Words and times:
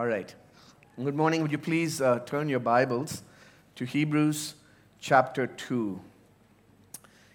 All 0.00 0.06
right. 0.06 0.34
Good 0.96 1.14
morning. 1.14 1.42
Would 1.42 1.52
you 1.52 1.58
please 1.58 2.00
uh, 2.00 2.20
turn 2.20 2.48
your 2.48 2.58
Bibles 2.58 3.22
to 3.76 3.84
Hebrews 3.84 4.54
chapter 4.98 5.46
2? 5.46 6.00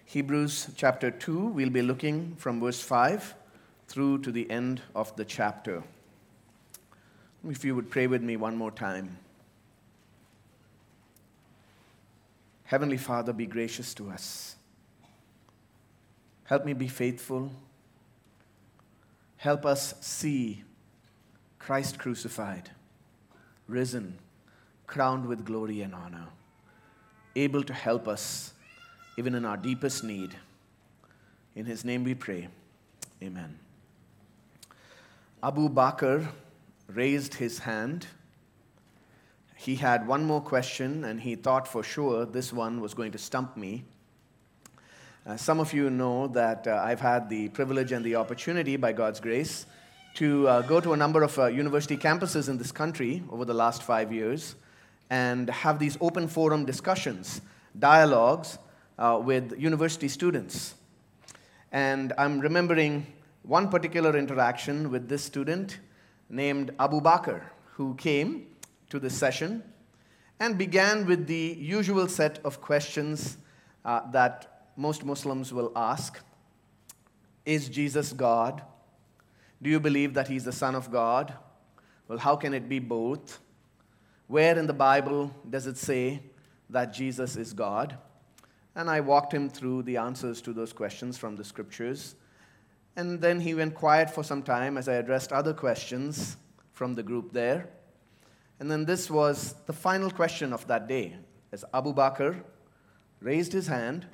Hebrews 0.04 0.70
chapter 0.74 1.12
2, 1.12 1.46
we'll 1.46 1.70
be 1.70 1.82
looking 1.82 2.34
from 2.34 2.58
verse 2.58 2.82
5 2.82 3.36
through 3.86 4.18
to 4.22 4.32
the 4.32 4.50
end 4.50 4.82
of 4.96 5.14
the 5.14 5.24
chapter. 5.24 5.84
If 7.48 7.64
you 7.64 7.76
would 7.76 7.88
pray 7.88 8.08
with 8.08 8.22
me 8.22 8.36
one 8.36 8.56
more 8.56 8.72
time. 8.72 9.16
Heavenly 12.64 12.96
Father, 12.96 13.32
be 13.32 13.46
gracious 13.46 13.94
to 13.94 14.10
us. 14.10 14.56
Help 16.42 16.64
me 16.64 16.72
be 16.72 16.88
faithful. 16.88 17.52
Help 19.36 19.64
us 19.64 19.94
see 20.00 20.64
Christ 21.66 21.98
crucified, 21.98 22.70
risen, 23.66 24.18
crowned 24.86 25.26
with 25.26 25.44
glory 25.44 25.82
and 25.82 25.96
honor, 25.96 26.28
able 27.34 27.64
to 27.64 27.72
help 27.72 28.06
us 28.06 28.52
even 29.16 29.34
in 29.34 29.44
our 29.44 29.56
deepest 29.56 30.04
need. 30.04 30.36
In 31.56 31.66
his 31.66 31.84
name 31.84 32.04
we 32.04 32.14
pray. 32.14 32.46
Amen. 33.20 33.58
Abu 35.42 35.68
Bakr 35.68 36.28
raised 36.86 37.34
his 37.34 37.58
hand. 37.58 38.06
He 39.56 39.74
had 39.74 40.06
one 40.06 40.24
more 40.24 40.40
question, 40.40 41.02
and 41.02 41.20
he 41.20 41.34
thought 41.34 41.66
for 41.66 41.82
sure 41.82 42.24
this 42.24 42.52
one 42.52 42.80
was 42.80 42.94
going 42.94 43.10
to 43.10 43.18
stump 43.18 43.56
me. 43.56 43.82
Uh, 45.26 45.36
some 45.36 45.58
of 45.58 45.72
you 45.72 45.90
know 45.90 46.28
that 46.28 46.68
uh, 46.68 46.80
I've 46.84 47.00
had 47.00 47.28
the 47.28 47.48
privilege 47.48 47.90
and 47.90 48.04
the 48.04 48.14
opportunity, 48.14 48.76
by 48.76 48.92
God's 48.92 49.18
grace, 49.18 49.66
to 50.16 50.48
uh, 50.48 50.62
go 50.62 50.80
to 50.80 50.94
a 50.94 50.96
number 50.96 51.22
of 51.22 51.38
uh, 51.38 51.44
university 51.46 51.94
campuses 51.94 52.48
in 52.48 52.56
this 52.56 52.72
country 52.72 53.22
over 53.30 53.44
the 53.44 53.52
last 53.52 53.82
five 53.82 54.10
years 54.10 54.54
and 55.10 55.50
have 55.50 55.78
these 55.78 55.98
open 56.00 56.26
forum 56.26 56.64
discussions, 56.64 57.42
dialogues 57.78 58.58
uh, 58.98 59.20
with 59.22 59.52
university 59.58 60.08
students. 60.08 60.74
And 61.70 62.14
I'm 62.16 62.40
remembering 62.40 63.06
one 63.42 63.68
particular 63.68 64.16
interaction 64.16 64.90
with 64.90 65.06
this 65.06 65.22
student 65.22 65.80
named 66.30 66.70
Abu 66.80 67.02
Bakr, 67.02 67.42
who 67.74 67.94
came 67.96 68.46
to 68.88 68.98
this 68.98 69.14
session 69.14 69.62
and 70.40 70.56
began 70.56 71.04
with 71.04 71.26
the 71.26 71.58
usual 71.60 72.08
set 72.08 72.38
of 72.42 72.62
questions 72.62 73.36
uh, 73.84 74.10
that 74.12 74.70
most 74.76 75.04
Muslims 75.04 75.52
will 75.52 75.72
ask 75.76 76.20
Is 77.44 77.68
Jesus 77.68 78.14
God? 78.14 78.62
Do 79.62 79.70
you 79.70 79.80
believe 79.80 80.14
that 80.14 80.28
he's 80.28 80.44
the 80.44 80.52
Son 80.52 80.74
of 80.74 80.90
God? 80.90 81.34
Well, 82.08 82.18
how 82.18 82.36
can 82.36 82.54
it 82.54 82.68
be 82.68 82.78
both? 82.78 83.40
Where 84.26 84.58
in 84.58 84.66
the 84.66 84.72
Bible 84.72 85.34
does 85.48 85.66
it 85.66 85.76
say 85.76 86.22
that 86.70 86.92
Jesus 86.92 87.36
is 87.36 87.52
God? 87.52 87.96
And 88.74 88.90
I 88.90 89.00
walked 89.00 89.32
him 89.32 89.48
through 89.48 89.82
the 89.84 89.96
answers 89.96 90.42
to 90.42 90.52
those 90.52 90.72
questions 90.72 91.16
from 91.16 91.36
the 91.36 91.44
scriptures. 91.44 92.14
And 92.96 93.20
then 93.20 93.40
he 93.40 93.54
went 93.54 93.74
quiet 93.74 94.10
for 94.10 94.22
some 94.22 94.42
time 94.42 94.76
as 94.76 94.88
I 94.88 94.94
addressed 94.94 95.32
other 95.32 95.54
questions 95.54 96.36
from 96.72 96.94
the 96.94 97.02
group 97.02 97.32
there. 97.32 97.68
And 98.60 98.70
then 98.70 98.84
this 98.84 99.10
was 99.10 99.54
the 99.66 99.72
final 99.72 100.10
question 100.10 100.52
of 100.52 100.66
that 100.66 100.88
day 100.88 101.16
as 101.52 101.64
Abu 101.72 101.94
Bakr 101.94 102.42
raised 103.20 103.52
his 103.52 103.66
hand 103.66 104.06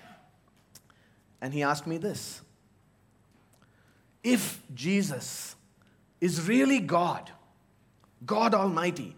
and 1.40 1.52
he 1.52 1.62
asked 1.62 1.86
me 1.86 1.98
this 1.98 2.42
if 4.22 4.62
Jesus 4.74 5.56
is 6.20 6.46
really 6.46 6.78
God, 6.78 7.30
God 8.24 8.54
Almighty, 8.54 9.16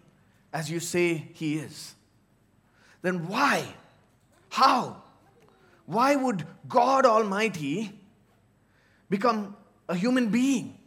as 0.52 0.70
you 0.70 0.80
say 0.80 1.28
He 1.34 1.56
is, 1.56 1.94
then 3.02 3.28
why, 3.28 3.66
how, 4.50 5.02
why 5.86 6.16
would 6.16 6.47
God 6.69 7.04
Almighty 7.04 7.93
become 9.10 9.56
a 9.88 9.94
human 9.94 10.28
being? 10.28 10.78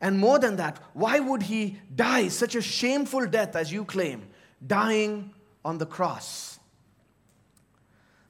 And 0.00 0.18
more 0.18 0.38
than 0.38 0.56
that, 0.56 0.82
why 0.94 1.20
would 1.20 1.42
He 1.42 1.78
die 1.94 2.28
such 2.28 2.54
a 2.54 2.62
shameful 2.62 3.26
death 3.26 3.54
as 3.54 3.72
you 3.72 3.84
claim, 3.84 4.28
dying 4.66 5.32
on 5.64 5.78
the 5.78 5.86
cross? 5.86 6.58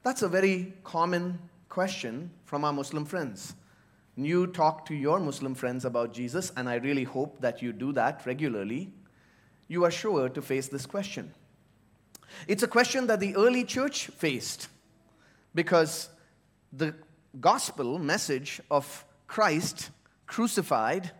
That's 0.03 0.23
a 0.23 0.29
very 0.29 0.75
common 0.85 1.39
question 1.69 2.31
from 2.45 2.65
our 2.65 2.73
Muslim 2.73 3.05
friends 3.05 3.55
you 4.25 4.47
talk 4.49 4.87
to 4.87 4.95
your 4.95 5.21
Muslim 5.21 5.55
friends 5.55 5.85
about 5.85 6.13
Jesus, 6.13 6.53
and 6.57 6.69
I 6.69 6.77
really 6.77 7.05
hope 7.05 7.41
that 7.41 7.63
you 7.63 7.73
do 7.73 7.93
that 7.93 8.27
regularly, 8.27 8.91
you 9.69 9.85
are 9.85 9.91
sure 9.91 10.29
to 10.29 10.43
face 10.43 10.69
this 10.69 10.87
question. 10.87 11.33
It's 12.47 12.63
a 12.63 12.69
question 12.69 13.07
that 13.07 13.21
the 13.21 13.37
early 13.37 13.65
church 13.65 14.07
faced 14.07 14.69
because 15.55 16.09
the 16.73 16.95
gospel 17.41 17.99
message 17.99 18.61
of 18.71 19.05
Christ 19.27 19.91
crucified 20.27 21.13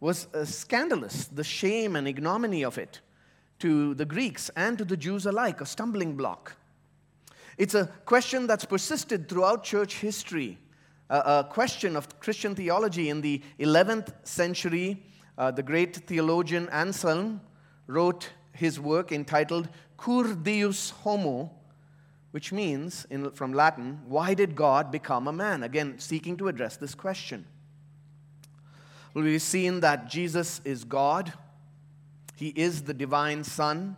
was 0.00 0.26
uh, 0.34 0.44
scandalous, 0.44 1.26
the 1.26 1.44
shame 1.44 1.96
and 1.96 2.08
ignominy 2.08 2.64
of 2.64 2.78
it 2.78 3.00
to 3.58 3.94
the 3.94 4.04
Greeks 4.04 4.50
and 4.56 4.78
to 4.78 4.84
the 4.84 4.96
Jews 4.96 5.26
alike, 5.26 5.60
a 5.60 5.66
stumbling 5.66 6.16
block. 6.16 6.56
It's 7.58 7.74
a 7.74 7.86
question 8.06 8.46
that's 8.46 8.64
persisted 8.64 9.28
throughout 9.28 9.64
church 9.64 9.96
history 9.96 10.58
a, 11.10 11.44
question 11.48 11.96
of 11.96 12.20
Christian 12.20 12.54
theology 12.54 13.08
in 13.08 13.20
the 13.20 13.42
11th 13.58 14.14
century. 14.22 15.02
Uh, 15.36 15.50
the 15.50 15.62
great 15.62 15.96
theologian 15.96 16.68
Anselm 16.70 17.40
wrote 17.86 18.30
his 18.52 18.78
work 18.78 19.10
entitled 19.10 19.68
Cur 19.96 20.34
Deus 20.34 20.90
Homo, 20.90 21.50
which 22.30 22.52
means, 22.52 23.06
in, 23.10 23.30
from 23.32 23.52
Latin, 23.52 24.00
why 24.06 24.34
did 24.34 24.54
God 24.54 24.92
become 24.92 25.26
a 25.26 25.32
man? 25.32 25.62
Again, 25.62 25.98
seeking 25.98 26.36
to 26.36 26.48
address 26.48 26.76
this 26.76 26.94
question. 26.94 27.44
Well, 29.12 29.24
we've 29.24 29.42
seen 29.42 29.80
that 29.80 30.08
Jesus 30.08 30.60
is 30.64 30.84
God, 30.84 31.32
He 32.36 32.48
is 32.48 32.82
the 32.82 32.94
divine 32.94 33.42
Son, 33.42 33.96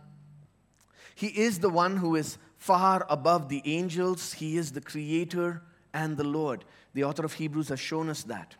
He 1.13 1.27
is 1.27 1.59
the 1.59 1.69
one 1.69 1.97
who 1.97 2.15
is 2.15 2.37
far 2.57 3.05
above 3.07 3.49
the 3.49 3.61
angels, 3.65 4.33
He 4.33 4.57
is 4.57 4.71
the 4.71 4.81
Creator 4.81 5.61
and 5.93 6.17
the 6.17 6.23
Lord. 6.23 6.65
The 6.93 7.03
author 7.03 7.25
of 7.25 7.33
Hebrews 7.33 7.69
has 7.69 7.79
shown 7.79 8.09
us 8.09 8.23
that. 8.23 8.55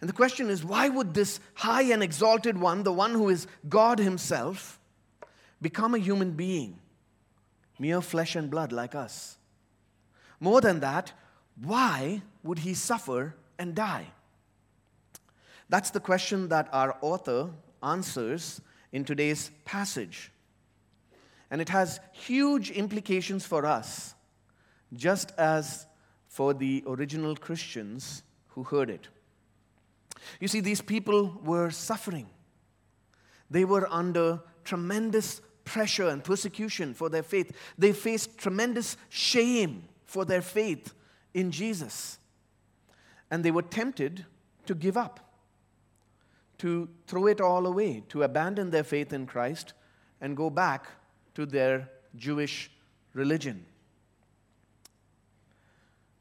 And 0.00 0.08
the 0.08 0.14
question 0.14 0.50
is 0.50 0.64
why 0.64 0.88
would 0.88 1.14
this 1.14 1.38
high 1.54 1.82
and 1.92 2.02
exalted 2.02 2.58
one, 2.58 2.82
the 2.82 2.92
one 2.92 3.12
who 3.12 3.28
is 3.28 3.46
God 3.68 3.98
Himself, 3.98 4.80
become 5.60 5.94
a 5.94 5.98
human 5.98 6.32
being, 6.32 6.78
mere 7.78 8.00
flesh 8.00 8.34
and 8.34 8.50
blood 8.50 8.72
like 8.72 8.94
us? 8.94 9.38
More 10.40 10.60
than 10.60 10.80
that, 10.80 11.12
why 11.62 12.22
would 12.42 12.58
He 12.58 12.74
suffer 12.74 13.36
and 13.58 13.74
die? 13.74 14.08
That's 15.68 15.90
the 15.90 16.00
question 16.00 16.48
that 16.48 16.68
our 16.72 16.96
author 17.00 17.50
answers 17.82 18.60
in 18.92 19.04
today's 19.04 19.50
passage. 19.64 20.32
And 21.50 21.60
it 21.60 21.68
has 21.68 22.00
huge 22.12 22.70
implications 22.70 23.46
for 23.46 23.64
us, 23.64 24.14
just 24.92 25.32
as 25.38 25.86
for 26.32 26.54
the 26.54 26.82
original 26.86 27.36
Christians 27.36 28.22
who 28.48 28.62
heard 28.62 28.88
it. 28.88 29.08
You 30.40 30.48
see, 30.48 30.60
these 30.60 30.80
people 30.80 31.38
were 31.44 31.70
suffering. 31.70 32.26
They 33.50 33.66
were 33.66 33.86
under 33.90 34.40
tremendous 34.64 35.42
pressure 35.64 36.08
and 36.08 36.24
persecution 36.24 36.94
for 36.94 37.10
their 37.10 37.22
faith. 37.22 37.54
They 37.76 37.92
faced 37.92 38.38
tremendous 38.38 38.96
shame 39.10 39.84
for 40.06 40.24
their 40.24 40.40
faith 40.40 40.94
in 41.34 41.50
Jesus. 41.50 42.16
And 43.30 43.44
they 43.44 43.50
were 43.50 43.60
tempted 43.60 44.24
to 44.64 44.74
give 44.74 44.96
up, 44.96 45.20
to 46.58 46.88
throw 47.06 47.26
it 47.26 47.42
all 47.42 47.66
away, 47.66 48.04
to 48.08 48.22
abandon 48.22 48.70
their 48.70 48.84
faith 48.84 49.12
in 49.12 49.26
Christ 49.26 49.74
and 50.18 50.34
go 50.34 50.48
back 50.48 50.86
to 51.34 51.44
their 51.44 51.90
Jewish 52.16 52.70
religion. 53.12 53.66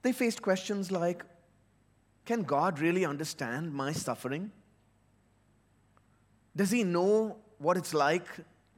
They 0.01 0.11
faced 0.11 0.41
questions 0.41 0.91
like 0.91 1.23
Can 2.25 2.43
God 2.43 2.79
really 2.79 3.05
understand 3.05 3.73
my 3.73 3.91
suffering? 3.91 4.51
Does 6.55 6.71
He 6.71 6.83
know 6.83 7.37
what 7.57 7.77
it's 7.77 7.93
like 7.93 8.25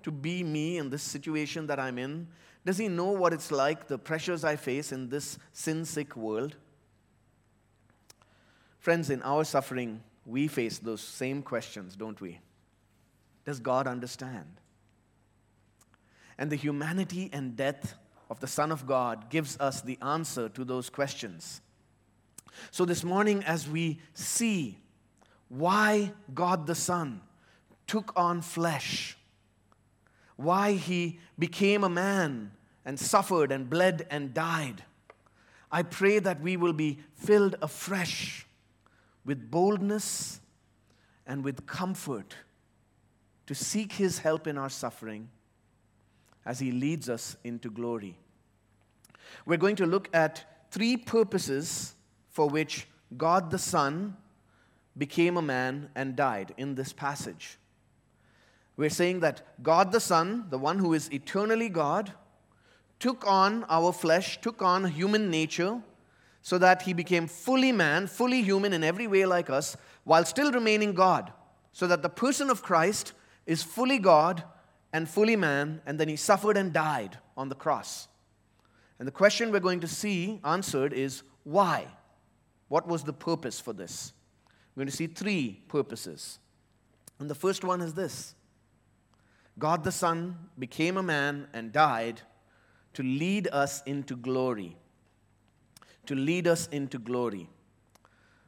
to 0.03 0.11
be 0.11 0.43
me 0.43 0.77
in 0.77 0.89
this 0.89 1.03
situation 1.03 1.67
that 1.67 1.79
I'm 1.79 1.97
in? 1.97 2.27
Does 2.65 2.77
He 2.77 2.87
know 2.87 3.11
what 3.11 3.33
it's 3.33 3.51
like, 3.51 3.87
the 3.87 3.97
pressures 3.97 4.43
I 4.43 4.55
face 4.55 4.91
in 4.91 5.09
this 5.09 5.37
sin 5.51 5.85
sick 5.85 6.15
world? 6.15 6.55
Friends, 8.79 9.09
in 9.09 9.21
our 9.23 9.43
suffering, 9.43 10.03
we 10.25 10.47
face 10.47 10.77
those 10.77 11.01
same 11.01 11.41
questions, 11.41 11.95
don't 11.95 12.19
we? 12.19 12.39
Does 13.45 13.59
God 13.59 13.87
understand? 13.87 14.59
And 16.37 16.49
the 16.49 16.55
humanity 16.55 17.29
and 17.31 17.55
death 17.55 17.95
of 18.33 18.39
the 18.39 18.47
Son 18.47 18.71
of 18.71 18.87
God 18.87 19.29
gives 19.29 19.59
us 19.59 19.81
the 19.81 19.99
answer 20.01 20.49
to 20.49 20.65
those 20.65 20.89
questions. 20.89 21.61
So, 22.71 22.83
this 22.83 23.03
morning, 23.03 23.43
as 23.43 23.69
we 23.69 23.99
see 24.15 24.79
why 25.49 26.13
God 26.33 26.65
the 26.65 26.73
Son 26.73 27.21
took 27.85 28.11
on 28.15 28.41
flesh, 28.41 29.15
why 30.35 30.71
he 30.71 31.19
became 31.37 31.83
a 31.83 31.89
man 31.89 32.49
and 32.83 32.99
suffered 32.99 33.51
and 33.51 33.69
bled 33.69 34.07
and 34.09 34.33
died. 34.33 34.83
I 35.71 35.83
pray 35.83 36.17
that 36.17 36.41
we 36.41 36.57
will 36.57 36.73
be 36.73 36.97
filled 37.13 37.55
afresh 37.61 38.47
with 39.23 39.51
boldness 39.51 40.41
and 41.27 41.43
with 41.43 41.67
comfort 41.67 42.35
to 43.45 43.53
seek 43.53 43.93
his 43.93 44.17
help 44.17 44.47
in 44.47 44.57
our 44.57 44.69
suffering 44.71 45.29
as 46.47 46.57
he 46.57 46.71
leads 46.71 47.09
us 47.09 47.37
into 47.43 47.69
glory. 47.69 48.17
We're 49.45 49.57
going 49.57 49.75
to 49.77 49.85
look 49.85 50.09
at 50.13 50.67
three 50.71 50.97
purposes 50.97 51.95
for 52.29 52.47
which 52.47 52.87
God 53.17 53.51
the 53.51 53.59
Son 53.59 54.17
became 54.97 55.37
a 55.37 55.41
man 55.41 55.89
and 55.95 56.15
died 56.15 56.53
in 56.57 56.75
this 56.75 56.93
passage. 56.93 57.57
We're 58.75 58.89
saying 58.89 59.19
that 59.19 59.61
God 59.61 59.91
the 59.91 59.99
Son, 59.99 60.45
the 60.49 60.57
one 60.57 60.79
who 60.79 60.93
is 60.93 61.11
eternally 61.11 61.69
God, 61.69 62.11
took 62.99 63.25
on 63.27 63.65
our 63.69 63.91
flesh, 63.91 64.39
took 64.41 64.61
on 64.61 64.85
human 64.85 65.29
nature, 65.29 65.81
so 66.41 66.57
that 66.57 66.81
he 66.81 66.93
became 66.93 67.27
fully 67.27 67.71
man, 67.71 68.07
fully 68.07 68.41
human 68.41 68.73
in 68.73 68.83
every 68.83 69.07
way 69.07 69.25
like 69.25 69.49
us, 69.49 69.77
while 70.03 70.25
still 70.25 70.51
remaining 70.51 70.93
God. 70.93 71.31
So 71.71 71.87
that 71.87 72.01
the 72.01 72.09
person 72.09 72.49
of 72.49 72.63
Christ 72.63 73.13
is 73.45 73.63
fully 73.63 73.99
God 73.99 74.43
and 74.91 75.07
fully 75.07 75.35
man, 75.35 75.81
and 75.85 75.99
then 75.99 76.07
he 76.07 76.15
suffered 76.15 76.57
and 76.57 76.73
died 76.73 77.17
on 77.35 77.49
the 77.49 77.55
cross. 77.55 78.07
And 79.03 79.07
the 79.09 79.11
question 79.11 79.51
we're 79.51 79.59
going 79.59 79.81
to 79.81 79.87
see 79.89 80.39
answered 80.45 80.93
is 80.93 81.23
why? 81.43 81.87
What 82.69 82.87
was 82.87 83.03
the 83.03 83.11
purpose 83.11 83.59
for 83.59 83.73
this? 83.73 84.13
We're 84.73 84.83
going 84.83 84.91
to 84.91 84.95
see 84.95 85.07
three 85.07 85.61
purposes. 85.67 86.39
And 87.19 87.29
the 87.29 87.35
first 87.35 87.65
one 87.65 87.81
is 87.81 87.95
this 87.95 88.33
God 89.59 89.83
the 89.83 89.91
Son 89.91 90.37
became 90.57 90.95
a 90.95 91.03
man 91.03 91.47
and 91.51 91.73
died 91.73 92.21
to 92.93 93.03
lead 93.03 93.49
us 93.51 93.83
into 93.85 94.15
glory. 94.15 94.77
To 96.05 96.15
lead 96.15 96.47
us 96.47 96.67
into 96.67 96.97
glory. 96.97 97.49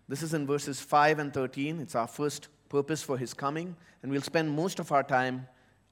This 0.08 0.24
is 0.24 0.34
in 0.34 0.48
verses 0.48 0.80
5 0.80 1.20
and 1.20 1.34
13. 1.34 1.82
It's 1.82 1.96
our 1.96 2.08
first 2.08 2.48
purpose 2.70 3.04
for 3.04 3.18
his 3.18 3.34
coming. 3.34 3.76
And 4.02 4.10
we'll 4.10 4.22
spend 4.22 4.50
most 4.52 4.80
of 4.80 4.94
our 4.94 5.04
time 5.04 5.48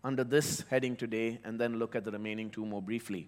under 0.06 0.24
this 0.24 0.64
heading 0.70 0.96
today 0.96 1.42
and 1.44 1.60
then 1.60 1.80
look 1.80 1.98
at 1.98 2.06
the 2.06 2.12
remaining 2.12 2.50
two 2.50 2.66
more 2.66 2.82
briefly. 2.82 3.28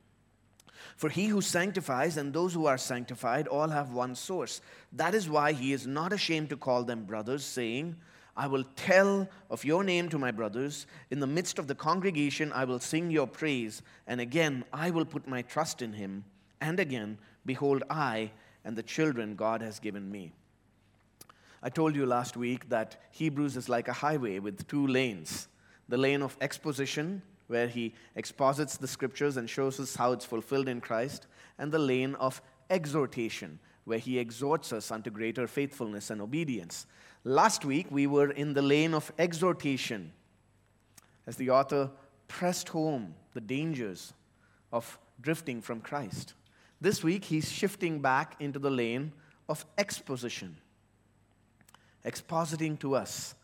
For 0.95 1.09
he 1.09 1.27
who 1.27 1.41
sanctifies 1.41 2.17
and 2.17 2.33
those 2.33 2.53
who 2.53 2.65
are 2.65 2.77
sanctified 2.77 3.47
all 3.47 3.69
have 3.69 3.91
one 3.91 4.15
source. 4.15 4.61
That 4.93 5.15
is 5.15 5.29
why 5.29 5.53
he 5.53 5.73
is 5.73 5.87
not 5.87 6.13
ashamed 6.13 6.49
to 6.49 6.57
call 6.57 6.83
them 6.83 7.05
brothers, 7.05 7.43
saying, 7.43 7.95
I 8.35 8.47
will 8.47 8.63
tell 8.75 9.27
of 9.49 9.65
your 9.65 9.83
name 9.83 10.09
to 10.09 10.17
my 10.17 10.31
brothers. 10.31 10.87
In 11.09 11.19
the 11.19 11.27
midst 11.27 11.59
of 11.59 11.67
the 11.67 11.75
congregation, 11.75 12.51
I 12.53 12.65
will 12.65 12.79
sing 12.79 13.11
your 13.11 13.27
praise. 13.27 13.81
And 14.07 14.21
again, 14.21 14.63
I 14.71 14.89
will 14.91 15.05
put 15.05 15.27
my 15.27 15.41
trust 15.41 15.81
in 15.81 15.93
him. 15.93 16.23
And 16.59 16.79
again, 16.79 17.17
behold, 17.45 17.83
I 17.89 18.31
and 18.63 18.75
the 18.75 18.83
children 18.83 19.35
God 19.35 19.61
has 19.61 19.79
given 19.79 20.11
me. 20.11 20.31
I 21.63 21.69
told 21.69 21.95
you 21.95 22.05
last 22.05 22.37
week 22.37 22.69
that 22.69 23.01
Hebrews 23.11 23.57
is 23.57 23.69
like 23.69 23.87
a 23.87 23.93
highway 23.93 24.39
with 24.39 24.67
two 24.67 24.87
lanes 24.87 25.47
the 25.89 25.97
lane 25.97 26.21
of 26.21 26.37
exposition, 26.39 27.21
where 27.51 27.67
he 27.67 27.93
exposits 28.15 28.77
the 28.77 28.87
scriptures 28.87 29.37
and 29.37 29.49
shows 29.49 29.79
us 29.79 29.95
how 29.95 30.11
it's 30.13 30.25
fulfilled 30.25 30.67
in 30.67 30.81
Christ, 30.81 31.27
and 31.59 31.71
the 31.71 31.79
lane 31.79 32.15
of 32.15 32.41
exhortation, 32.69 33.59
where 33.85 33.99
he 33.99 34.17
exhorts 34.17 34.73
us 34.73 34.89
unto 34.89 35.11
greater 35.11 35.45
faithfulness 35.45 36.09
and 36.09 36.21
obedience. 36.21 36.87
Last 37.23 37.65
week, 37.65 37.87
we 37.91 38.07
were 38.07 38.31
in 38.31 38.53
the 38.53 38.61
lane 38.61 38.93
of 38.93 39.11
exhortation 39.19 40.13
as 41.27 41.35
the 41.35 41.51
author 41.51 41.91
pressed 42.27 42.69
home 42.69 43.13
the 43.33 43.41
dangers 43.41 44.13
of 44.71 44.97
drifting 45.21 45.61
from 45.61 45.81
Christ. 45.81 46.33
This 46.79 47.03
week, 47.03 47.25
he's 47.25 47.51
shifting 47.51 47.99
back 47.99 48.35
into 48.39 48.57
the 48.57 48.71
lane 48.71 49.13
of 49.47 49.65
exposition 49.77 50.57
expositing 52.05 52.79
to 52.79 52.95
us 52.95 53.35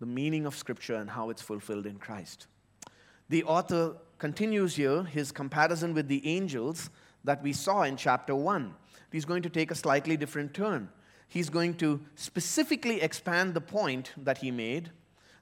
the 0.00 0.06
meaning 0.06 0.46
of 0.46 0.54
Scripture 0.54 0.94
and 0.94 1.10
how 1.10 1.30
it's 1.30 1.42
fulfilled 1.42 1.86
in 1.86 1.96
Christ. 1.96 2.46
The 3.28 3.44
author 3.44 3.96
continues 4.18 4.76
here 4.76 5.04
his 5.04 5.32
comparison 5.32 5.94
with 5.94 6.08
the 6.08 6.26
angels 6.26 6.90
that 7.24 7.42
we 7.42 7.52
saw 7.52 7.82
in 7.82 7.96
chapter 7.96 8.34
1. 8.34 8.74
He's 9.12 9.24
going 9.24 9.42
to 9.42 9.50
take 9.50 9.70
a 9.70 9.74
slightly 9.74 10.16
different 10.16 10.54
turn. 10.54 10.88
He's 11.28 11.50
going 11.50 11.74
to 11.74 12.00
specifically 12.14 13.02
expand 13.02 13.54
the 13.54 13.60
point 13.60 14.12
that 14.16 14.38
he 14.38 14.50
made 14.50 14.90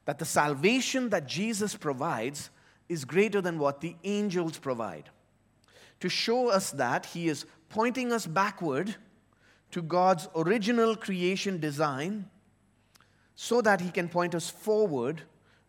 that 0.05 0.19
the 0.19 0.25
salvation 0.25 1.11
that 1.11 1.27
Jesus 1.27 1.75
provides 1.75 2.51
is 2.89 3.05
greater 3.05 3.41
than 3.41 3.59
what 3.59 3.81
the 3.81 3.97
angels 4.05 4.59
provide. 4.59 5.11
To 6.01 6.09
show 6.09 6.49
us 6.49 6.71
that, 6.73 7.07
he 7.07 7.29
is 7.29 7.45
pointing 7.69 8.13
us 8.13 8.27
backward 8.27 8.95
to 9.73 9.83
God's 9.83 10.29
original 10.37 10.95
creation 10.97 11.59
design 11.59 12.31
so 13.35 13.61
that 13.61 13.81
he 13.81 13.91
can 13.91 14.09
point 14.09 14.35
us 14.35 14.49
forward 14.49 15.23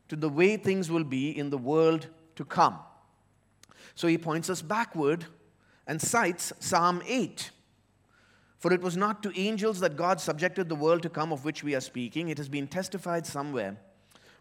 to 0.09 0.15
the 0.15 0.29
way 0.29 0.57
things 0.57 0.89
will 0.89 1.03
be 1.03 1.37
in 1.37 1.49
the 1.49 1.57
world 1.57 2.07
to 2.35 2.45
come. 2.45 2.79
So 3.95 4.07
he 4.07 4.17
points 4.17 4.49
us 4.49 4.61
backward 4.61 5.25
and 5.85 6.01
cites 6.01 6.53
Psalm 6.59 7.01
8. 7.07 7.51
For 8.59 8.73
it 8.73 8.81
was 8.81 8.97
not 8.97 9.21
to 9.23 9.39
angels 9.39 9.79
that 9.81 9.97
God 9.97 10.19
subjected 10.19 10.67
the 10.69 10.75
world 10.75 11.03
to 11.03 11.09
come 11.09 11.31
of 11.31 11.45
which 11.45 11.63
we 11.63 11.75
are 11.75 11.81
speaking. 11.81 12.29
It 12.29 12.37
has 12.37 12.49
been 12.49 12.67
testified 12.67 13.25
somewhere. 13.25 13.77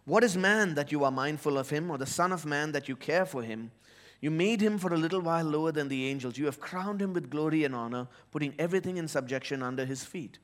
What 0.05 0.25
is 0.25 0.37
man 0.37 0.75
that 0.75 0.93
you 0.93 1.05
are 1.05 1.11
mindful 1.11 1.59
of 1.59 1.71
him, 1.71 1.91
or 1.91 1.99
the 1.99 2.07
Son 2.07 2.33
of 2.33 2.47
Man 2.47 2.73
that 2.73 2.89
you 2.89 2.97
care 2.97 3.27
for 3.27 3.43
him? 3.43 3.73
You 4.21 4.31
made 4.31 4.61
him 4.61 4.79
for 4.79 4.95
a 4.95 4.97
little 4.97 5.21
while 5.21 5.45
lower 5.45 5.73
than 5.73 5.89
the 5.89 6.07
angels. 6.07 6.39
You 6.39 6.47
have 6.47 6.61
crowned 6.61 7.03
him 7.03 7.13
with 7.13 7.29
glory 7.29 7.65
and 7.65 7.75
honor, 7.75 8.09
putting 8.31 8.55
everything 8.59 8.97
in 8.97 9.09
subjection 9.09 9.63
under 9.63 9.85
his 9.85 10.05
feet. 10.05 10.39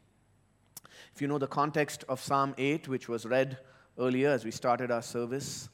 If 1.15 1.23
you 1.23 1.29
know 1.29 1.39
the 1.39 1.47
context 1.47 2.05
of 2.09 2.21
Psalm 2.21 2.55
8, 2.59 2.89
which 2.89 3.09
was 3.09 3.25
read 3.25 3.59
earlier 3.99 4.31
as 4.31 4.45
we 4.45 4.51
started 4.51 4.91
our 4.91 5.03
service, 5.03 5.69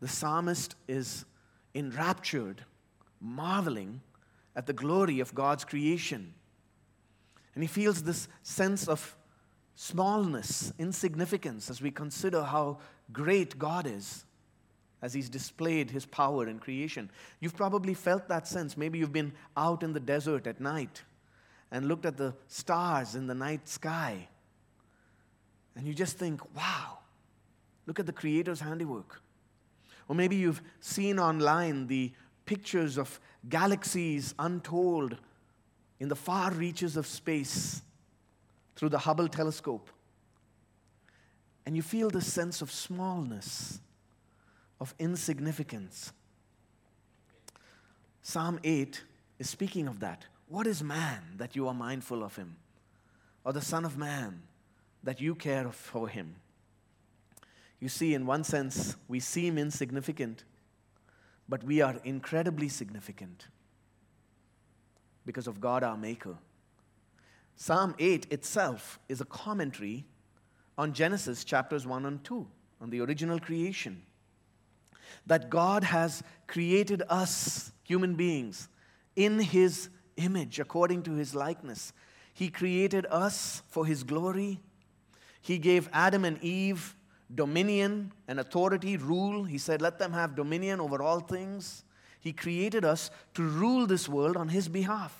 the 0.00 0.08
psalmist 0.08 0.74
is 0.88 1.24
enraptured, 1.74 2.64
marveling 3.20 4.00
at 4.56 4.66
the 4.66 4.72
glory 4.72 5.20
of 5.20 5.34
God's 5.34 5.64
creation. 5.64 6.34
And 7.54 7.62
he 7.62 7.68
feels 7.68 8.02
this 8.02 8.28
sense 8.42 8.88
of 8.88 9.16
smallness, 9.74 10.72
insignificance, 10.78 11.70
as 11.70 11.80
we 11.80 11.90
consider 11.90 12.42
how 12.42 12.78
great 13.12 13.58
God 13.58 13.86
is 13.86 14.24
as 15.02 15.14
he's 15.14 15.30
displayed 15.30 15.90
his 15.90 16.04
power 16.04 16.46
in 16.46 16.58
creation. 16.58 17.10
You've 17.40 17.56
probably 17.56 17.94
felt 17.94 18.28
that 18.28 18.46
sense. 18.46 18.76
Maybe 18.76 18.98
you've 18.98 19.12
been 19.12 19.32
out 19.56 19.82
in 19.82 19.94
the 19.94 20.00
desert 20.00 20.46
at 20.46 20.60
night 20.60 21.02
and 21.70 21.88
looked 21.88 22.04
at 22.04 22.18
the 22.18 22.34
stars 22.48 23.14
in 23.14 23.26
the 23.26 23.34
night 23.34 23.66
sky 23.66 24.28
and 25.76 25.86
you 25.86 25.94
just 25.94 26.18
think, 26.18 26.40
wow, 26.54 26.98
look 27.90 27.98
at 27.98 28.06
the 28.06 28.12
Creator's 28.12 28.60
handiwork. 28.60 29.20
Or 30.06 30.14
maybe 30.14 30.36
you've 30.36 30.62
seen 30.78 31.18
online 31.18 31.88
the 31.88 32.12
pictures 32.46 32.96
of 32.96 33.18
galaxies 33.48 34.32
untold 34.38 35.16
in 35.98 36.08
the 36.08 36.14
far 36.14 36.52
reaches 36.52 36.96
of 36.96 37.04
space 37.04 37.82
through 38.76 38.90
the 38.90 38.98
Hubble 38.98 39.26
telescope. 39.26 39.90
And 41.66 41.74
you 41.74 41.82
feel 41.82 42.10
this 42.10 42.32
sense 42.32 42.62
of 42.62 42.70
smallness, 42.70 43.80
of 44.80 44.94
insignificance. 45.00 46.12
Psalm 48.22 48.60
8 48.62 49.02
is 49.40 49.50
speaking 49.50 49.88
of 49.88 49.98
that. 49.98 50.26
What 50.46 50.68
is 50.68 50.80
man 50.80 51.22
that 51.38 51.56
you 51.56 51.66
are 51.66 51.74
mindful 51.74 52.22
of 52.22 52.36
him? 52.36 52.54
Or 53.44 53.52
the 53.52 53.60
Son 53.60 53.84
of 53.84 53.98
Man 53.98 54.42
that 55.02 55.20
you 55.20 55.34
care 55.34 55.72
for 55.72 56.06
him? 56.06 56.36
You 57.80 57.88
see, 57.88 58.14
in 58.14 58.26
one 58.26 58.44
sense, 58.44 58.96
we 59.08 59.20
seem 59.20 59.56
insignificant, 59.56 60.44
but 61.48 61.64
we 61.64 61.80
are 61.80 61.96
incredibly 62.04 62.68
significant 62.68 63.48
because 65.24 65.46
of 65.46 65.60
God 65.60 65.82
our 65.82 65.96
Maker. 65.96 66.36
Psalm 67.56 67.94
8 67.98 68.26
itself 68.30 68.98
is 69.08 69.20
a 69.20 69.24
commentary 69.24 70.04
on 70.76 70.92
Genesis 70.92 71.42
chapters 71.44 71.86
1 71.86 72.06
and 72.06 72.22
2, 72.22 72.46
on 72.80 72.90
the 72.90 73.00
original 73.00 73.38
creation. 73.38 74.02
That 75.26 75.50
God 75.50 75.84
has 75.84 76.22
created 76.46 77.02
us, 77.08 77.72
human 77.82 78.14
beings, 78.14 78.68
in 79.16 79.40
His 79.40 79.88
image, 80.16 80.58
according 80.58 81.02
to 81.04 81.12
His 81.12 81.34
likeness. 81.34 81.92
He 82.32 82.48
created 82.48 83.06
us 83.10 83.62
for 83.68 83.84
His 83.86 84.04
glory. 84.04 84.60
He 85.42 85.58
gave 85.58 85.88
Adam 85.92 86.24
and 86.24 86.42
Eve 86.42 86.94
dominion 87.34 88.12
and 88.28 88.40
authority, 88.40 88.96
rule. 88.96 89.44
He 89.44 89.58
said, 89.58 89.80
Let 89.82 89.98
them 89.98 90.12
have 90.12 90.34
dominion 90.34 90.80
over 90.80 91.02
all 91.02 91.20
things. 91.20 91.84
He 92.20 92.32
created 92.32 92.84
us 92.84 93.10
to 93.34 93.42
rule 93.42 93.86
this 93.86 94.08
world 94.08 94.36
on 94.36 94.48
His 94.48 94.68
behalf. 94.68 95.16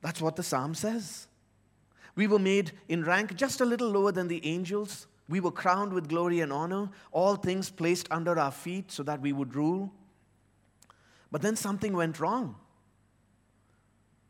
That's 0.00 0.20
what 0.20 0.36
the 0.36 0.42
psalm 0.42 0.74
says. 0.74 1.26
We 2.14 2.26
were 2.26 2.38
made 2.38 2.72
in 2.88 3.04
rank 3.04 3.34
just 3.36 3.60
a 3.60 3.64
little 3.64 3.88
lower 3.88 4.12
than 4.12 4.28
the 4.28 4.44
angels. 4.46 5.06
We 5.28 5.40
were 5.40 5.50
crowned 5.50 5.92
with 5.92 6.08
glory 6.08 6.40
and 6.40 6.52
honor, 6.52 6.90
all 7.10 7.36
things 7.36 7.70
placed 7.70 8.06
under 8.10 8.38
our 8.38 8.50
feet 8.50 8.92
so 8.92 9.02
that 9.04 9.20
we 9.20 9.32
would 9.32 9.54
rule. 9.54 9.92
But 11.30 11.40
then 11.40 11.56
something 11.56 11.94
went 11.94 12.20
wrong 12.20 12.56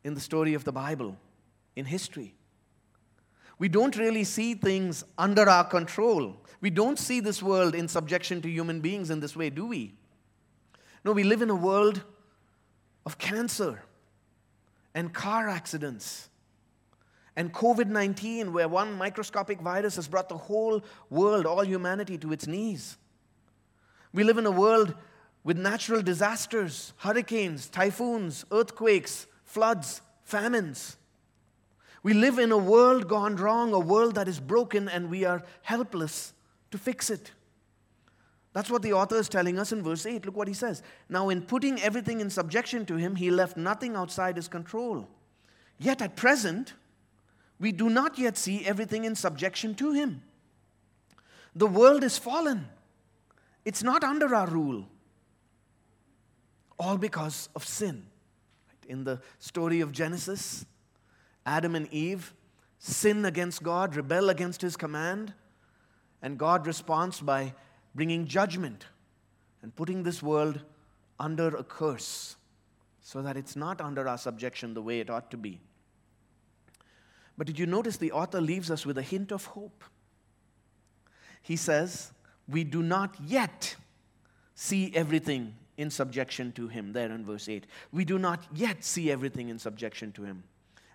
in 0.05 0.15
the 0.15 0.21
story 0.21 0.55
of 0.55 0.65
the 0.65 0.73
Bible, 0.73 1.17
in 1.75 1.87
history. 1.87 2.35
We 3.59 3.69
don't 3.69 3.97
really 3.97 4.25
see 4.25 4.55
things 4.55 5.05
under 5.19 5.49
our 5.49 5.65
control. 5.65 6.37
We 6.61 6.71
don't 6.71 6.99
see 6.99 7.21
this 7.21 7.43
world 7.43 7.75
in 7.75 7.89
subjection 7.89 8.43
to 8.43 8.51
human 8.51 8.81
beings 8.81 9.11
in 9.11 9.21
this 9.21 9.37
way, 9.37 9.51
do 9.51 9.67
we? 9.67 9.95
No, 11.05 11.13
we 11.13 11.25
live 11.25 11.43
in 11.43 11.51
a 11.51 11.55
world 11.55 12.03
of 13.05 13.19
cancer 13.19 13.83
and 14.95 15.13
car 15.13 15.49
accidents 15.49 16.29
and 17.37 17.53
COVID 17.53 17.89
19, 17.89 18.53
where 18.53 18.69
one 18.69 18.93
microscopic 18.93 19.61
virus 19.61 19.97
has 19.97 20.07
brought 20.07 20.29
the 20.29 20.37
whole 20.37 20.83
world, 21.09 21.47
all 21.47 21.65
humanity, 21.65 22.19
to 22.19 22.33
its 22.33 22.47
knees. 22.47 22.99
We 24.13 24.25
live 24.25 24.39
in 24.39 24.47
a 24.47 24.51
world 24.51 24.95
with 25.43 25.57
natural 25.57 26.03
disasters, 26.03 26.93
hurricanes, 26.99 27.69
typhoons, 27.69 28.45
earthquakes, 28.53 29.27
floods, 29.45 30.03
famines. 30.25 30.97
We 32.03 32.15
live 32.15 32.39
in 32.39 32.51
a 32.51 32.59
world 32.59 33.09
gone 33.09 33.37
wrong, 33.37 33.73
a 33.73 33.79
world 33.79 34.17
that 34.17 34.27
is 34.29 34.41
broken, 34.41 34.89
and 34.89 35.09
we 35.09 35.25
are 35.25 35.43
helpless 35.63 36.33
to 36.71 36.79
fix 36.79 37.11
it. 37.11 37.31
That's 38.53 38.71
what 38.71 38.83
the 38.83 38.93
author 38.93 39.17
is 39.17 39.29
telling 39.29 39.59
us 39.59 39.73
in 39.73 39.83
verse 39.83 40.05
8. 40.05 40.27
Look 40.27 40.37
what 40.37 40.49
he 40.49 40.55
says. 40.55 40.83
Now, 41.09 41.29
in 41.31 41.43
putting 41.43 41.81
everything 41.81 42.21
in 42.21 42.29
subjection 42.29 42.85
to 42.87 42.97
him, 42.97 43.17
he 43.17 43.31
left 43.31 43.57
nothing 43.57 43.97
outside 43.97 44.37
his 44.37 44.49
control. 44.49 45.09
Yet 45.79 46.03
at 46.03 46.17
present, 46.17 46.75
we 47.59 47.73
do 47.73 47.89
not 47.89 48.19
yet 48.19 48.37
see 48.37 48.67
everything 48.67 49.05
in 49.05 49.15
subjection 49.15 49.75
to 49.77 49.93
him. 49.93 50.23
The 51.55 51.67
world 51.67 52.03
is 52.03 52.19
fallen, 52.19 52.69
it's 53.65 53.83
not 53.83 54.03
under 54.03 54.35
our 54.35 54.49
rule, 54.49 54.87
all 56.79 56.99
because 56.99 57.49
of 57.55 57.65
sin. 57.65 58.05
In 58.89 59.05
the 59.05 59.21
story 59.39 59.81
of 59.81 59.93
Genesis, 59.93 60.67
Adam 61.47 61.75
and 61.75 61.93
Eve 61.93 62.35
sin 62.79 63.25
against 63.25 63.63
God, 63.63 63.95
rebel 63.95 64.29
against 64.29 64.61
his 64.61 64.77
command, 64.77 65.35
and 66.21 66.39
God 66.39 66.67
responds 66.67 67.21
by 67.21 67.55
bringing 67.95 68.27
judgment 68.27 68.87
and 69.63 69.75
putting 69.75 70.03
this 70.03 70.23
world 70.23 70.61
under 71.19 71.49
a 71.49 71.63
curse 71.63 72.37
so 73.01 73.23
that 73.23 73.37
it's 73.37 73.57
not 73.57 73.81
under 73.81 74.09
our 74.09 74.19
subjection 74.19 74.75
the 74.75 74.83
way 74.83 75.01
it 75.01 75.11
ought 75.11 75.31
to 75.31 75.37
be. 75.37 75.61
But 77.37 77.47
did 77.47 77.59
you 77.59 77.67
notice 77.67 77.97
the 77.97 78.13
author 78.13 78.41
leaves 78.41 78.71
us 78.71 78.85
with 78.85 78.99
a 78.99 79.03
hint 79.03 79.33
of 79.33 79.45
hope? 79.47 79.85
He 81.43 81.57
says, 81.57 82.13
We 82.49 82.65
do 82.65 82.83
not 82.83 83.17
yet 83.21 83.77
see 84.55 84.93
everything 84.95 85.55
in 85.77 85.91
subjection 85.91 86.53
to 86.53 86.69
him, 86.69 86.93
there 86.93 87.11
in 87.11 87.25
verse 87.25 87.49
8. 87.49 87.67
We 87.91 88.05
do 88.05 88.19
not 88.19 88.45
yet 88.55 88.85
see 88.85 89.11
everything 89.11 89.49
in 89.49 89.59
subjection 89.59 90.13
to 90.13 90.23
him. 90.23 90.45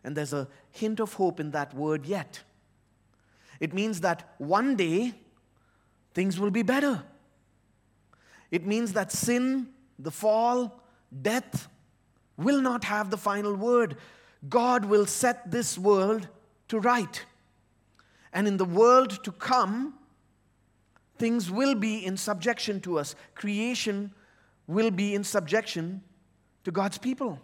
And 0.03 0.15
there's 0.15 0.33
a 0.33 0.47
hint 0.71 0.99
of 0.99 1.13
hope 1.13 1.39
in 1.39 1.51
that 1.51 1.73
word 1.73 2.05
yet. 2.05 2.41
It 3.59 3.73
means 3.73 4.01
that 4.01 4.33
one 4.37 4.75
day 4.75 5.13
things 6.13 6.39
will 6.39 6.51
be 6.51 6.63
better. 6.63 7.03
It 8.51 8.65
means 8.65 8.93
that 8.93 9.11
sin, 9.11 9.67
the 9.99 10.11
fall, 10.11 10.81
death 11.21 11.67
will 12.37 12.61
not 12.61 12.83
have 12.83 13.09
the 13.09 13.17
final 13.17 13.55
word. 13.55 13.97
God 14.47 14.85
will 14.85 15.05
set 15.05 15.51
this 15.51 15.77
world 15.77 16.27
to 16.69 16.79
right. 16.79 17.25
And 18.31 18.47
in 18.47 18.57
the 18.57 18.65
world 18.65 19.23
to 19.23 19.31
come, 19.31 19.95
things 21.17 21.49
will 21.49 21.75
be 21.75 22.05
in 22.05 22.17
subjection 22.17 22.79
to 22.81 22.99
us. 22.99 23.15
Creation 23.35 24.11
will 24.67 24.91
be 24.91 25.15
in 25.15 25.23
subjection 25.23 26.01
to 26.63 26.71
God's 26.71 26.97
people. 26.97 27.39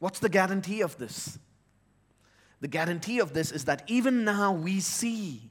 What's 0.00 0.18
the 0.18 0.28
guarantee 0.28 0.80
of 0.80 0.98
this? 0.98 1.38
The 2.60 2.68
guarantee 2.68 3.20
of 3.20 3.32
this 3.32 3.52
is 3.52 3.64
that 3.66 3.84
even 3.86 4.24
now 4.24 4.52
we 4.52 4.80
see 4.80 5.50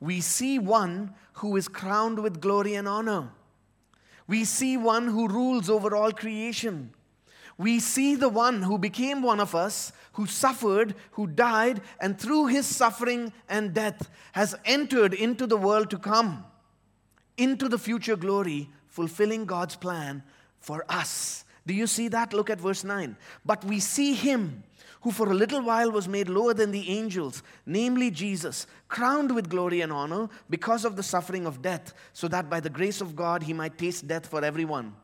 we 0.00 0.20
see 0.20 0.58
one 0.58 1.14
who 1.34 1.56
is 1.56 1.68
crowned 1.68 2.18
with 2.18 2.40
glory 2.40 2.74
and 2.74 2.86
honor. 2.86 3.30
We 4.26 4.44
see 4.44 4.76
one 4.76 5.08
who 5.08 5.28
rules 5.28 5.70
over 5.70 5.94
all 5.94 6.12
creation. 6.12 6.92
We 7.58 7.80
see 7.80 8.14
the 8.16 8.28
one 8.28 8.62
who 8.62 8.76
became 8.76 9.22
one 9.22 9.40
of 9.40 9.54
us, 9.54 9.92
who 10.12 10.26
suffered, 10.26 10.94
who 11.12 11.26
died, 11.26 11.80
and 11.98 12.18
through 12.18 12.46
his 12.46 12.66
suffering 12.66 13.32
and 13.48 13.72
death 13.72 14.10
has 14.32 14.54
entered 14.66 15.14
into 15.14 15.46
the 15.46 15.56
world 15.56 15.88
to 15.90 15.98
come, 15.98 16.44
into 17.38 17.68
the 17.68 17.78
future 17.78 18.16
glory, 18.16 18.68
fulfilling 18.88 19.46
God's 19.46 19.76
plan 19.76 20.22
for 20.60 20.84
us. 20.88 21.44
Do 21.66 21.74
you 21.74 21.86
see 21.86 22.08
that? 22.08 22.32
Look 22.32 22.48
at 22.48 22.60
verse 22.60 22.84
9. 22.84 23.16
But 23.44 23.64
we 23.64 23.80
see 23.80 24.14
him 24.14 24.62
who 25.00 25.10
for 25.10 25.30
a 25.30 25.34
little 25.34 25.62
while 25.62 25.90
was 25.90 26.08
made 26.08 26.28
lower 26.28 26.54
than 26.54 26.72
the 26.72 26.88
angels, 26.88 27.42
namely 27.64 28.10
Jesus, 28.10 28.66
crowned 28.88 29.32
with 29.32 29.48
glory 29.48 29.80
and 29.80 29.92
honor 29.92 30.28
because 30.50 30.84
of 30.84 30.96
the 30.96 31.02
suffering 31.02 31.46
of 31.46 31.62
death, 31.62 31.92
so 32.12 32.26
that 32.28 32.50
by 32.50 32.58
the 32.58 32.70
grace 32.70 33.00
of 33.00 33.14
God 33.14 33.44
he 33.44 33.52
might 33.52 33.78
taste 33.78 34.08
death 34.08 34.26
for 34.26 34.44
everyone. 34.44 34.94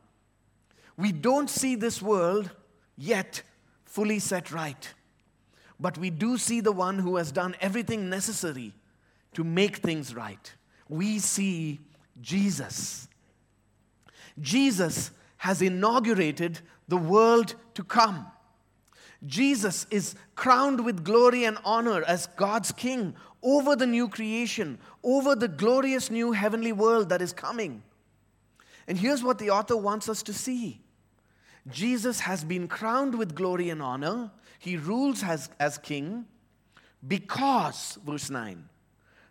We 0.97 1.13
don't 1.13 1.49
see 1.49 1.75
this 1.75 2.03
world 2.03 2.51
yet 2.97 3.43
fully 3.85 4.19
set 4.19 4.51
right, 4.51 4.93
but 5.79 5.99
we 5.99 6.11
do 6.11 6.37
see 6.37 6.61
the 6.61 6.73
one 6.73 6.99
who 6.99 7.17
has 7.17 7.31
done 7.31 7.55
everything 7.61 8.11
necessary 8.11 8.73
to 9.35 9.45
make 9.45 9.77
things 9.77 10.15
right. 10.15 10.53
We 10.89 11.19
see 11.19 11.81
Jesus. 12.21 13.09
Jesus 14.41 15.11
has 15.43 15.61
inaugurated 15.61 16.61
the 16.87 16.97
world 16.97 17.57
to 17.75 17.83
come. 17.83 18.25
Jesus 19.27 19.89
is 19.91 20.15
crowned 20.37 20.85
with 20.85 21.03
glory 21.03 21.45
and 21.45 21.59
honor 21.65 22.05
as 22.05 22.29
God's 22.37 22.71
king 22.71 23.17
over 23.43 23.75
the 23.75 23.87
new 23.87 24.09
creation, 24.09 24.79
over 25.03 25.35
the 25.35 25.49
glorious 25.49 26.13
new 26.13 26.31
heavenly 26.31 26.71
world 26.71 27.09
that 27.09 27.21
is 27.21 27.33
coming. 27.33 27.83
And 28.87 28.97
here's 28.97 29.25
what 29.25 29.41
the 29.41 29.51
author 29.51 29.77
wants 29.77 30.09
us 30.09 30.23
to 30.23 30.33
see 30.33 30.81
Jesus 31.69 32.21
has 32.21 32.45
been 32.45 32.69
crowned 32.69 33.17
with 33.17 33.35
glory 33.35 33.69
and 33.69 33.83
honor. 33.83 34.31
He 34.61 34.77
rules 34.77 35.25
as, 35.25 35.51
as 35.59 35.77
king 35.77 36.25
because, 37.09 37.99
verse 38.07 38.31
9, 38.31 38.69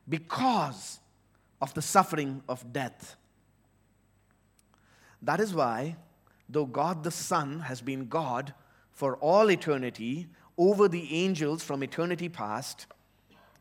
because 0.09 0.99
of 1.61 1.73
the 1.73 1.81
suffering 1.81 2.43
of 2.49 2.73
death. 2.73 3.15
That 5.21 5.39
is 5.39 5.53
why, 5.53 5.97
though 6.49 6.65
God 6.65 7.03
the 7.03 7.11
Son 7.11 7.61
has 7.61 7.81
been 7.81 8.07
God 8.07 8.53
for 8.91 9.15
all 9.17 9.51
eternity 9.51 10.27
over 10.57 10.87
the 10.87 11.13
angels 11.13 11.63
from 11.63 11.83
eternity 11.83 12.29
past, 12.29 12.87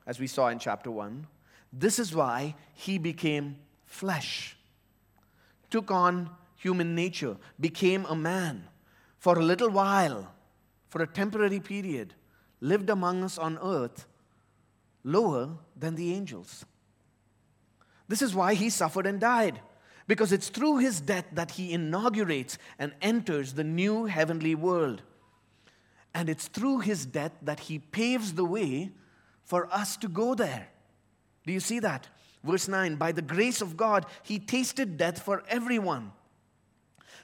as 0.07 0.19
we 0.19 0.27
saw 0.27 0.49
in 0.49 0.59
chapter 0.59 0.91
1. 0.91 1.27
This 1.73 1.99
is 1.99 2.15
why 2.15 2.55
he 2.75 2.99
became 2.99 3.57
flesh, 3.87 4.57
took 5.71 5.91
on 5.91 6.31
human 6.57 6.95
nature, 6.95 7.37
became 7.59 8.05
a 8.07 8.17
man 8.17 8.65
for 9.19 9.39
a 9.39 9.45
little 9.45 9.71
while, 9.71 10.33
for 10.89 11.03
a 11.03 11.07
temporary 11.07 11.61
period, 11.61 12.15
lived 12.61 12.91
among 12.91 13.23
us 13.23 13.39
on 13.39 13.59
earth, 13.63 14.07
lower 15.05 15.51
than 15.77 15.95
the 15.95 16.13
angels. 16.13 16.65
This 18.09 18.23
is 18.23 18.35
why 18.35 18.55
he 18.55 18.69
suffered 18.69 19.07
and 19.07 19.21
died 19.21 19.61
because 20.11 20.33
it's 20.33 20.49
through 20.49 20.79
his 20.79 21.01
death 21.01 21.27
that 21.31 21.53
he 21.53 21.73
inaugurates 21.73 22.59
and 22.81 22.93
enters 23.01 23.53
the 23.53 23.63
new 23.63 24.07
heavenly 24.07 24.57
world. 24.57 25.03
And 26.13 26.29
it's 26.29 26.49
through 26.49 26.81
his 26.81 27.07
death 27.07 27.31
that 27.43 27.61
he 27.61 27.79
paves 27.79 28.33
the 28.33 28.45
way 28.45 28.91
for 29.45 29.73
us 29.73 29.97
to 29.99 30.09
go 30.09 30.35
there. 30.35 30.67
Do 31.47 31.53
you 31.53 31.61
see 31.61 31.79
that? 31.79 32.09
Verse 32.43 32.67
9 32.67 32.97
By 32.97 33.13
the 33.13 33.23
grace 33.23 33.61
of 33.61 33.77
God, 33.77 34.05
he 34.25 34.41
tasted 34.41 34.97
death 34.97 35.23
for 35.23 35.45
everyone. 35.47 36.11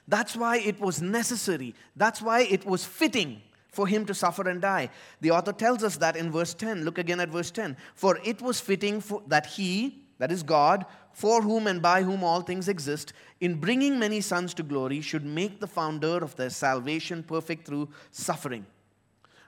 That's 0.07 0.37
why 0.37 0.59
it 0.59 0.79
was 0.79 1.01
necessary. 1.01 1.75
That's 1.97 2.21
why 2.21 2.43
it 2.43 2.65
was 2.65 2.85
fitting 2.85 3.41
for 3.69 3.85
him 3.85 4.05
to 4.05 4.13
suffer 4.13 4.47
and 4.47 4.61
die. 4.61 4.91
The 5.19 5.31
author 5.31 5.51
tells 5.51 5.83
us 5.83 5.97
that 5.97 6.15
in 6.15 6.31
verse 6.31 6.53
10. 6.53 6.85
Look 6.85 6.99
again 6.99 7.19
at 7.19 7.27
verse 7.27 7.51
10. 7.51 7.75
For 7.95 8.17
it 8.23 8.41
was 8.41 8.61
fitting 8.61 9.01
for, 9.01 9.23
that 9.27 9.45
he, 9.45 10.06
that 10.19 10.31
is 10.31 10.43
God, 10.43 10.85
for 11.11 11.41
whom 11.41 11.67
and 11.67 11.81
by 11.81 12.03
whom 12.03 12.23
all 12.23 12.41
things 12.41 12.67
exist, 12.67 13.13
in 13.39 13.59
bringing 13.59 13.99
many 13.99 14.21
sons 14.21 14.53
to 14.55 14.63
glory, 14.63 15.01
should 15.01 15.25
make 15.25 15.59
the 15.59 15.67
founder 15.67 16.17
of 16.17 16.35
their 16.35 16.49
salvation 16.49 17.23
perfect 17.23 17.65
through 17.65 17.89
suffering. 18.11 18.65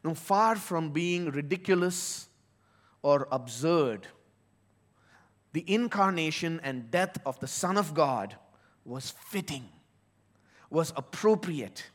Now, 0.04 0.14
far 0.14 0.56
from 0.56 0.92
being 0.92 1.32
ridiculous 1.32 2.30
or 3.02 3.28
absurd, 3.32 4.08
the 5.54 5.64
incarnation 5.68 6.60
and 6.64 6.92
death 6.92 7.18
of 7.26 7.40
the 7.40 7.48
Son 7.48 7.78
of 7.78 7.94
God 7.94 8.36
was 8.86 9.12
fitting, 9.12 9.66
was 10.70 10.94
appropriate. 10.96 11.90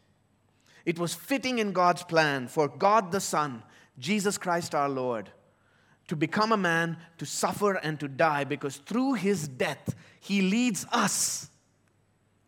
It 0.85 0.99
was 0.99 1.15
fitting 1.15 1.59
in 1.59 1.73
God's 1.73 2.03
plan 2.03 2.49
for 2.49 2.69
God 2.69 3.13
the 3.13 3.21
Son, 3.21 3.63
Jesus 3.99 4.37
Christ 4.39 4.75
our 4.75 4.89
Lord, 4.89 5.31
to 6.09 6.17
become 6.17 6.53
a 6.53 6.57
man, 6.57 6.97
to 7.19 7.27
suffer, 7.27 7.75
and 7.75 7.99
to 8.01 8.09
die, 8.09 8.45
because 8.45 8.77
through 8.77 9.15
his 9.15 9.49
death, 9.49 9.95
he 10.21 10.43
leads 10.43 10.87
us, 10.93 11.49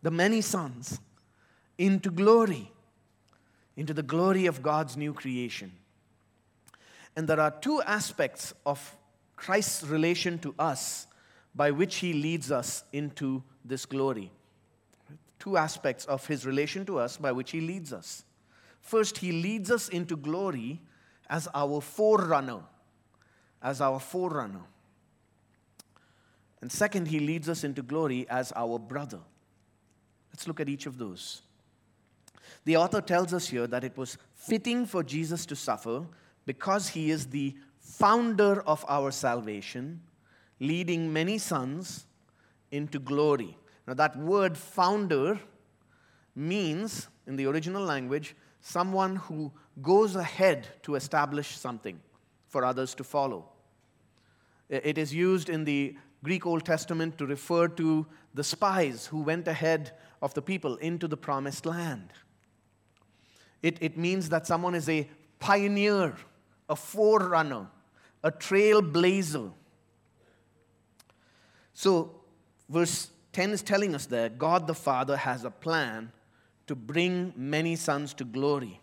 the 0.01 0.11
many 0.11 0.41
sons, 0.41 0.99
into 1.77 2.09
glory, 2.11 2.71
into 3.75 3.93
the 3.93 4.03
glory 4.03 4.45
of 4.45 4.61
God's 4.61 4.95
new 4.95 5.13
creation. 5.13 5.71
And 7.15 7.27
there 7.27 7.39
are 7.39 7.51
two 7.51 7.81
aspects 7.81 8.53
of 8.65 8.95
Christ's 9.35 9.83
relation 9.83 10.37
to 10.39 10.53
us 10.59 11.07
by 11.55 11.71
which 11.71 11.95
he 11.95 12.13
leads 12.13 12.51
us 12.51 12.83
into 12.93 13.43
this 13.65 13.85
glory. 13.85 14.31
Two 15.39 15.57
aspects 15.57 16.05
of 16.05 16.25
his 16.27 16.45
relation 16.45 16.85
to 16.85 16.99
us 16.99 17.17
by 17.17 17.31
which 17.31 17.51
he 17.51 17.61
leads 17.61 17.91
us. 17.91 18.23
First, 18.81 19.17
he 19.17 19.31
leads 19.31 19.71
us 19.71 19.89
into 19.89 20.15
glory 20.15 20.81
as 21.29 21.47
our 21.53 21.81
forerunner, 21.81 22.61
as 23.61 23.81
our 23.81 23.99
forerunner. 23.99 24.63
And 26.61 26.71
second, 26.71 27.07
he 27.07 27.19
leads 27.19 27.49
us 27.49 27.63
into 27.63 27.81
glory 27.81 28.25
as 28.29 28.51
our 28.55 28.79
brother. 28.79 29.19
Let's 30.31 30.47
look 30.47 30.59
at 30.59 30.69
each 30.69 30.85
of 30.85 30.97
those. 30.97 31.41
The 32.65 32.77
author 32.77 33.01
tells 33.01 33.33
us 33.33 33.47
here 33.47 33.67
that 33.67 33.83
it 33.83 33.97
was 33.97 34.17
fitting 34.33 34.85
for 34.85 35.03
Jesus 35.03 35.45
to 35.47 35.55
suffer 35.55 36.05
because 36.45 36.89
he 36.89 37.11
is 37.11 37.27
the 37.27 37.55
founder 37.79 38.61
of 38.61 38.83
our 38.87 39.11
salvation, 39.11 40.01
leading 40.59 41.11
many 41.11 41.37
sons 41.37 42.05
into 42.71 42.99
glory. 42.99 43.57
Now, 43.87 43.93
that 43.93 44.17
word 44.17 44.57
founder 44.57 45.39
means, 46.35 47.07
in 47.25 47.35
the 47.35 47.45
original 47.47 47.83
language, 47.83 48.35
someone 48.61 49.15
who 49.15 49.51
goes 49.81 50.15
ahead 50.15 50.67
to 50.83 50.95
establish 50.95 51.57
something 51.57 51.99
for 52.47 52.65
others 52.65 52.95
to 52.95 53.03
follow. 53.03 53.49
It 54.69 54.97
is 54.97 55.13
used 55.13 55.49
in 55.49 55.63
the 55.63 55.95
Greek 56.23 56.45
Old 56.45 56.65
Testament 56.65 57.17
to 57.17 57.25
refer 57.25 57.67
to 57.69 58.05
the 58.33 58.43
spies 58.43 59.05
who 59.07 59.21
went 59.21 59.47
ahead 59.47 59.91
of 60.21 60.33
the 60.33 60.41
people 60.41 60.75
into 60.77 61.07
the 61.07 61.17
promised 61.17 61.65
land. 61.65 62.09
It, 63.61 63.77
it 63.81 63.97
means 63.97 64.29
that 64.29 64.45
someone 64.45 64.75
is 64.75 64.89
a 64.89 65.07
pioneer, 65.39 66.15
a 66.69 66.75
forerunner, 66.75 67.67
a 68.23 68.31
trailblazer. 68.31 69.51
So, 71.73 72.15
verse 72.69 73.09
10 73.33 73.51
is 73.51 73.61
telling 73.61 73.95
us 73.95 74.07
that 74.07 74.37
God 74.37 74.67
the 74.67 74.73
Father 74.73 75.15
has 75.15 75.43
a 75.43 75.51
plan 75.51 76.11
to 76.65 76.75
bring 76.75 77.33
many 77.35 77.75
sons 77.75 78.13
to 78.15 78.25
glory. 78.25 78.81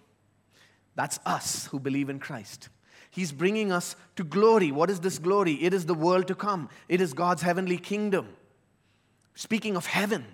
That's 0.95 1.19
us 1.27 1.67
who 1.67 1.81
believe 1.81 2.09
in 2.09 2.19
Christ. 2.19 2.69
He's 3.15 3.31
bringing 3.31 3.71
us 3.71 3.95
to 4.17 4.25
glory. 4.25 4.73
What 4.73 4.91
is 4.91 4.99
this 4.99 5.21
glory? 5.21 5.53
It 5.63 5.73
is 5.73 5.87
the 5.87 5.95
world 5.95 6.27
to 6.27 6.35
come, 6.35 6.69
it 6.89 7.01
is 7.01 7.13
God's 7.15 7.43
heavenly 7.43 7.79
kingdom. 7.79 8.27
Speaking 9.37 9.77
of 9.77 9.87
heaven, 9.87 10.25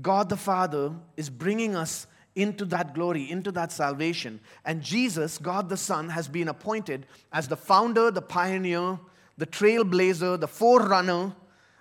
God 0.00 0.30
the 0.30 0.38
Father 0.38 0.92
is 1.18 1.28
bringing 1.28 1.76
us 1.76 2.06
into 2.34 2.64
that 2.64 2.94
glory, 2.94 3.30
into 3.30 3.52
that 3.52 3.70
salvation. 3.70 4.40
And 4.64 4.82
Jesus, 4.82 5.36
God 5.36 5.68
the 5.68 5.76
Son, 5.76 6.08
has 6.08 6.26
been 6.26 6.48
appointed 6.48 7.04
as 7.30 7.46
the 7.46 7.56
founder, 7.56 8.10
the 8.10 8.22
pioneer, 8.22 8.98
the 9.36 9.46
trailblazer, 9.46 10.40
the 10.40 10.48
forerunner 10.48 11.34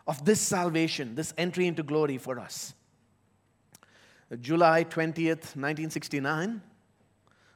of 0.05 0.25
this 0.25 0.41
salvation, 0.41 1.15
this 1.15 1.33
entry 1.37 1.65
into 1.65 1.81
glory 1.81 2.17
for 2.17 2.39
us. 2.39 2.73
July 4.41 4.83
20th, 4.83 5.55
1969 5.55 6.61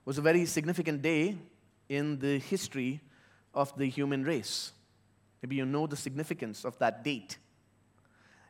was 0.08 0.18
a 0.18 0.22
very 0.22 0.46
significant 0.46 1.02
day 1.02 1.36
in 1.90 2.18
the 2.20 2.40
history 2.40 3.02
of 3.54 3.78
the 3.78 3.88
human 3.88 4.24
race. 4.24 4.72
Maybe 5.44 5.58
you 5.58 5.66
know 5.66 5.86
the 5.86 5.98
significance 5.98 6.64
of 6.64 6.80
that 6.80 7.04
date. 7.04 7.38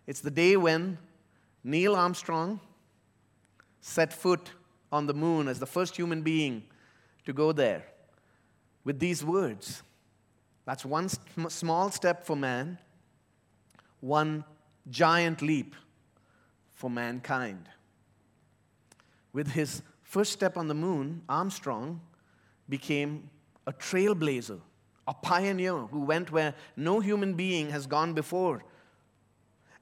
It's 0.06 0.22
the 0.22 0.30
day 0.30 0.56
when 0.56 1.00
Neil 1.64 1.96
Armstrong 1.96 2.60
set 3.82 4.14
foot 4.14 4.52
on 4.92 5.08
the 5.08 5.16
moon 5.16 5.48
as 5.48 5.58
the 5.58 5.66
first 5.66 5.96
human 5.96 6.22
being 6.22 6.64
to 7.26 7.34
go 7.34 7.52
there 7.52 7.84
with 8.84 9.00
these 9.00 9.26
words. 9.26 9.82
That's 10.66 10.86
one 10.86 11.10
small 11.10 11.90
step 11.90 12.24
for 12.24 12.36
man, 12.36 12.78
one 14.00 14.44
giant 14.92 15.42
leap 15.42 15.74
for 16.76 16.92
mankind. 16.92 17.68
With 19.34 19.54
his 19.54 19.82
first 20.08 20.32
step 20.32 20.56
on 20.58 20.68
the 20.70 20.74
moon, 20.74 21.22
Armstrong 21.28 22.00
became 22.70 23.30
a 23.68 23.74
trailblazer, 23.74 24.60
a 25.06 25.14
pioneer 25.14 25.76
who 25.76 26.02
went 26.06 26.32
where 26.32 26.54
no 26.78 27.02
human 27.02 27.34
being 27.34 27.70
has 27.72 27.86
gone 27.86 28.14
before. 28.14 28.64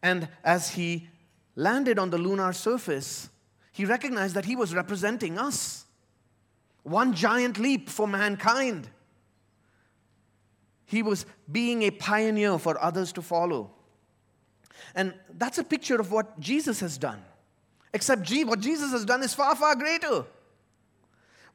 And 0.01 0.27
as 0.43 0.71
he 0.71 1.09
landed 1.55 1.99
on 1.99 2.09
the 2.09 2.17
lunar 2.17 2.53
surface, 2.53 3.29
he 3.71 3.85
recognized 3.85 4.35
that 4.35 4.45
he 4.45 4.55
was 4.55 4.73
representing 4.73 5.37
us. 5.37 5.85
One 6.81 7.13
giant 7.13 7.59
leap 7.59 7.87
for 7.87 8.07
mankind. 8.07 8.89
He 10.85 11.03
was 11.03 11.25
being 11.51 11.83
a 11.83 11.91
pioneer 11.91 12.57
for 12.57 12.81
others 12.81 13.11
to 13.13 13.21
follow. 13.21 13.71
And 14.95 15.13
that's 15.37 15.59
a 15.59 15.63
picture 15.63 15.99
of 15.99 16.11
what 16.11 16.39
Jesus 16.39 16.79
has 16.79 16.97
done. 16.97 17.21
Except 17.95 18.29
what 18.43 18.59
Jesus 18.59 18.91
has 18.91 19.05
done 19.05 19.23
is 19.23 19.33
far, 19.33 19.55
far 19.55 19.73
greater. 19.73 20.25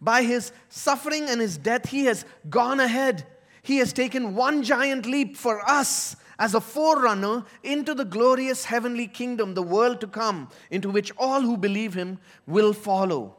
By 0.01 0.23
his 0.23 0.53
suffering 0.71 1.29
and 1.29 1.39
his 1.39 1.59
death, 1.59 1.91
he 1.91 2.07
has 2.07 2.25
gone 2.49 2.81
ahead. 2.81 3.27
He 3.61 3.77
has 3.77 3.93
taken 3.93 4.35
one 4.35 4.63
giant 4.63 5.05
leap 5.05 5.37
for 5.37 5.61
us 5.69 6.17
as 6.39 6.55
a 6.55 6.61
forerunner 6.63 7.45
into 7.63 7.93
the 7.93 8.07
glorious 8.07 8.65
heavenly 8.65 9.07
kingdom, 9.07 9.53
the 9.53 9.63
world 9.63 10.01
to 10.01 10.07
come, 10.07 10.49
into 10.71 10.89
which 10.89 11.13
all 11.19 11.43
who 11.43 11.59
believe 11.59 11.93
him 11.93 12.19
will 12.47 12.73
follow. 12.73 13.37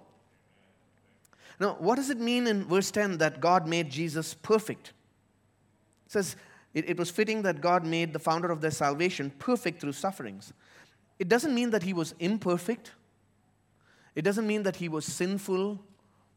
Now, 1.60 1.78
what 1.80 1.96
does 1.96 2.12
it 2.12 2.20
mean 2.20 2.46
in 2.46 2.66
verse 2.66 2.92
10 2.92 3.18
that 3.18 3.42
God 3.42 3.68
made 3.68 3.90
Jesus 3.90 4.36
perfect? 4.36 4.94
It 6.06 6.12
says, 6.12 6.36
it, 6.76 6.88
it 6.88 7.00
was 7.00 7.10
fitting 7.10 7.42
that 7.42 7.62
God 7.62 7.84
made 7.84 8.14
the 8.14 8.20
founder 8.20 8.52
of 8.52 8.62
their 8.62 8.70
salvation 8.70 9.32
perfect 9.40 9.82
through 9.82 9.94
sufferings. 9.94 10.54
It 11.21 11.29
doesn't 11.29 11.53
mean 11.53 11.69
that 11.69 11.84
he 11.84 11.93
was 11.93 12.15
imperfect. 12.17 12.93
It 14.15 14.23
doesn't 14.23 14.47
mean 14.47 14.63
that 14.63 14.77
he 14.77 14.89
was 14.89 15.05
sinful 15.05 15.79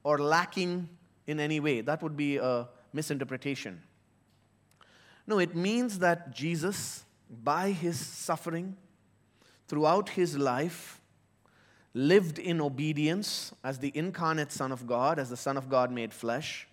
or 0.02 0.18
lacking 0.18 0.90
in 1.26 1.40
any 1.40 1.58
way. 1.58 1.80
That 1.80 2.02
would 2.02 2.18
be 2.18 2.36
a 2.36 2.68
misinterpretation. 2.92 3.80
No, 5.26 5.38
it 5.38 5.56
means 5.56 6.00
that 6.00 6.34
Jesus, 6.34 7.06
by 7.30 7.70
his 7.70 7.98
suffering 7.98 8.76
throughout 9.68 10.10
his 10.10 10.36
life, 10.36 11.00
lived 11.94 12.38
in 12.38 12.60
obedience 12.60 13.54
as 13.64 13.78
the 13.78 13.90
incarnate 13.94 14.52
Son 14.52 14.70
of 14.70 14.86
God, 14.86 15.18
as 15.18 15.30
the 15.30 15.36
Son 15.38 15.56
of 15.56 15.70
God 15.70 15.92
made 15.92 16.12
flesh, 16.12 16.68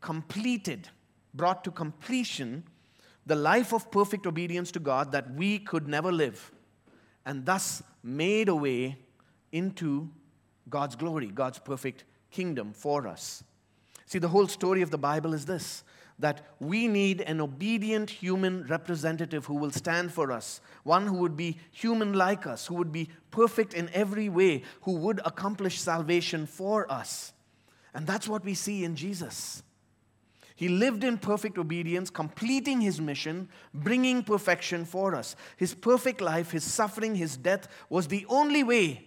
completed, 0.00 0.88
brought 1.34 1.62
to 1.64 1.70
completion 1.70 2.64
the 3.26 3.36
life 3.36 3.74
of 3.74 3.90
perfect 3.90 4.26
obedience 4.26 4.70
to 4.70 4.80
God 4.80 5.12
that 5.12 5.34
we 5.34 5.58
could 5.58 5.86
never 5.86 6.10
live, 6.10 6.52
and 7.28 7.44
thus 7.44 7.82
made 8.02 8.48
a 8.48 8.56
way 8.56 8.96
into 9.52 10.08
God's 10.70 10.96
glory, 10.96 11.26
God's 11.26 11.58
perfect 11.58 12.04
kingdom 12.30 12.72
for 12.72 13.06
us. 13.06 13.44
See, 14.06 14.18
the 14.18 14.28
whole 14.28 14.48
story 14.48 14.80
of 14.80 14.90
the 14.90 14.98
Bible 14.98 15.34
is 15.34 15.44
this 15.44 15.84
that 16.20 16.40
we 16.58 16.88
need 16.88 17.20
an 17.20 17.40
obedient 17.40 18.10
human 18.10 18.64
representative 18.66 19.44
who 19.44 19.54
will 19.54 19.70
stand 19.70 20.12
for 20.12 20.32
us, 20.32 20.60
one 20.82 21.06
who 21.06 21.18
would 21.18 21.36
be 21.36 21.58
human 21.70 22.12
like 22.12 22.44
us, 22.44 22.66
who 22.66 22.74
would 22.74 22.90
be 22.90 23.08
perfect 23.30 23.72
in 23.72 23.88
every 23.92 24.28
way, 24.28 24.62
who 24.80 24.94
would 24.94 25.20
accomplish 25.24 25.78
salvation 25.78 26.44
for 26.44 26.90
us. 26.90 27.32
And 27.94 28.04
that's 28.04 28.26
what 28.26 28.44
we 28.44 28.54
see 28.54 28.82
in 28.82 28.96
Jesus. 28.96 29.62
He 30.58 30.68
lived 30.68 31.04
in 31.04 31.18
perfect 31.18 31.56
obedience, 31.56 32.10
completing 32.10 32.80
his 32.80 33.00
mission, 33.00 33.48
bringing 33.72 34.24
perfection 34.24 34.84
for 34.84 35.14
us. 35.14 35.36
His 35.56 35.72
perfect 35.72 36.20
life, 36.20 36.50
his 36.50 36.64
suffering, 36.64 37.14
his 37.14 37.36
death 37.36 37.68
was 37.88 38.08
the 38.08 38.26
only 38.28 38.64
way 38.64 39.06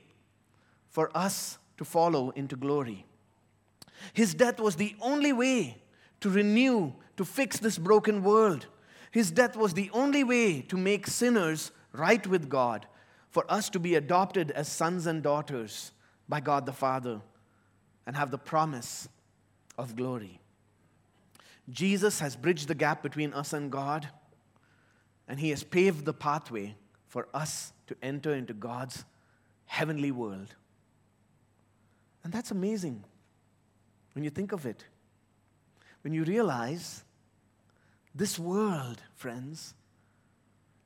for 0.88 1.12
us 1.14 1.58
to 1.76 1.84
follow 1.84 2.30
into 2.38 2.56
glory. 2.56 3.06
His 4.14 4.34
death 4.34 4.62
was 4.62 4.78
the 4.78 4.96
only 5.02 5.34
way 5.34 5.82
to 6.22 6.30
renew, 6.30 6.94
to 7.18 7.26
fix 7.26 7.60
this 7.60 7.78
broken 7.78 8.24
world. 8.24 8.68
His 9.12 9.30
death 9.30 9.58
was 9.58 9.74
the 9.74 9.90
only 9.92 10.24
way 10.24 10.62
to 10.62 10.78
make 10.78 11.06
sinners 11.06 11.74
right 11.92 12.26
with 12.26 12.48
God, 12.48 12.86
for 13.30 13.44
us 13.50 13.70
to 13.72 13.80
be 13.80 13.96
adopted 13.96 14.52
as 14.52 14.70
sons 14.70 15.06
and 15.06 15.22
daughters 15.22 15.92
by 16.30 16.40
God 16.40 16.66
the 16.66 16.72
Father 16.72 17.20
and 18.08 18.16
have 18.16 18.32
the 18.32 18.38
promise 18.38 19.10
of 19.78 19.98
glory. 19.98 20.40
Jesus 21.72 22.20
has 22.20 22.36
bridged 22.36 22.68
the 22.68 22.76
gap 22.76 23.02
between 23.02 23.34
us 23.34 23.54
and 23.54 23.72
God, 23.72 24.08
and 25.28 25.40
He 25.40 25.50
has 25.52 25.64
paved 25.64 26.06
the 26.06 26.14
pathway 26.14 26.76
for 27.08 27.28
us 27.34 27.72
to 27.88 27.96
enter 28.02 28.34
into 28.34 28.54
God's 28.54 29.06
heavenly 29.66 30.12
world. 30.12 30.54
And 32.24 32.34
that's 32.34 32.52
amazing 32.52 33.04
when 34.14 34.24
you 34.24 34.30
think 34.30 34.52
of 34.52 34.66
it. 34.66 34.86
When 36.02 36.14
you 36.14 36.24
realize 36.24 37.04
this 38.14 38.38
world, 38.38 39.02
friends, 39.16 39.74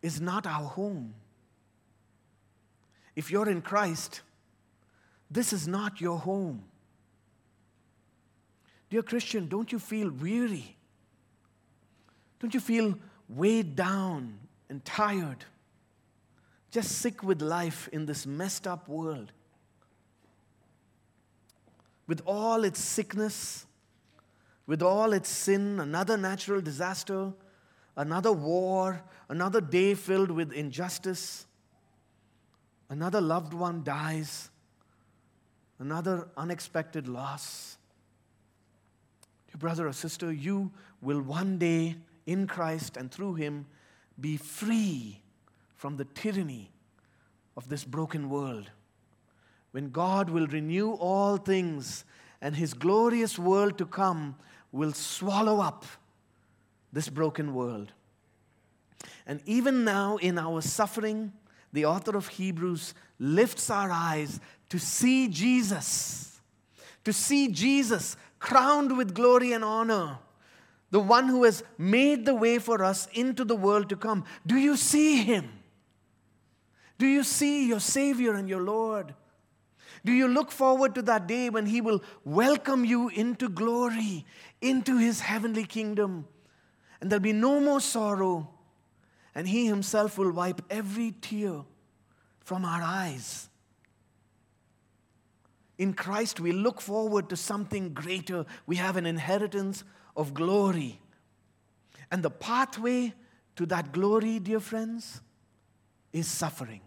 is 0.01 0.21
not 0.21 0.45
our 0.45 0.65
home. 0.65 1.15
If 3.15 3.31
you're 3.31 3.49
in 3.49 3.61
Christ, 3.61 4.21
this 5.31 5.51
is 5.51 5.67
not 5.67 5.99
your 5.99 6.19
home. 6.19 6.63
Dear 8.89 9.01
Christian, 9.01 9.47
don't 9.47 9.71
you 9.71 9.79
feel 9.79 10.11
weary? 10.11 10.74
Don't 12.39 12.53
you 12.53 12.59
feel 12.59 12.95
weighed 13.29 13.75
down 13.75 14.39
and 14.69 14.83
tired? 14.83 15.45
Just 16.71 16.99
sick 16.99 17.23
with 17.23 17.41
life 17.41 17.87
in 17.91 18.05
this 18.05 18.25
messed 18.25 18.67
up 18.67 18.87
world. 18.87 19.31
With 22.07 22.21
all 22.25 22.63
its 22.63 22.79
sickness, 22.79 23.65
with 24.67 24.81
all 24.81 25.13
its 25.13 25.29
sin, 25.29 25.79
another 25.79 26.17
natural 26.17 26.61
disaster, 26.61 27.33
another 27.95 28.31
war, 28.31 29.01
another 29.29 29.61
day 29.61 29.95
filled 29.95 30.31
with 30.31 30.51
injustice, 30.51 31.45
another 32.89 33.21
loved 33.21 33.53
one 33.53 33.83
dies, 33.83 34.49
another 35.79 36.27
unexpected 36.37 37.07
loss. 37.07 37.77
Dear 39.47 39.57
brother 39.57 39.87
or 39.87 39.93
sister, 39.93 40.31
you 40.31 40.71
will 41.01 41.21
one 41.21 41.57
day 41.57 41.95
in 42.25 42.47
Christ 42.47 42.97
and 42.97 43.11
through 43.11 43.35
Him 43.35 43.65
be 44.19 44.37
free 44.37 45.21
from 45.75 45.97
the 45.97 46.05
tyranny 46.05 46.71
of 47.57 47.69
this 47.69 47.83
broken 47.83 48.29
world. 48.29 48.69
When 49.71 49.89
God 49.89 50.29
will 50.29 50.47
renew 50.47 50.91
all 50.91 51.37
things 51.37 52.05
and 52.41 52.55
His 52.55 52.73
glorious 52.73 53.37
world 53.37 53.77
to 53.77 53.85
come 53.85 54.35
will 54.71 54.93
swallow 54.93 55.59
up 55.59 55.85
this 56.91 57.09
broken 57.09 57.53
world. 57.53 57.91
And 59.27 59.41
even 59.45 59.83
now, 59.83 60.17
in 60.17 60.37
our 60.37 60.61
suffering, 60.61 61.33
the 61.73 61.85
author 61.85 62.15
of 62.15 62.27
Hebrews 62.27 62.93
lifts 63.19 63.69
our 63.69 63.91
eyes 63.91 64.39
to 64.69 64.79
see 64.79 65.27
Jesus, 65.27 66.39
to 67.03 67.11
see 67.11 67.49
Jesus 67.49 68.15
crowned 68.39 68.95
with 68.97 69.13
glory 69.13 69.51
and 69.51 69.63
honor 69.63 70.19
the 70.91 70.99
one 70.99 71.27
who 71.27 71.43
has 71.43 71.63
made 71.77 72.25
the 72.25 72.35
way 72.35 72.59
for 72.59 72.83
us 72.83 73.07
into 73.13 73.43
the 73.43 73.55
world 73.55 73.89
to 73.89 73.95
come. 73.95 74.23
Do 74.45 74.55
you 74.55 74.77
see 74.77 75.23
him? 75.23 75.49
Do 76.97 77.07
you 77.07 77.23
see 77.23 77.67
your 77.67 77.79
Savior 77.79 78.33
and 78.33 78.47
your 78.47 78.61
Lord? 78.61 79.13
Do 80.05 80.11
you 80.11 80.27
look 80.27 80.51
forward 80.51 80.95
to 80.95 81.01
that 81.03 81.27
day 81.27 81.49
when 81.49 81.65
he 81.65 81.81
will 81.81 82.03
welcome 82.23 82.85
you 82.85 83.09
into 83.09 83.49
glory, 83.49 84.25
into 84.61 84.97
his 84.97 85.19
heavenly 85.19 85.65
kingdom? 85.65 86.27
And 87.01 87.09
there'll 87.09 87.21
be 87.21 87.33
no 87.33 87.59
more 87.59 87.81
sorrow, 87.81 88.49
and 89.33 89.47
he 89.47 89.65
himself 89.65 90.17
will 90.17 90.31
wipe 90.31 90.61
every 90.69 91.11
tear 91.11 91.63
from 92.39 92.63
our 92.63 92.81
eyes. 92.81 93.49
In 95.77 95.93
Christ, 95.93 96.39
we 96.39 96.51
look 96.51 96.79
forward 96.79 97.27
to 97.29 97.35
something 97.35 97.93
greater. 97.93 98.45
We 98.65 98.77
have 98.77 98.95
an 98.95 99.05
inheritance 99.05 99.83
of 100.15 100.33
glory. 100.33 100.99
And 102.11 102.23
the 102.23 102.29
pathway 102.29 103.13
to 103.55 103.65
that 103.67 103.91
glory, 103.91 104.39
dear 104.39 104.59
friends, 104.59 105.21
is 106.13 106.27
suffering. 106.27 106.81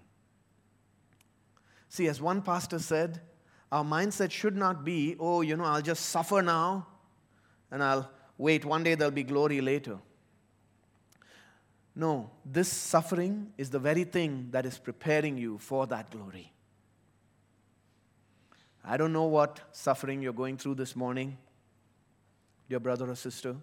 See, 1.88 2.06
as 2.08 2.20
one 2.20 2.42
pastor 2.42 2.78
said, 2.78 3.20
our 3.70 3.84
mindset 3.84 4.30
should 4.30 4.56
not 4.56 4.84
be, 4.84 5.16
oh, 5.18 5.42
you 5.42 5.56
know, 5.56 5.64
I'll 5.64 5.82
just 5.82 6.06
suffer 6.06 6.42
now 6.42 6.86
and 7.70 7.82
I'll 7.82 8.10
wait. 8.36 8.64
One 8.64 8.82
day 8.82 8.94
there'll 8.94 9.10
be 9.10 9.22
glory 9.22 9.60
later. 9.60 9.98
No, 11.94 12.30
this 12.44 12.68
suffering 12.68 13.52
is 13.58 13.70
the 13.70 13.78
very 13.78 14.04
thing 14.04 14.48
that 14.52 14.64
is 14.64 14.78
preparing 14.78 15.36
you 15.36 15.58
for 15.58 15.86
that 15.88 16.10
glory. 16.10 16.52
I 18.84 18.96
don't 18.96 19.12
know 19.12 19.24
what 19.24 19.60
suffering 19.72 20.22
you're 20.22 20.32
going 20.32 20.56
through 20.56 20.76
this 20.76 20.94
morning 20.94 21.36
dear 22.68 22.78
brother 22.78 23.10
or 23.10 23.14
sister. 23.14 23.56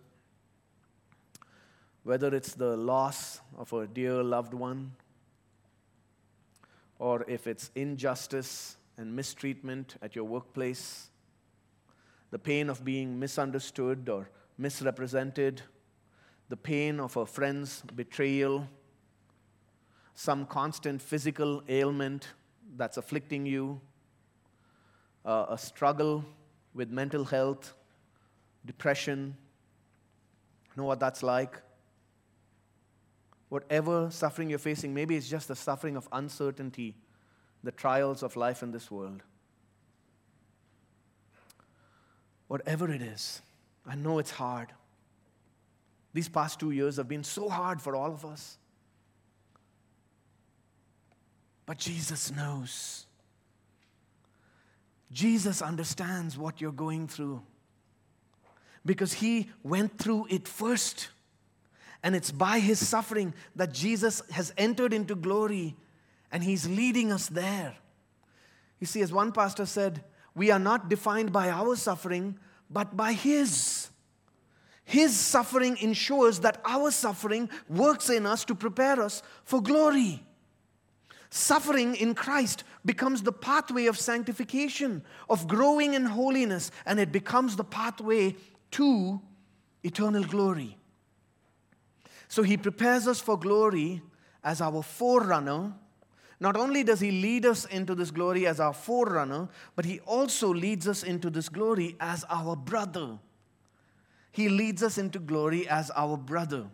Whether 2.03 2.33
it's 2.33 2.53
the 2.53 2.75
loss 2.75 3.39
of 3.57 3.71
a 3.73 3.85
dear 3.85 4.23
loved 4.23 4.53
one, 4.53 4.93
or 6.97 7.23
if 7.27 7.45
it's 7.45 7.69
injustice 7.75 8.77
and 8.97 9.15
mistreatment 9.15 9.95
at 10.01 10.15
your 10.15 10.25
workplace, 10.25 11.09
the 12.31 12.39
pain 12.39 12.69
of 12.69 12.83
being 12.83 13.19
misunderstood 13.19 14.09
or 14.09 14.29
misrepresented, 14.57 15.61
the 16.49 16.57
pain 16.57 16.99
of 16.99 17.15
a 17.15 17.25
friend's 17.25 17.81
betrayal, 17.95 18.67
some 20.15 20.47
constant 20.47 21.01
physical 21.01 21.63
ailment 21.69 22.29
that's 22.75 22.97
afflicting 22.97 23.45
you, 23.45 23.79
uh, 25.25 25.45
a 25.49 25.57
struggle 25.57 26.25
with 26.73 26.89
mental 26.89 27.25
health, 27.25 27.73
depression. 28.65 29.37
Know 30.75 30.83
what 30.83 30.99
that's 30.99 31.23
like? 31.23 31.61
Whatever 33.49 34.09
suffering 34.11 34.49
you're 34.49 34.59
facing, 34.59 34.93
maybe 34.93 35.15
it's 35.15 35.29
just 35.29 35.47
the 35.47 35.55
suffering 35.55 35.95
of 35.95 36.07
uncertainty, 36.11 36.95
the 37.63 37.71
trials 37.71 38.23
of 38.23 38.35
life 38.35 38.63
in 38.63 38.71
this 38.71 38.91
world. 38.91 39.21
Whatever 42.47 42.91
it 42.91 43.01
is, 43.01 43.41
I 43.87 43.95
know 43.95 44.19
it's 44.19 44.31
hard. 44.31 44.73
These 46.13 46.29
past 46.29 46.59
two 46.59 46.71
years 46.71 46.97
have 46.97 47.07
been 47.07 47.23
so 47.23 47.49
hard 47.49 47.81
for 47.81 47.95
all 47.95 48.11
of 48.11 48.25
us. 48.25 48.57
But 51.65 51.77
Jesus 51.77 52.31
knows. 52.31 53.05
Jesus 55.11 55.61
understands 55.61 56.37
what 56.37 56.61
you're 56.61 56.71
going 56.71 57.07
through 57.07 57.41
because 58.85 59.13
he 59.13 59.49
went 59.63 59.97
through 59.97 60.27
it 60.29 60.47
first. 60.47 61.09
And 62.03 62.15
it's 62.15 62.31
by 62.31 62.59
his 62.59 62.85
suffering 62.85 63.33
that 63.55 63.73
Jesus 63.73 64.21
has 64.31 64.53
entered 64.57 64.93
into 64.93 65.15
glory 65.15 65.75
and 66.31 66.43
he's 66.43 66.67
leading 66.67 67.11
us 67.11 67.27
there. 67.27 67.75
You 68.79 68.87
see, 68.87 69.01
as 69.01 69.11
one 69.11 69.31
pastor 69.31 69.65
said, 69.65 70.03
we 70.35 70.51
are 70.51 70.59
not 70.59 70.89
defined 70.89 71.31
by 71.31 71.49
our 71.49 71.75
suffering, 71.75 72.37
but 72.69 72.95
by 72.95 73.13
his. 73.13 73.89
His 74.83 75.17
suffering 75.17 75.77
ensures 75.77 76.41
that 76.41 76.61
our 76.63 76.91
suffering 76.91 77.49
works 77.67 78.09
in 78.09 78.25
us 78.25 78.45
to 78.45 78.53
prepare 78.55 79.01
us 79.01 79.23
for 79.43 79.61
glory. 79.61 80.21
Suffering 81.31 81.95
in 81.95 82.13
Christ 82.13 82.63
becomes 82.85 83.23
the 83.23 83.31
pathway 83.31 83.87
of 83.87 83.97
sanctification, 83.97 85.03
of 85.27 85.47
growing 85.47 85.95
in 85.95 86.05
holiness, 86.05 86.69
and 86.85 86.99
it 86.99 87.11
becomes 87.11 87.55
the 87.55 87.63
pathway 87.63 88.35
to 88.75 89.21
eternal 89.83 90.23
glory. 90.23 90.77
So 92.27 92.43
he 92.43 92.57
prepares 92.57 93.07
us 93.07 93.21
for 93.21 93.37
glory 93.37 94.01
as 94.43 94.59
our 94.61 94.83
forerunner. 94.83 95.73
Not 96.39 96.57
only 96.57 96.83
does 96.83 96.99
he 96.99 97.11
lead 97.11 97.45
us 97.45 97.65
into 97.65 97.95
this 97.95 98.11
glory 98.11 98.45
as 98.45 98.59
our 98.59 98.73
forerunner, 98.73 99.47
but 99.75 99.85
he 99.85 99.99
also 100.01 100.53
leads 100.53 100.87
us 100.87 101.03
into 101.03 101.29
this 101.29 101.47
glory 101.47 101.95
as 101.99 102.25
our 102.29 102.55
brother. 102.55 103.19
he 104.35 104.49
leads 104.49 104.83
us 104.83 104.97
into 104.97 105.17
glory 105.17 105.65
as 105.69 105.89
our 105.95 106.17
brother. 106.17 106.65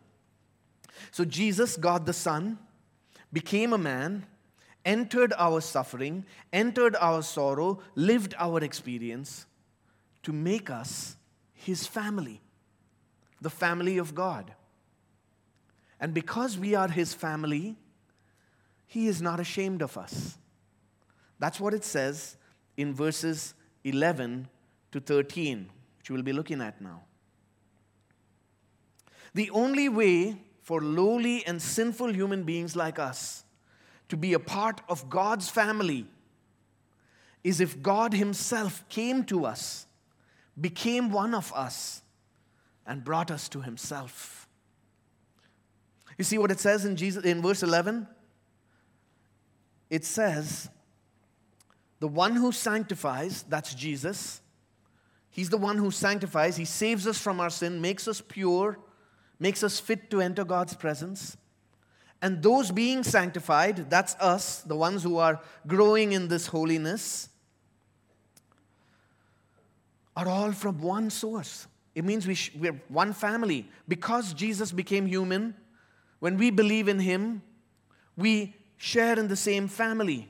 So 1.11 1.23
Jesus, 1.23 1.77
God 1.77 2.07
the 2.07 2.13
Son, 2.13 2.57
became 3.31 3.71
a 3.71 3.77
man, 3.77 4.25
entered 4.83 5.31
our 5.37 5.61
suffering, 5.61 6.25
entered 6.51 6.95
our 6.95 7.21
sorrow, 7.21 7.79
lived 7.93 8.33
our 8.39 8.63
experience 8.63 9.45
to 10.23 10.33
make 10.33 10.71
us 10.71 11.17
his 11.61 11.85
family, 11.85 12.41
the 13.39 13.49
family 13.49 13.97
of 13.97 14.15
God. 14.15 14.53
And 15.99 16.13
because 16.13 16.57
we 16.57 16.73
are 16.75 16.87
his 16.87 17.13
family, 17.13 17.75
he 18.87 19.07
is 19.07 19.21
not 19.21 19.39
ashamed 19.39 19.81
of 19.81 19.97
us. 19.97 20.37
That's 21.39 21.59
what 21.59 21.73
it 21.73 21.83
says 21.83 22.37
in 22.77 22.93
verses 22.93 23.53
11 23.83 24.47
to 24.91 24.99
13, 24.99 25.69
which 25.99 26.09
we'll 26.09 26.23
be 26.23 26.33
looking 26.33 26.61
at 26.61 26.81
now. 26.81 27.01
The 29.33 29.49
only 29.51 29.87
way 29.87 30.37
for 30.61 30.81
lowly 30.81 31.45
and 31.45 31.61
sinful 31.61 32.13
human 32.13 32.43
beings 32.43 32.75
like 32.75 32.99
us 32.99 33.43
to 34.09 34.17
be 34.17 34.33
a 34.33 34.39
part 34.39 34.81
of 34.89 35.09
God's 35.09 35.49
family 35.49 36.05
is 37.43 37.61
if 37.61 37.81
God 37.81 38.13
Himself 38.13 38.83
came 38.89 39.23
to 39.25 39.45
us, 39.45 39.85
became 40.59 41.11
one 41.11 41.33
of 41.33 41.51
us, 41.53 42.01
and 42.85 43.03
brought 43.03 43.31
us 43.31 43.47
to 43.49 43.61
Himself. 43.61 44.47
You 46.17 46.23
see 46.23 46.37
what 46.37 46.51
it 46.51 46.59
says 46.59 46.85
in 46.85 46.95
Jesus 46.95 47.23
in 47.23 47.41
verse 47.41 47.63
11? 47.63 48.07
It 49.89 50.05
says, 50.05 50.69
the 51.99 52.07
one 52.07 52.35
who 52.35 52.51
sanctifies, 52.51 53.43
that's 53.47 53.75
Jesus. 53.75 54.41
He's 55.29 55.49
the 55.49 55.57
one 55.57 55.77
who 55.77 55.91
sanctifies. 55.91 56.57
He 56.57 56.65
saves 56.65 57.05
us 57.07 57.17
from 57.17 57.39
our 57.39 57.49
sin, 57.49 57.81
makes 57.81 58.07
us 58.07 58.21
pure, 58.21 58.79
makes 59.39 59.63
us 59.63 59.79
fit 59.79 60.09
to 60.11 60.21
enter 60.21 60.43
God's 60.43 60.73
presence. 60.73 61.37
And 62.21 62.43
those 62.43 62.71
being 62.71 63.03
sanctified, 63.03 63.89
that's 63.89 64.15
us, 64.15 64.61
the 64.61 64.75
ones 64.75 65.03
who 65.03 65.17
are 65.17 65.41
growing 65.65 66.11
in 66.11 66.27
this 66.27 66.47
holiness, 66.47 67.29
are 70.21 70.29
all 70.29 70.51
from 70.51 70.79
one 70.81 71.09
source. 71.09 71.67
It 71.95 72.05
means 72.05 72.27
we 72.27 72.35
sh- 72.35 72.51
we're 72.55 72.79
one 72.87 73.13
family. 73.13 73.67
Because 73.87 74.33
Jesus 74.33 74.71
became 74.71 75.05
human, 75.05 75.55
when 76.19 76.37
we 76.37 76.51
believe 76.51 76.87
in 76.87 76.99
Him, 76.99 77.41
we 78.15 78.55
share 78.77 79.17
in 79.17 79.27
the 79.27 79.35
same 79.35 79.67
family. 79.67 80.29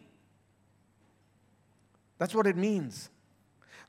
That's 2.18 2.34
what 2.34 2.48
it 2.48 2.58
means. 2.58 3.10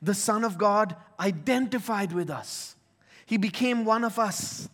The 0.01 0.15
Son 0.15 0.45
of 0.45 0.59
God 0.59 0.97
identified 1.21 2.13
with 2.13 2.31
us, 2.31 2.77
He 3.27 3.37
became 3.37 3.85
one 3.85 4.05
of 4.05 4.19
us. 4.19 4.69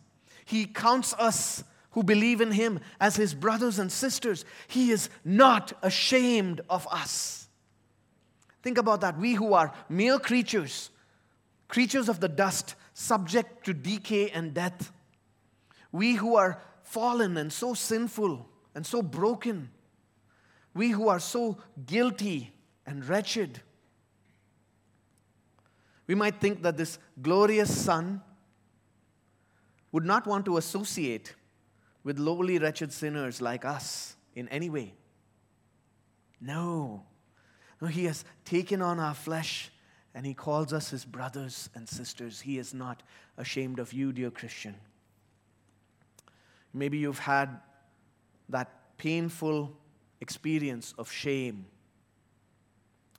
He 0.45 0.64
counts 0.64 1.12
us 1.19 1.62
who 1.91 2.03
believe 2.03 2.41
in 2.41 2.53
Him 2.53 2.81
as 2.99 3.17
His 3.17 3.35
brothers 3.35 3.79
and 3.79 3.93
sisters. 3.93 4.47
He 4.67 4.91
is 4.91 5.11
not 5.23 5.75
ashamed 5.83 6.62
of 6.71 6.88
us. 6.91 7.49
Think 8.62 8.79
about 8.79 9.03
that. 9.03 9.19
We 9.19 9.35
who 9.35 9.53
are 9.53 9.75
mere 9.91 10.19
creatures, 10.19 10.91
creatures 11.68 12.09
of 12.09 12.20
the 12.20 12.28
dust, 12.28 12.74
subject 12.94 13.64
to 13.66 13.74
decay 13.74 14.31
and 14.31 14.54
death. 14.54 14.90
We 15.92 16.14
who 16.14 16.37
are 16.37 16.61
fallen 16.83 17.37
and 17.37 17.52
so 17.52 17.74
sinful 17.74 18.48
and 18.74 18.87
so 18.87 19.02
broken. 19.02 19.70
We 20.74 20.90
who 20.90 21.09
are 21.09 21.20
so 21.20 21.59
guilty 21.87 22.52
and 22.87 23.07
wretched. 23.07 23.61
We 26.07 26.14
might 26.14 26.40
think 26.40 26.62
that 26.62 26.76
this 26.76 26.98
glorious 27.20 27.74
Son 27.76 28.22
would 29.92 30.04
not 30.04 30.26
want 30.26 30.46
to 30.46 30.57
associate 30.57 31.35
with 32.02 32.18
lowly, 32.18 32.59
wretched 32.59 32.92
sinners 32.92 33.42
like 33.42 33.64
us 33.64 34.16
in 34.35 34.48
any 34.48 34.70
way. 34.70 34.94
No. 36.40 37.04
No, 37.81 37.88
He 37.88 38.04
has 38.04 38.24
taken 38.44 38.81
on 38.81 38.98
our 38.98 39.14
flesh 39.14 39.70
and 40.18 40.26
He 40.26 40.35
calls 40.35 40.72
us 40.72 40.90
His 40.90 41.04
brothers 41.04 41.70
and 41.76 41.88
sisters. 41.88 42.40
He 42.40 42.59
is 42.59 42.74
not 42.74 43.04
ashamed 43.37 43.78
of 43.78 43.92
you, 43.92 44.12
dear 44.12 44.33
Christian. 44.33 44.74
Maybe 46.74 46.98
you've 46.98 47.20
had 47.20 47.61
that 48.48 48.96
painful 48.96 49.76
experience 50.20 50.92
of 50.98 51.09
shame 51.09 51.66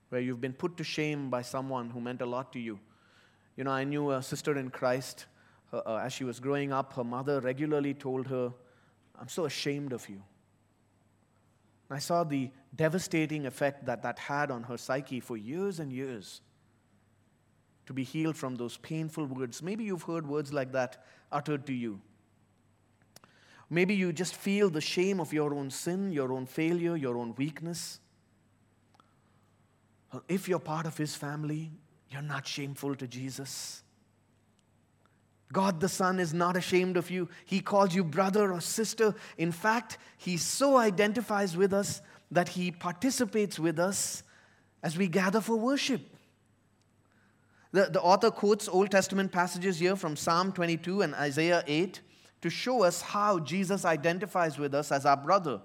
where 0.10 0.20
you've 0.20 0.42
been 0.42 0.52
put 0.52 0.76
to 0.76 0.84
shame 0.84 1.30
by 1.30 1.42
someone 1.42 1.90
who 1.90 2.02
meant 2.02 2.22
a 2.22 2.26
lot 2.26 2.52
to 2.52 2.60
you. 2.60 2.78
You 3.56 3.64
know, 3.64 3.72
I 3.72 3.86
knew 3.86 4.12
a 4.12 4.22
sister 4.22 4.58
in 4.58 4.70
Christ. 4.70 5.26
Her, 5.72 5.82
uh, 5.86 5.96
as 6.00 6.12
she 6.12 6.26
was 6.26 6.42
growing 6.42 6.74
up, 6.74 6.92
her 6.96 7.06
mother 7.06 7.40
regularly 7.40 7.94
told 7.94 8.28
her, 8.28 8.52
I'm 9.18 9.30
so 9.30 9.46
ashamed 9.46 9.94
of 9.94 10.10
you. 10.10 10.22
And 11.88 11.96
I 11.96 12.00
saw 12.00 12.26
the 12.26 12.50
devastating 12.76 13.46
effect 13.46 13.86
that 13.86 14.04
that 14.04 14.20
had 14.20 14.52
on 14.52 14.64
her 14.64 14.76
psyche 14.76 15.22
for 15.22 15.38
years 15.38 15.80
and 15.80 15.94
years 15.94 16.42
to 17.90 17.94
be 17.94 18.04
healed 18.04 18.38
from 18.38 18.54
those 18.54 18.78
painful 18.78 19.26
words. 19.26 19.64
Maybe 19.64 19.84
you've 19.84 20.04
heard 20.04 20.28
words 20.28 20.54
like 20.54 20.74
that 20.74 21.04
uttered 21.32 21.66
to 21.66 21.74
you. 21.74 22.00
Maybe 23.68 23.96
you 23.96 24.14
just 24.14 24.36
feel 24.36 24.70
the 24.70 24.80
shame 24.80 25.20
of 25.20 25.34
your 25.34 25.56
own 25.56 25.72
sin, 25.72 26.12
your 26.12 26.32
own 26.32 26.46
failure, 26.46 26.96
your 26.96 27.18
own 27.18 27.34
weakness. 27.36 28.00
If 30.28 30.48
you're 30.48 30.60
part 30.60 30.86
of 30.86 30.96
His 31.00 31.16
family, 31.16 31.72
you're 32.12 32.22
not 32.22 32.46
shameful 32.46 32.94
to 32.94 33.08
Jesus. 33.08 33.82
God 35.52 35.80
the 35.80 35.90
Son 35.90 36.20
is 36.20 36.32
not 36.32 36.56
ashamed 36.56 36.96
of 36.96 37.10
you. 37.10 37.28
He 37.44 37.60
calls 37.60 37.96
you 37.96 38.04
brother 38.04 38.54
or 38.54 38.62
sister. 38.62 39.16
In 39.36 39.52
fact, 39.52 39.98
He 40.16 40.38
so 40.38 40.78
identifies 40.78 41.58
with 41.58 41.74
us 41.74 42.04
that 42.30 42.50
He 42.50 42.70
participates 42.70 43.58
with 43.58 43.80
us 43.80 44.22
as 44.84 44.96
we 44.96 45.08
gather 45.08 45.42
for 45.42 45.56
worship. 45.56 46.02
The, 47.72 47.86
the 47.86 48.02
author 48.02 48.32
quotes 48.32 48.68
Old 48.68 48.90
Testament 48.90 49.32
passages 49.32 49.80
here 49.80 49.96
from 49.96 50.16
Psalm 50.16 50.52
22 50.52 51.04
and 51.04 51.14
Isaiah 51.14 51.64
8 51.68 52.02
to 52.42 52.50
show 52.50 52.84
us 52.84 53.02
how 53.02 53.40
Jesus 53.40 53.86
identifies 53.86 54.58
with 54.58 54.74
us 54.74 54.92
as 54.92 55.06
our 55.06 55.18
brother. 55.18 55.62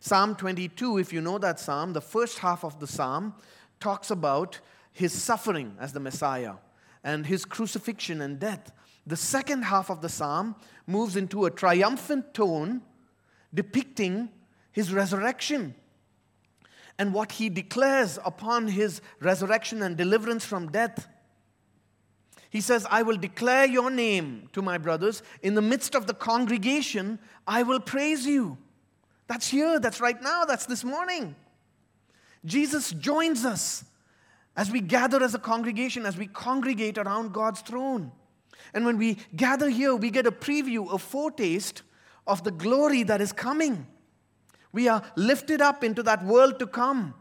Psalm 0.00 0.36
22, 0.36 0.98
if 0.98 1.12
you 1.12 1.20
know 1.20 1.38
that 1.38 1.58
psalm, 1.58 1.92
the 1.92 2.00
first 2.00 2.38
half 2.38 2.64
of 2.64 2.78
the 2.78 2.86
psalm 2.86 3.34
talks 3.80 4.10
about 4.10 4.60
his 4.92 5.12
suffering 5.12 5.76
as 5.80 5.92
the 5.92 6.00
Messiah 6.00 6.54
and 7.02 7.26
his 7.26 7.44
crucifixion 7.44 8.20
and 8.20 8.38
death. 8.38 8.70
The 9.06 9.16
second 9.16 9.62
half 9.62 9.90
of 9.90 10.02
the 10.02 10.08
psalm 10.08 10.54
moves 10.86 11.16
into 11.16 11.46
a 11.46 11.50
triumphant 11.50 12.32
tone 12.32 12.82
depicting 13.52 14.28
his 14.70 14.92
resurrection 14.92 15.74
and 16.98 17.14
what 17.14 17.32
he 17.32 17.48
declares 17.48 18.18
upon 18.24 18.68
his 18.68 19.00
resurrection 19.20 19.82
and 19.82 19.96
deliverance 19.96 20.44
from 20.44 20.70
death. 20.70 21.08
He 22.50 22.60
says, 22.60 22.86
I 22.90 23.02
will 23.02 23.16
declare 23.16 23.66
your 23.66 23.90
name 23.90 24.48
to 24.52 24.62
my 24.62 24.78
brothers. 24.78 25.22
In 25.42 25.54
the 25.54 25.62
midst 25.62 25.94
of 25.94 26.06
the 26.06 26.14
congregation, 26.14 27.18
I 27.46 27.62
will 27.62 27.80
praise 27.80 28.26
you. 28.26 28.58
That's 29.26 29.48
here, 29.48 29.78
that's 29.78 30.00
right 30.00 30.20
now, 30.22 30.44
that's 30.44 30.66
this 30.66 30.82
morning. 30.82 31.36
Jesus 32.44 32.92
joins 32.92 33.44
us 33.44 33.84
as 34.56 34.70
we 34.70 34.80
gather 34.80 35.22
as 35.22 35.34
a 35.34 35.38
congregation, 35.38 36.06
as 36.06 36.16
we 36.16 36.26
congregate 36.26 36.98
around 36.98 37.32
God's 37.32 37.60
throne. 37.60 38.10
And 38.72 38.84
when 38.84 38.96
we 38.96 39.18
gather 39.36 39.68
here, 39.68 39.94
we 39.94 40.10
get 40.10 40.26
a 40.26 40.32
preview, 40.32 40.92
a 40.92 40.98
foretaste 40.98 41.82
of 42.26 42.44
the 42.44 42.50
glory 42.50 43.02
that 43.04 43.20
is 43.20 43.32
coming. 43.32 43.86
We 44.72 44.88
are 44.88 45.02
lifted 45.16 45.60
up 45.60 45.82
into 45.82 46.02
that 46.04 46.24
world 46.24 46.58
to 46.58 46.66
come. 46.66 47.14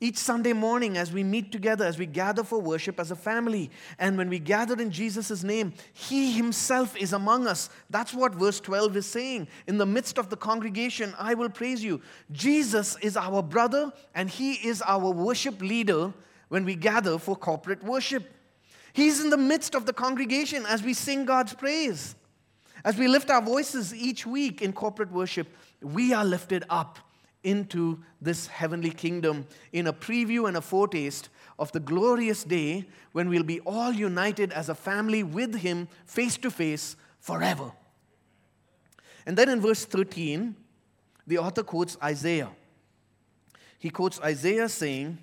Each 0.00 0.18
Sunday 0.18 0.52
morning, 0.52 0.98
as 0.98 1.12
we 1.12 1.24
meet 1.24 1.50
together, 1.50 1.84
as 1.84 1.98
we 1.98 2.04
gather 2.04 2.44
for 2.44 2.60
worship 2.60 3.00
as 3.00 3.10
a 3.10 3.16
family, 3.16 3.70
and 3.98 4.18
when 4.18 4.28
we 4.28 4.38
gather 4.38 4.78
in 4.80 4.90
Jesus' 4.90 5.42
name, 5.42 5.72
He 5.94 6.32
Himself 6.32 6.96
is 6.96 7.12
among 7.12 7.46
us. 7.46 7.70
That's 7.88 8.12
what 8.12 8.34
verse 8.34 8.60
12 8.60 8.98
is 8.98 9.06
saying. 9.06 9.48
In 9.66 9.78
the 9.78 9.86
midst 9.86 10.18
of 10.18 10.28
the 10.28 10.36
congregation, 10.36 11.14
I 11.18 11.34
will 11.34 11.48
praise 11.48 11.82
you. 11.82 12.02
Jesus 12.32 12.96
is 13.00 13.16
our 13.16 13.42
brother, 13.42 13.92
and 14.14 14.28
He 14.28 14.54
is 14.54 14.82
our 14.82 15.10
worship 15.10 15.62
leader 15.62 16.12
when 16.48 16.64
we 16.64 16.74
gather 16.74 17.16
for 17.18 17.34
corporate 17.34 17.82
worship. 17.82 18.30
He's 18.92 19.20
in 19.20 19.30
the 19.30 19.36
midst 19.38 19.74
of 19.74 19.86
the 19.86 19.92
congregation 19.92 20.66
as 20.66 20.82
we 20.82 20.92
sing 20.92 21.24
God's 21.24 21.54
praise. 21.54 22.14
As 22.84 22.98
we 22.98 23.08
lift 23.08 23.30
our 23.30 23.40
voices 23.40 23.94
each 23.94 24.26
week 24.26 24.60
in 24.60 24.74
corporate 24.74 25.10
worship, 25.10 25.48
we 25.80 26.12
are 26.12 26.24
lifted 26.24 26.64
up 26.68 26.98
into 27.42 28.02
this 28.20 28.46
heavenly 28.46 28.90
kingdom 28.90 29.46
in 29.72 29.86
a 29.86 29.92
preview 29.92 30.48
and 30.48 30.56
a 30.56 30.60
foretaste 30.60 31.28
of 31.58 31.70
the 31.72 31.80
glorious 31.80 32.42
day 32.42 32.86
when 33.12 33.28
we'll 33.28 33.42
be 33.42 33.60
all 33.60 33.92
united 33.92 34.50
as 34.52 34.68
a 34.68 34.74
family 34.74 35.22
with 35.22 35.56
Him 35.56 35.88
face 36.06 36.38
to 36.38 36.50
face 36.50 36.96
forever. 37.20 37.72
And 39.26 39.36
then 39.36 39.48
in 39.48 39.60
verse 39.60 39.84
13, 39.84 40.56
the 41.26 41.38
author 41.38 41.62
quotes 41.62 41.96
Isaiah. 42.02 42.50
He 43.78 43.90
quotes 43.90 44.20
Isaiah 44.20 44.68
saying, 44.68 45.18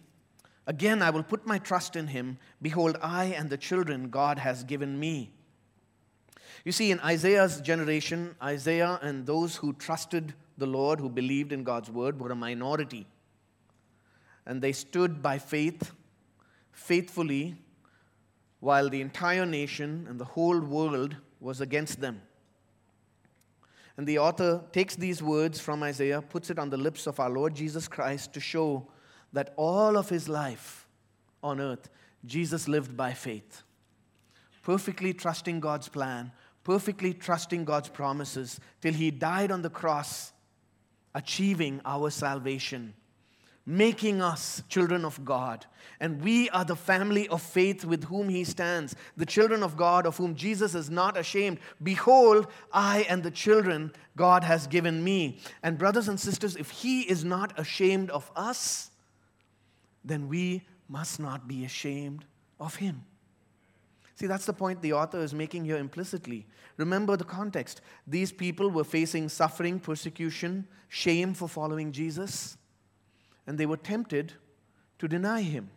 Again, 0.67 1.01
I 1.01 1.09
will 1.09 1.23
put 1.23 1.47
my 1.47 1.57
trust 1.57 1.95
in 1.95 2.07
him. 2.07 2.37
Behold, 2.61 2.97
I 3.01 3.25
and 3.25 3.49
the 3.49 3.57
children 3.57 4.09
God 4.09 4.37
has 4.37 4.63
given 4.63 4.99
me. 4.99 5.33
You 6.63 6.71
see, 6.71 6.91
in 6.91 6.99
Isaiah's 6.99 7.59
generation, 7.61 8.35
Isaiah 8.41 8.99
and 9.01 9.25
those 9.25 9.55
who 9.55 9.73
trusted 9.73 10.33
the 10.57 10.67
Lord, 10.67 10.99
who 10.99 11.09
believed 11.09 11.51
in 11.51 11.63
God's 11.63 11.89
word, 11.89 12.19
were 12.19 12.31
a 12.31 12.35
minority. 12.35 13.07
And 14.45 14.61
they 14.61 14.71
stood 14.71 15.21
by 15.21 15.39
faith, 15.39 15.91
faithfully, 16.71 17.55
while 18.59 18.89
the 18.89 19.01
entire 19.01 19.45
nation 19.45 20.05
and 20.07 20.19
the 20.19 20.25
whole 20.25 20.59
world 20.59 21.15
was 21.39 21.61
against 21.61 21.99
them. 21.99 22.21
And 23.97 24.07
the 24.07 24.19
author 24.19 24.63
takes 24.71 24.95
these 24.95 25.21
words 25.21 25.59
from 25.59 25.83
Isaiah, 25.83 26.21
puts 26.21 26.49
it 26.49 26.59
on 26.59 26.69
the 26.69 26.77
lips 26.77 27.07
of 27.07 27.19
our 27.19 27.29
Lord 27.29 27.55
Jesus 27.55 27.87
Christ 27.87 28.33
to 28.33 28.39
show 28.39 28.87
that 29.33 29.53
all 29.57 29.97
of 29.97 30.09
his 30.09 30.29
life 30.29 30.87
on 31.43 31.59
earth, 31.59 31.89
Jesus 32.25 32.67
lived 32.67 32.95
by 32.95 33.13
faith, 33.13 33.63
perfectly 34.61 35.13
trusting 35.13 35.59
God's 35.59 35.89
plan, 35.89 36.31
perfectly 36.63 37.13
trusting 37.13 37.65
God's 37.65 37.89
promises, 37.89 38.59
till 38.81 38.93
he 38.93 39.11
died 39.11 39.51
on 39.51 39.61
the 39.61 39.69
cross, 39.69 40.33
achieving 41.13 41.81
our 41.85 42.09
salvation 42.09 42.93
making 43.65 44.21
us 44.21 44.63
children 44.69 45.05
of 45.05 45.23
God. 45.23 45.65
And 45.99 46.21
we 46.21 46.49
are 46.49 46.65
the 46.65 46.75
family 46.75 47.27
of 47.27 47.41
faith 47.41 47.85
with 47.85 48.05
whom 48.05 48.29
he 48.29 48.43
stands, 48.43 48.95
the 49.15 49.25
children 49.25 49.61
of 49.61 49.77
God 49.77 50.05
of 50.05 50.17
whom 50.17 50.35
Jesus 50.35 50.73
is 50.73 50.89
not 50.89 51.17
ashamed. 51.17 51.59
Behold, 51.81 52.47
I 52.73 53.05
and 53.07 53.21
the 53.21 53.31
children 53.31 53.91
God 54.15 54.43
has 54.43 54.67
given 54.67 55.03
me. 55.03 55.39
And, 55.61 55.77
brothers 55.77 56.07
and 56.07 56.19
sisters, 56.19 56.55
if 56.55 56.69
he 56.69 57.01
is 57.01 57.23
not 57.23 57.57
ashamed 57.59 58.09
of 58.09 58.31
us, 58.35 58.89
then 60.03 60.27
we 60.27 60.63
must 60.89 61.19
not 61.19 61.47
be 61.47 61.63
ashamed 61.63 62.25
of 62.59 62.75
him. 62.75 63.05
See, 64.21 64.27
that's 64.27 64.45
the 64.45 64.53
point 64.53 64.83
the 64.83 64.93
author 64.93 65.17
is 65.17 65.33
making 65.33 65.65
here 65.65 65.77
implicitly. 65.77 66.45
Remember 66.77 67.17
the 67.17 67.23
context. 67.23 67.81
These 68.05 68.31
people 68.31 68.69
were 68.69 68.83
facing 68.83 69.29
suffering, 69.29 69.79
persecution, 69.79 70.67
shame 70.89 71.33
for 71.33 71.49
following 71.49 71.91
Jesus 71.91 72.55
and 73.47 73.57
they 73.57 73.65
were 73.65 73.77
tempted 73.77 74.33
to 74.99 75.07
deny 75.07 75.41
him. 75.41 75.71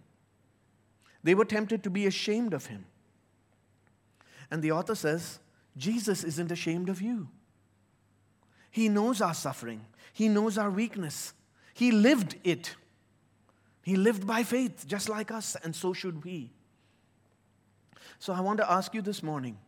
They 1.22 1.34
were 1.34 1.46
tempted 1.46 1.82
to 1.84 1.88
be 1.88 2.06
ashamed 2.06 2.52
of 2.52 2.66
him. 2.66 2.84
And 4.50 4.62
the 4.62 4.72
author 4.72 4.94
says, 4.94 5.38
Jesus 5.74 6.22
isn't 6.22 6.52
ashamed 6.52 6.90
of 6.90 7.00
you. 7.00 7.28
He 8.70 8.90
knows 8.90 9.22
our 9.22 9.32
suffering, 9.32 9.86
He 10.12 10.28
knows 10.28 10.58
our 10.58 10.70
weakness. 10.70 11.32
He 11.72 11.92
lived 11.92 12.36
it. 12.44 12.74
He 13.82 13.96
lived 13.96 14.26
by 14.26 14.42
faith, 14.42 14.84
just 14.86 15.08
like 15.08 15.30
us, 15.30 15.56
and 15.64 15.74
so 15.74 15.94
should 15.94 16.26
we. 16.26 16.52
So 18.24 18.32
I 18.32 18.40
want 18.40 18.56
to 18.56 18.72
ask 18.72 18.94
you 18.94 19.02
this 19.02 19.22
morning 19.22 19.58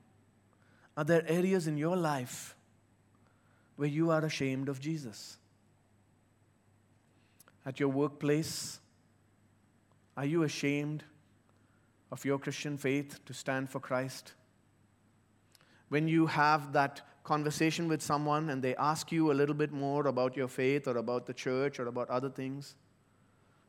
are 0.97 1.05
there 1.05 1.23
areas 1.29 1.67
in 1.67 1.77
your 1.77 1.95
life 1.95 2.57
where 3.77 3.87
you 3.87 4.11
are 4.11 4.25
ashamed 4.25 4.71
of 4.71 4.81
Jesus? 4.81 5.37
at 7.67 7.79
your 7.79 7.91
workplace? 7.91 8.81
Are 10.17 10.25
you 10.25 10.45
ashamed 10.45 11.05
of 12.11 12.25
your 12.25 12.39
Christian 12.39 12.79
faith 12.79 13.23
to 13.27 13.35
stand 13.35 13.69
for 13.69 13.79
Christ? 13.79 14.33
When 15.91 16.09
you 16.09 16.27
have 16.27 16.73
that 16.73 17.03
conversation 17.25 17.89
with 17.89 18.01
someone 18.01 18.49
and 18.49 18.63
they 18.63 18.75
ask 18.77 19.13
you 19.13 19.31
a 19.31 19.35
little 19.35 19.55
bit 19.55 19.73
more 19.73 20.07
about 20.07 20.35
your 20.35 20.49
faith 20.49 20.89
or 20.89 20.97
about 20.97 21.27
the 21.27 21.35
church 21.35 21.79
or 21.79 21.89
about 21.89 22.09
other 22.09 22.31
things, 22.31 22.75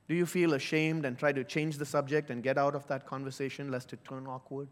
do 0.07 0.15
you 0.15 0.25
feel 0.25 0.53
ashamed 0.53 1.05
and 1.05 1.17
try 1.17 1.31
to 1.31 1.43
change 1.43 1.77
the 1.77 1.85
subject 1.85 2.29
and 2.29 2.41
get 2.41 2.57
out 2.57 2.75
of 2.75 2.87
that 2.87 3.05
conversation 3.05 3.71
lest 3.71 3.93
it 3.93 3.99
turn 4.07 4.27
awkward? 4.27 4.69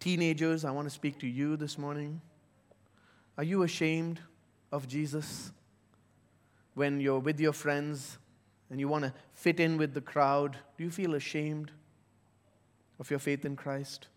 Teenagers, 0.00 0.64
I 0.64 0.70
want 0.70 0.86
to 0.86 0.94
speak 0.94 1.18
to 1.20 1.26
you 1.26 1.56
this 1.56 1.78
morning. 1.78 2.20
Are 3.38 3.44
you 3.44 3.62
ashamed 3.62 4.20
of 4.72 4.88
Jesus? 4.88 5.52
when 6.74 7.00
you're 7.00 7.18
with 7.18 7.40
your 7.40 7.52
friends 7.52 8.18
and 8.70 8.78
you 8.78 8.88
want 8.88 9.04
to 9.04 9.12
fit 9.34 9.60
in 9.60 9.76
with 9.76 9.94
the 9.94 10.00
crowd? 10.00 10.56
Do 10.78 10.84
you 10.84 10.90
feel 10.90 11.14
ashamed 11.14 11.70
of 12.98 13.10
your 13.10 13.18
faith 13.18 13.44
in 13.44 13.56
Christ? 13.56 14.08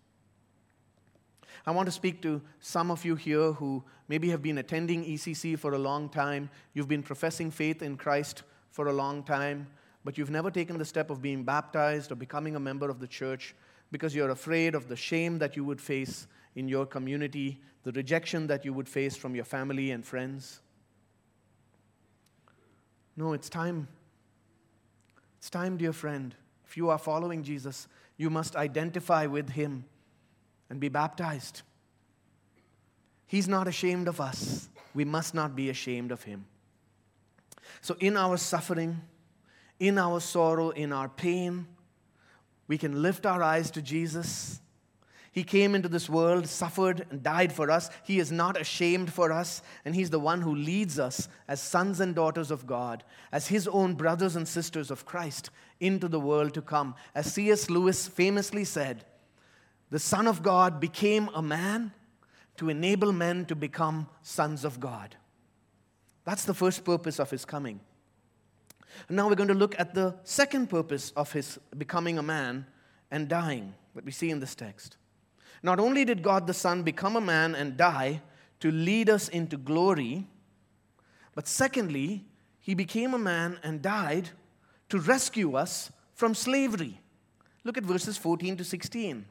I 1.66 1.72
want 1.72 1.88
to 1.88 1.92
speak 1.92 2.22
to 2.22 2.42
some 2.60 2.92
of 2.92 3.06
you 3.06 3.16
here 3.16 3.54
who 3.54 3.84
maybe 4.08 4.30
have 4.30 4.42
been 4.42 4.58
attending 4.58 5.06
ECC 5.06 5.58
for 5.58 5.74
a 5.74 5.78
long 5.78 6.10
time. 6.10 6.50
You've 6.74 6.88
been 6.88 7.04
professing 7.04 7.52
faith 7.52 7.82
in 7.82 7.98
Christ 7.98 8.44
for 8.74 8.88
a 8.88 8.94
long 8.94 9.22
time, 9.22 9.68
but 10.04 10.18
you've 10.18 10.32
never 10.32 10.50
taken 10.50 10.80
the 10.80 10.84
step 10.84 11.12
of 11.12 11.22
being 11.22 11.44
baptized 11.44 12.12
or 12.12 12.16
becoming 12.16 12.56
a 12.56 12.60
member 12.60 12.90
of 12.90 13.00
the 13.00 13.08
church 13.08 13.56
because 13.92 14.16
you're 14.16 14.32
afraid 14.32 14.74
of 14.74 14.90
the 14.90 14.96
shame 14.96 15.38
that 15.38 15.56
you 15.56 15.64
would 15.64 15.80
face 15.80 16.26
in 16.56 16.68
your 16.68 16.88
community, 16.88 17.62
the 17.84 17.92
rejection 17.92 18.48
that 18.48 18.66
you 18.66 18.74
would 18.74 18.90
face 18.90 19.16
from 19.16 19.36
your 19.36 19.46
family 19.46 19.92
and 19.92 20.04
friends. 20.04 20.60
No, 23.16 23.34
it's 23.34 23.48
time. 23.48 23.88
It's 25.38 25.52
time, 25.52 25.78
dear 25.78 25.94
friend. 25.94 26.34
If 26.66 26.76
you 26.76 26.90
are 26.90 26.98
following 26.98 27.44
Jesus, 27.44 27.88
you 28.18 28.32
must 28.32 28.56
identify 28.56 29.28
with 29.28 29.52
him 29.52 29.86
and 30.72 30.80
be 30.80 30.90
baptized. 30.90 31.62
He's 33.28 33.48
not 33.48 33.68
ashamed 33.68 34.08
of 34.08 34.20
us. 34.20 34.68
We 34.96 35.06
must 35.06 35.36
not 35.36 35.56
be 35.56 35.70
ashamed 35.70 36.12
of 36.12 36.24
him. 36.24 36.46
So, 37.84 37.96
in 38.00 38.18
our 38.18 38.38
suffering, 38.38 39.00
in 39.80 40.00
our 40.00 40.20
sorrow, 40.20 40.72
in 40.72 40.92
our 40.92 41.08
pain, 41.08 41.68
we 42.68 42.80
can 42.80 43.04
lift 43.04 43.28
our 43.28 43.44
eyes 43.44 43.70
to 43.72 43.82
Jesus 43.84 44.60
he 45.34 45.44
came 45.44 45.74
into 45.74 45.90
this 45.90 46.08
world, 46.08 46.48
suffered, 46.48 47.08
and 47.10 47.24
died 47.24 47.52
for 47.52 47.72
us. 47.72 47.90
He 48.04 48.20
is 48.20 48.32
not 48.32 48.62
ashamed 48.62 49.12
for 49.12 49.32
us, 49.32 49.64
and 49.84 49.96
He's 49.96 50.12
the 50.12 50.20
one 50.20 50.42
who 50.42 50.54
leads 50.54 51.00
us 51.00 51.28
as 51.48 51.60
sons 51.60 52.00
and 52.00 52.14
daughters 52.14 52.52
of 52.52 52.68
God, 52.68 53.04
as 53.32 53.48
His 53.48 53.68
own 53.68 53.96
brothers 53.96 54.36
and 54.36 54.48
sisters 54.48 54.92
of 54.92 55.06
Christ 55.06 55.50
into 55.80 56.08
the 56.08 56.20
world 56.20 56.54
to 56.54 56.62
come. 56.62 56.94
As 57.16 57.34
C.S. 57.34 57.72
Lewis 57.72 58.08
famously 58.08 58.64
said, 58.64 59.06
the 59.90 59.98
Son 59.98 60.28
of 60.28 60.44
God 60.44 60.80
became 60.80 61.30
a 61.34 61.42
man 61.42 61.94
to 62.58 62.70
enable 62.70 63.12
men 63.12 63.46
to 63.46 63.56
become 63.56 64.08
sons 64.22 64.64
of 64.64 64.80
God. 64.80 65.16
That's 66.26 66.46
the 66.46 66.54
first 66.54 66.84
purpose 66.84 67.20
of 67.20 67.30
His 67.30 67.46
coming. 67.46 67.80
And 69.08 69.18
now 69.18 69.28
we're 69.28 69.36
going 69.36 69.50
to 69.50 69.54
look 69.54 69.76
at 69.80 69.94
the 69.94 70.16
second 70.24 70.70
purpose 70.70 71.12
of 71.16 71.32
His 71.32 71.60
becoming 71.78 72.18
a 72.18 72.24
man 72.24 72.66
and 73.12 73.28
dying, 73.28 73.74
what 73.94 74.06
we 74.06 74.12
see 74.12 74.30
in 74.30 74.40
this 74.40 74.56
text. 74.56 74.98
Not 75.62 75.80
only 75.80 76.06
did 76.06 76.24
God 76.24 76.48
the 76.48 76.54
Son 76.54 76.84
become 76.84 77.16
a 77.16 77.22
man 77.22 77.56
and 77.56 77.78
die 77.78 78.22
to 78.60 78.72
lead 78.72 79.10
us 79.10 79.30
into 79.30 79.58
glory, 79.58 80.28
but 81.36 81.48
secondly, 81.48 82.26
he 82.60 82.76
became 82.76 83.14
a 83.14 83.18
man 83.20 83.60
and 83.64 83.82
died 83.82 84.30
to 84.90 85.00
rescue 85.00 85.56
us 85.56 85.92
from 86.14 86.36
slavery. 86.36 87.02
Look 87.64 87.78
at 87.78 87.84
verses 87.84 88.18
14 88.18 88.58
to 88.58 88.64
16. 88.64 89.26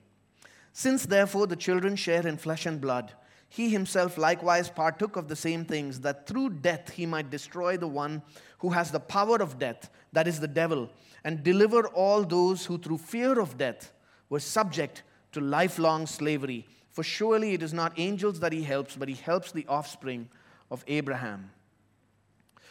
Since 0.72 1.06
therefore 1.06 1.46
the 1.46 1.56
children 1.56 1.96
share 1.96 2.26
in 2.26 2.38
flesh 2.38 2.66
and 2.66 2.80
blood, 2.80 3.12
he 3.54 3.68
himself 3.68 4.16
likewise 4.16 4.70
partook 4.70 5.14
of 5.14 5.28
the 5.28 5.36
same 5.36 5.66
things, 5.66 6.00
that 6.00 6.26
through 6.26 6.48
death 6.48 6.88
he 6.88 7.04
might 7.04 7.28
destroy 7.28 7.76
the 7.76 7.86
one 7.86 8.22
who 8.60 8.70
has 8.70 8.90
the 8.90 8.98
power 8.98 9.36
of 9.42 9.58
death, 9.58 9.90
that 10.14 10.26
is 10.26 10.40
the 10.40 10.48
devil, 10.48 10.88
and 11.22 11.44
deliver 11.44 11.86
all 11.88 12.22
those 12.24 12.64
who 12.64 12.78
through 12.78 12.96
fear 12.96 13.38
of 13.38 13.58
death 13.58 13.92
were 14.30 14.40
subject 14.40 15.02
to 15.32 15.40
lifelong 15.42 16.06
slavery. 16.06 16.66
For 16.92 17.02
surely 17.02 17.52
it 17.52 17.62
is 17.62 17.74
not 17.74 17.92
angels 17.98 18.40
that 18.40 18.54
he 18.54 18.62
helps, 18.62 18.96
but 18.96 19.10
he 19.10 19.16
helps 19.16 19.52
the 19.52 19.66
offspring 19.68 20.30
of 20.70 20.82
Abraham. 20.86 21.50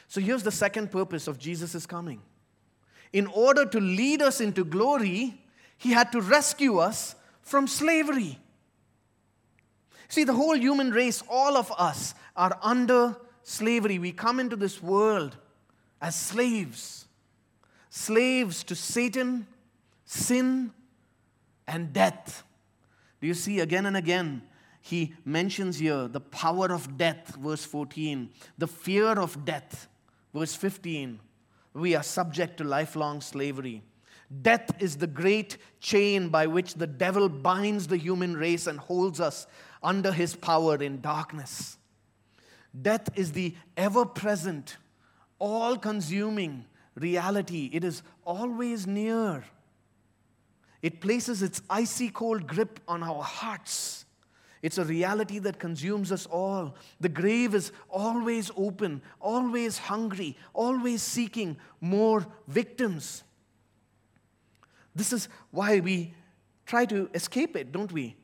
So 0.08 0.20
here's 0.20 0.42
the 0.42 0.52
second 0.52 0.90
purpose 0.90 1.28
of 1.28 1.38
Jesus' 1.38 1.86
coming. 1.86 2.24
In 3.14 3.28
order 3.28 3.68
to 3.68 3.80
lead 3.80 4.24
us 4.24 4.42
into 4.42 4.66
glory, 4.66 5.44
he 5.78 5.92
had 5.92 6.12
to 6.14 6.22
rescue 6.22 6.80
us 6.80 7.14
from 7.44 7.68
slavery. 7.68 8.40
See, 10.12 10.26
the 10.26 10.34
whole 10.34 10.58
human 10.58 10.92
race, 10.92 11.24
all 11.30 11.56
of 11.56 11.72
us, 11.78 12.16
are 12.36 12.60
under 12.62 13.16
slavery. 13.44 13.98
We 13.98 14.12
come 14.12 14.42
into 14.42 14.58
this 14.58 14.84
world 14.84 15.38
as 16.02 16.18
slaves, 16.18 17.08
slaves 17.90 18.62
to 18.66 18.76
Satan, 18.76 19.48
sin, 20.04 20.74
and 21.66 21.94
death. 21.94 22.44
Do 23.22 23.28
you 23.28 23.34
see 23.34 23.62
again 23.62 23.86
and 23.86 23.96
again? 23.96 24.42
He 24.82 25.14
mentions 25.24 25.80
here 25.80 26.10
the 26.10 26.20
power 26.20 26.74
of 26.74 26.98
death, 26.98 27.34
verse 27.38 27.64
14, 27.64 28.32
the 28.58 28.68
fear 28.68 29.12
of 29.12 29.46
death, 29.46 29.88
verse 30.34 30.56
15. 30.56 31.22
We 31.74 31.96
are 31.96 32.04
subject 32.04 32.58
to 32.58 32.66
lifelong 32.66 33.22
slavery. 33.22 33.82
Death 34.42 34.72
is 34.82 34.98
the 34.98 35.08
great 35.08 35.58
chain 35.80 36.28
by 36.28 36.48
which 36.48 36.74
the 36.74 36.88
devil 36.88 37.30
binds 37.30 37.88
the 37.88 37.98
human 37.98 38.36
race 38.36 38.68
and 38.68 38.78
holds 38.78 39.22
us 39.22 39.48
under 39.82 40.12
his 40.12 40.36
power 40.36 40.82
in 40.82 41.02
darkness. 41.02 41.78
Death 42.80 43.10
is 43.16 43.32
the 43.34 43.56
ever 43.76 44.06
present, 44.06 44.78
all 45.40 45.78
consuming 45.78 46.66
reality. 46.96 47.70
It 47.74 47.84
is 47.84 48.02
always 48.26 48.88
near. 48.88 49.44
It 50.82 51.02
places 51.02 51.42
its 51.44 51.62
icy 51.70 52.10
cold 52.10 52.48
grip 52.48 52.80
on 52.88 53.04
our 53.04 53.22
hearts. 53.22 54.06
It's 54.62 54.78
a 54.78 54.86
reality 54.86 55.40
that 55.40 55.60
consumes 55.60 56.12
us 56.12 56.28
all. 56.28 56.76
The 57.00 57.10
grave 57.10 57.56
is 57.56 57.72
always 57.90 58.52
open, 58.56 59.02
always 59.20 59.78
hungry, 59.80 60.38
always 60.54 61.02
seeking 61.02 61.58
more 61.80 62.26
victims. 62.48 63.24
This 64.96 65.12
is 65.12 65.30
why 65.50 65.80
we 65.80 66.14
try 66.66 66.86
to 66.86 67.10
escape 67.14 67.56
it, 67.56 67.72
don't 67.72 67.92
we? 67.92 68.16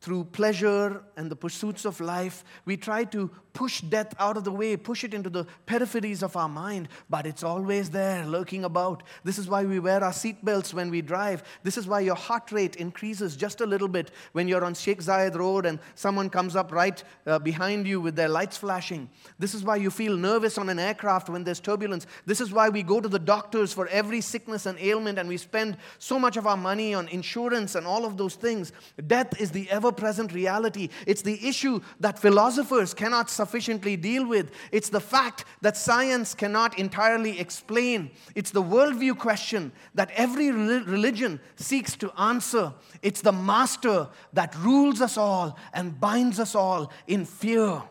Through 0.00 0.24
pleasure 0.26 1.02
and 1.16 1.28
the 1.28 1.34
pursuits 1.34 1.84
of 1.84 2.00
life, 2.00 2.44
we 2.64 2.76
try 2.76 3.04
to 3.04 3.30
push 3.58 3.80
death 3.80 4.14
out 4.20 4.36
of 4.36 4.44
the 4.44 4.52
way, 4.52 4.76
push 4.76 5.02
it 5.02 5.12
into 5.12 5.28
the 5.28 5.44
peripheries 5.66 6.22
of 6.22 6.36
our 6.36 6.48
mind, 6.48 6.88
but 7.10 7.26
it's 7.26 7.42
always 7.42 7.90
there, 7.90 8.24
lurking 8.24 8.62
about. 8.62 9.02
This 9.24 9.36
is 9.36 9.48
why 9.48 9.64
we 9.64 9.80
wear 9.80 10.04
our 10.04 10.12
seatbelts 10.12 10.72
when 10.72 10.90
we 10.90 11.02
drive. 11.02 11.42
This 11.64 11.76
is 11.76 11.88
why 11.88 11.98
your 11.98 12.14
heart 12.14 12.52
rate 12.52 12.76
increases 12.76 13.34
just 13.34 13.60
a 13.60 13.66
little 13.66 13.88
bit 13.88 14.12
when 14.30 14.46
you're 14.46 14.64
on 14.64 14.74
Sheikh 14.74 15.00
Zayed 15.00 15.34
Road 15.34 15.66
and 15.66 15.80
someone 15.96 16.30
comes 16.30 16.54
up 16.54 16.70
right 16.70 17.02
uh, 17.26 17.40
behind 17.40 17.88
you 17.88 18.00
with 18.00 18.14
their 18.14 18.28
lights 18.28 18.56
flashing. 18.56 19.10
This 19.40 19.54
is 19.54 19.64
why 19.64 19.74
you 19.74 19.90
feel 19.90 20.16
nervous 20.16 20.56
on 20.56 20.68
an 20.68 20.78
aircraft 20.78 21.28
when 21.28 21.42
there's 21.42 21.58
turbulence. 21.58 22.06
This 22.26 22.40
is 22.40 22.52
why 22.52 22.68
we 22.68 22.84
go 22.84 23.00
to 23.00 23.08
the 23.08 23.18
doctors 23.18 23.72
for 23.72 23.88
every 23.88 24.20
sickness 24.20 24.66
and 24.66 24.78
ailment 24.78 25.18
and 25.18 25.28
we 25.28 25.36
spend 25.36 25.76
so 25.98 26.16
much 26.16 26.36
of 26.36 26.46
our 26.46 26.56
money 26.56 26.94
on 26.94 27.08
insurance 27.08 27.74
and 27.74 27.88
all 27.88 28.04
of 28.04 28.16
those 28.16 28.36
things. 28.36 28.70
Death 29.04 29.40
is 29.40 29.50
the 29.50 29.68
ever 29.68 29.87
present 29.92 30.32
reality. 30.32 30.88
It's 31.06 31.22
the 31.22 31.46
issue 31.46 31.80
that 32.00 32.18
philosophers 32.18 32.94
cannot 32.94 33.30
sufficiently 33.30 33.96
deal 33.96 34.26
with. 34.26 34.50
It's 34.72 34.88
the 34.88 35.00
fact 35.00 35.44
that 35.60 35.76
science 35.76 36.34
cannot 36.34 36.78
entirely 36.78 37.38
explain. 37.38 38.10
It's 38.34 38.50
the 38.50 38.62
worldview 38.62 39.18
question 39.18 39.72
that 39.94 40.10
every 40.14 40.50
religion 40.50 41.40
seeks 41.56 41.96
to 41.96 42.12
answer. 42.20 42.72
It's 43.02 43.20
the 43.20 43.32
master 43.32 44.08
that 44.32 44.54
rules 44.56 45.00
us 45.00 45.16
all 45.16 45.58
and 45.72 45.98
binds 46.00 46.38
us 46.40 46.54
all 46.54 46.92
in 47.06 47.24
fear. 47.24 47.82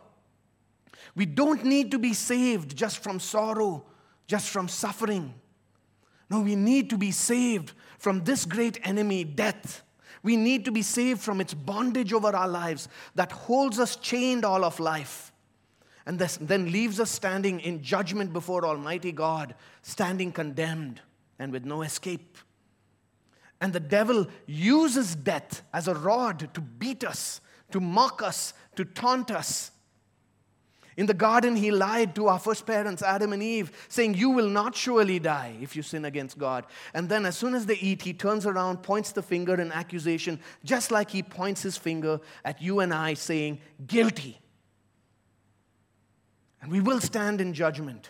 We 1.16 1.26
don't 1.26 1.66
need 1.66 1.92
to 1.92 2.00
be 2.00 2.14
saved 2.14 2.76
just 2.76 3.00
from 3.02 3.20
sorrow, 3.20 3.86
just 4.28 4.50
from 4.50 4.68
suffering. 4.68 5.34
No, 6.30 6.42
we 6.42 6.56
need 6.56 6.90
to 6.92 6.98
be 6.98 7.12
saved 7.12 7.74
from 7.98 8.24
this 8.24 8.46
great 8.46 8.80
enemy, 8.84 9.24
death. 9.24 9.82
We 10.24 10.36
need 10.36 10.66
to 10.66 10.72
be 10.72 10.82
saved 10.82 11.22
from 11.22 11.42
its 11.42 11.54
bondage 11.54 12.14
over 12.14 12.36
our 12.36 12.48
lives 12.48 12.90
that 13.16 13.32
holds 13.32 13.80
us 13.80 13.96
chained 13.96 14.46
all 14.46 14.64
of 14.64 14.80
life 14.80 15.32
and 16.08 16.18
this, 16.18 16.38
then 16.40 16.72
leaves 16.72 17.02
us 17.02 17.12
standing 17.12 17.60
in 17.60 17.84
judgment 17.84 18.32
before 18.32 18.66
Almighty 18.66 19.12
God, 19.12 19.54
standing 19.82 20.32
condemned 20.32 21.02
and 21.38 21.52
with 21.52 21.66
no 21.66 21.82
escape. 21.82 22.38
And 23.60 23.74
the 23.74 23.82
devil 23.82 24.26
uses 24.46 25.16
death 25.16 25.64
as 25.74 25.90
a 25.90 25.94
rod 25.94 26.50
to 26.54 26.62
beat 26.62 27.04
us, 27.04 27.42
to 27.72 27.82
mock 27.82 28.24
us, 28.24 28.54
to 28.78 28.86
taunt 28.86 29.32
us. 29.32 29.72
In 30.98 31.06
the 31.06 31.14
garden, 31.14 31.56
he 31.56 31.70
lied 31.70 32.16
to 32.16 32.28
our 32.28 32.40
first 32.40 32.66
parents, 32.66 33.04
Adam 33.04 33.32
and 33.32 33.44
Eve, 33.44 33.72
saying, 33.88 34.16
You 34.16 34.32
will 34.32 34.50
not 34.50 34.76
surely 34.76 35.20
die 35.20 35.56
if 35.62 35.76
you 35.76 35.84
sin 35.84 36.06
against 36.06 36.40
God. 36.40 36.66
And 36.96 37.08
then, 37.08 37.24
as 37.28 37.38
soon 37.38 37.54
as 37.54 37.68
they 37.68 37.76
eat, 37.76 38.02
he 38.02 38.14
turns 38.14 38.48
around, 38.48 38.82
points 38.82 39.12
the 39.12 39.22
finger 39.22 39.54
in 39.62 39.72
accusation, 39.72 40.40
just 40.64 40.90
like 40.90 41.12
he 41.12 41.22
points 41.22 41.62
his 41.62 41.78
finger 41.78 42.20
at 42.44 42.64
you 42.64 42.80
and 42.80 42.92
I, 42.92 43.14
saying, 43.14 43.60
Guilty. 43.86 44.40
And 46.64 46.72
we 46.72 46.82
will 46.82 47.00
stand 47.00 47.42
in 47.42 47.54
judgment. 47.54 48.10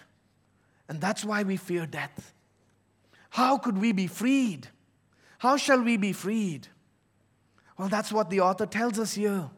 And 0.88 1.01
that's 1.01 1.25
why 1.25 1.43
we 1.43 1.57
fear 1.57 1.85
death. 1.85 2.33
How 3.31 3.57
could 3.57 3.77
we 3.77 3.91
be 3.91 4.07
freed? 4.07 4.69
How 5.39 5.57
shall 5.57 5.81
we 5.81 5.97
be 5.97 6.13
freed? 6.13 6.69
Well, 7.77 7.89
that's 7.89 8.13
what 8.13 8.29
the 8.29 8.39
author 8.39 8.65
tells 8.65 8.97
us 8.97 9.13
here. 9.13 9.49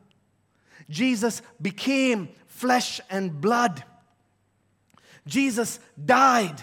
Jesus 0.90 1.44
became 1.62 2.30
flesh 2.60 3.00
and 3.10 3.40
blood. 3.40 3.84
Jesus 5.26 5.80
died 6.04 6.62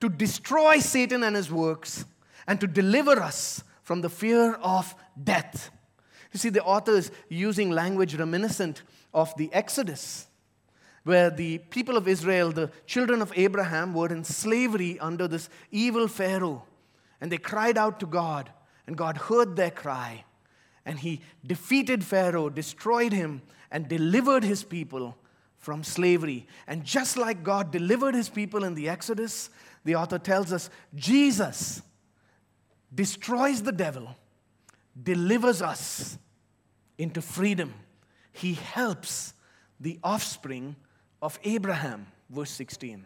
to 0.00 0.08
destroy 0.08 0.78
Satan 0.78 1.22
and 1.22 1.36
his 1.36 1.50
works 1.50 2.06
and 2.46 2.58
to 2.60 2.66
deliver 2.66 3.20
us 3.20 3.62
from 3.82 4.00
the 4.00 4.08
fear 4.08 4.54
of 4.54 4.94
death. 5.22 5.70
You 6.32 6.38
see, 6.38 6.48
the 6.48 6.64
author 6.64 6.92
is 6.92 7.10
using 7.28 7.70
language 7.70 8.14
reminiscent 8.14 8.82
of 9.12 9.36
the 9.36 9.52
Exodus 9.52 10.26
where 11.04 11.30
the 11.30 11.58
people 11.58 11.96
of 11.96 12.08
Israel, 12.08 12.50
the 12.50 12.70
children 12.86 13.20
of 13.20 13.32
Abraham, 13.36 13.94
were 13.94 14.08
in 14.08 14.24
slavery 14.24 14.98
under 14.98 15.28
this 15.28 15.48
evil 15.70 16.08
Pharaoh. 16.08 16.64
And 17.20 17.30
they 17.32 17.38
cried 17.38 17.76
out 17.76 18.00
to 18.00 18.06
God, 18.06 18.50
and 18.86 18.96
God 18.96 19.16
heard 19.16 19.56
their 19.56 19.70
cry. 19.70 20.24
And 20.88 20.98
he 20.98 21.20
defeated 21.46 22.02
Pharaoh, 22.02 22.48
destroyed 22.48 23.12
him, 23.12 23.42
and 23.70 23.86
delivered 23.86 24.42
his 24.42 24.64
people 24.64 25.18
from 25.58 25.84
slavery. 25.84 26.46
And 26.66 26.82
just 26.82 27.18
like 27.18 27.44
God 27.44 27.70
delivered 27.70 28.14
his 28.14 28.30
people 28.30 28.64
in 28.64 28.74
the 28.74 28.88
Exodus, 28.88 29.50
the 29.84 29.96
author 29.96 30.18
tells 30.18 30.50
us 30.50 30.70
Jesus 30.94 31.82
destroys 32.94 33.62
the 33.62 33.70
devil, 33.70 34.16
delivers 35.00 35.60
us 35.60 36.16
into 36.96 37.20
freedom. 37.20 37.74
He 38.32 38.54
helps 38.54 39.34
the 39.78 39.98
offspring 40.02 40.74
of 41.20 41.38
Abraham, 41.44 42.06
verse 42.30 42.52
16. 42.52 43.04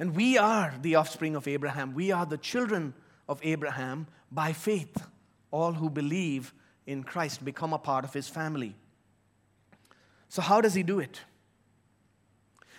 And 0.00 0.16
we 0.16 0.36
are 0.38 0.74
the 0.82 0.96
offspring 0.96 1.36
of 1.36 1.46
Abraham. 1.46 1.94
We 1.94 2.10
are 2.10 2.26
the 2.26 2.36
children 2.36 2.94
of 3.28 3.38
Abraham 3.44 4.08
by 4.32 4.52
faith. 4.52 5.06
All 5.52 5.74
who 5.74 5.88
believe 5.88 6.52
in 6.86 7.02
Christ 7.02 7.44
become 7.44 7.72
a 7.72 7.78
part 7.78 8.04
of 8.04 8.12
his 8.12 8.28
family. 8.28 8.74
So, 10.28 10.42
how 10.42 10.60
does 10.60 10.74
he 10.74 10.82
do 10.82 10.98
it? 10.98 11.20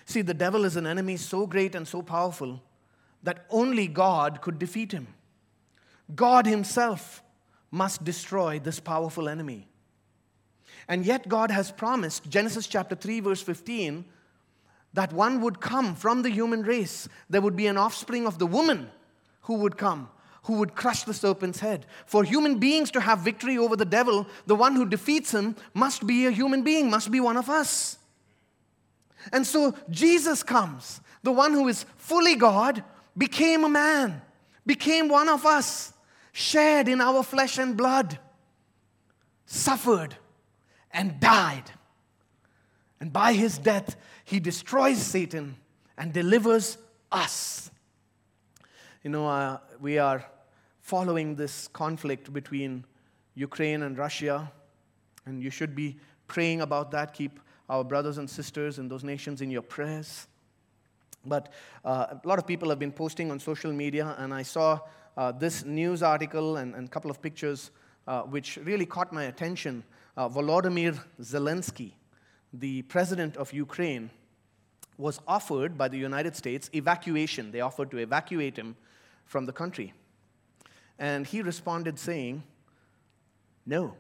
See, 0.06 0.22
the 0.22 0.34
devil 0.34 0.66
is 0.66 0.76
an 0.76 0.86
enemy 0.86 1.18
so 1.18 1.48
great 1.48 1.74
and 1.74 1.88
so 1.88 2.02
powerful 2.02 2.62
that 3.24 3.46
only 3.50 3.88
God 3.88 4.42
could 4.42 4.60
defeat 4.60 4.92
him. 4.92 5.08
God 6.14 6.46
himself 6.46 7.24
must 7.72 8.04
destroy 8.04 8.60
this 8.60 8.80
powerful 8.80 9.28
enemy. 9.28 9.68
And 10.88 11.06
yet, 11.06 11.28
God 11.28 11.50
has 11.50 11.72
promised, 11.72 12.30
Genesis 12.30 12.68
chapter 12.68 12.96
3, 12.96 13.22
verse 13.22 13.42
15, 13.42 14.06
that 14.94 15.12
one 15.12 15.42
would 15.42 15.60
come 15.60 15.96
from 15.96 16.22
the 16.22 16.30
human 16.30 16.62
race. 16.62 17.10
There 17.30 17.42
would 17.42 17.56
be 17.56 17.68
an 17.68 17.78
offspring 17.78 18.28
of 18.28 18.38
the 18.38 18.46
woman 18.46 18.90
who 19.42 19.56
would 19.56 19.78
come, 19.78 20.10
who 20.46 20.54
would 20.54 20.76
crush 20.76 21.04
the 21.04 21.14
serpent's 21.14 21.60
head. 21.60 21.86
For 22.06 22.24
human 22.24 22.60
beings 22.60 22.92
to 22.92 23.02
have 23.02 23.20
victory 23.20 23.58
over 23.58 23.76
the 23.76 23.86
devil, 23.86 24.28
the 24.46 24.56
one 24.56 24.76
who 24.76 24.86
defeats 24.86 25.34
him 25.34 25.56
must 25.74 26.06
be 26.06 26.28
a 26.28 26.32
human 26.32 26.62
being, 26.62 26.90
must 26.90 27.10
be 27.10 27.20
one 27.20 27.36
of 27.36 27.50
us. 27.50 27.98
And 29.34 29.46
so 29.46 29.74
Jesus 29.90 30.44
comes, 30.44 31.02
the 31.24 31.32
one 31.32 31.54
who 31.54 31.68
is 31.68 31.86
fully 31.98 32.36
God, 32.36 32.84
became 33.18 33.64
a 33.64 33.70
man, 33.70 34.22
became 34.68 35.10
one 35.10 35.30
of 35.30 35.48
us, 35.48 35.94
shared 36.32 36.88
in 36.88 37.02
our 37.02 37.24
flesh 37.24 37.58
and 37.58 37.76
blood, 37.76 38.20
suffered, 39.48 40.16
and 40.92 41.20
died. 41.20 41.72
And 43.00 43.12
by 43.12 43.34
his 43.34 43.58
death, 43.58 43.96
he 44.24 44.40
destroys 44.40 45.02
Satan 45.02 45.56
and 45.98 46.14
delivers 46.14 46.78
us. 47.12 47.72
You 49.02 49.10
know, 49.10 49.28
uh, 49.28 49.58
we 49.80 49.98
are 49.98 50.24
following 50.86 51.34
this 51.36 51.68
conflict 51.70 52.32
between 52.32 52.86
Ukraine 53.34 53.82
and 53.82 53.98
Russia, 53.98 54.52
and 55.26 55.42
you 55.42 55.50
should 55.50 55.76
be 55.76 55.98
praying 56.28 56.62
about 56.62 56.92
that. 56.92 57.12
Keep 57.12 57.40
our 57.68 57.84
brothers 57.84 58.20
and 58.20 58.30
sisters 58.30 58.78
in 58.78 58.88
those 58.88 59.04
nations 59.04 59.42
in 59.42 59.50
your 59.50 59.64
prayers. 59.64 60.28
But 61.26 61.52
uh, 61.84 62.14
a 62.24 62.28
lot 62.28 62.38
of 62.38 62.46
people 62.46 62.70
have 62.70 62.78
been 62.78 62.92
posting 62.92 63.32
on 63.32 63.40
social 63.40 63.74
media, 63.74 64.14
and 64.20 64.32
I 64.32 64.44
saw 64.44 64.80
uh, 65.18 65.32
this 65.32 65.66
news 65.66 66.04
article 66.04 66.58
and, 66.58 66.76
a 66.76 66.88
couple 66.88 67.10
of 67.10 67.20
pictures 67.20 67.72
uh, 68.08 68.22
which 68.22 68.58
really 68.58 68.86
caught 68.86 69.12
my 69.12 69.24
attention. 69.24 69.84
Uh, 70.16 70.30
Volodymyr 70.30 71.00
Zelensky, 71.20 71.94
the 72.54 72.84
president 72.84 73.38
of 73.38 73.52
Ukraine 73.52 74.12
was 75.00 75.20
offered 75.28 75.80
by 75.80 75.88
the 75.88 75.98
United 75.98 76.36
States 76.36 76.70
evacuation. 76.76 77.52
They 77.52 77.62
offered 77.62 77.90
to 77.90 77.98
evacuate 77.98 78.56
him 78.56 78.76
from 79.26 79.48
the 79.48 79.52
country. 79.52 79.96
And 80.98 81.26
he 81.26 81.42
responded 81.42 82.00
saying, 82.00 82.44
No. 83.66 83.96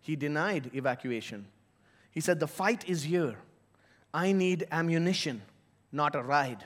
He 0.00 0.14
denied 0.14 0.70
evacuation. 0.72 1.46
He 2.12 2.20
said, 2.20 2.38
The 2.38 2.46
fight 2.46 2.88
is 2.88 3.02
here. 3.02 3.36
I 4.14 4.32
need 4.32 4.66
ammunition, 4.70 5.42
not 5.92 6.14
a 6.14 6.22
ride. 6.22 6.64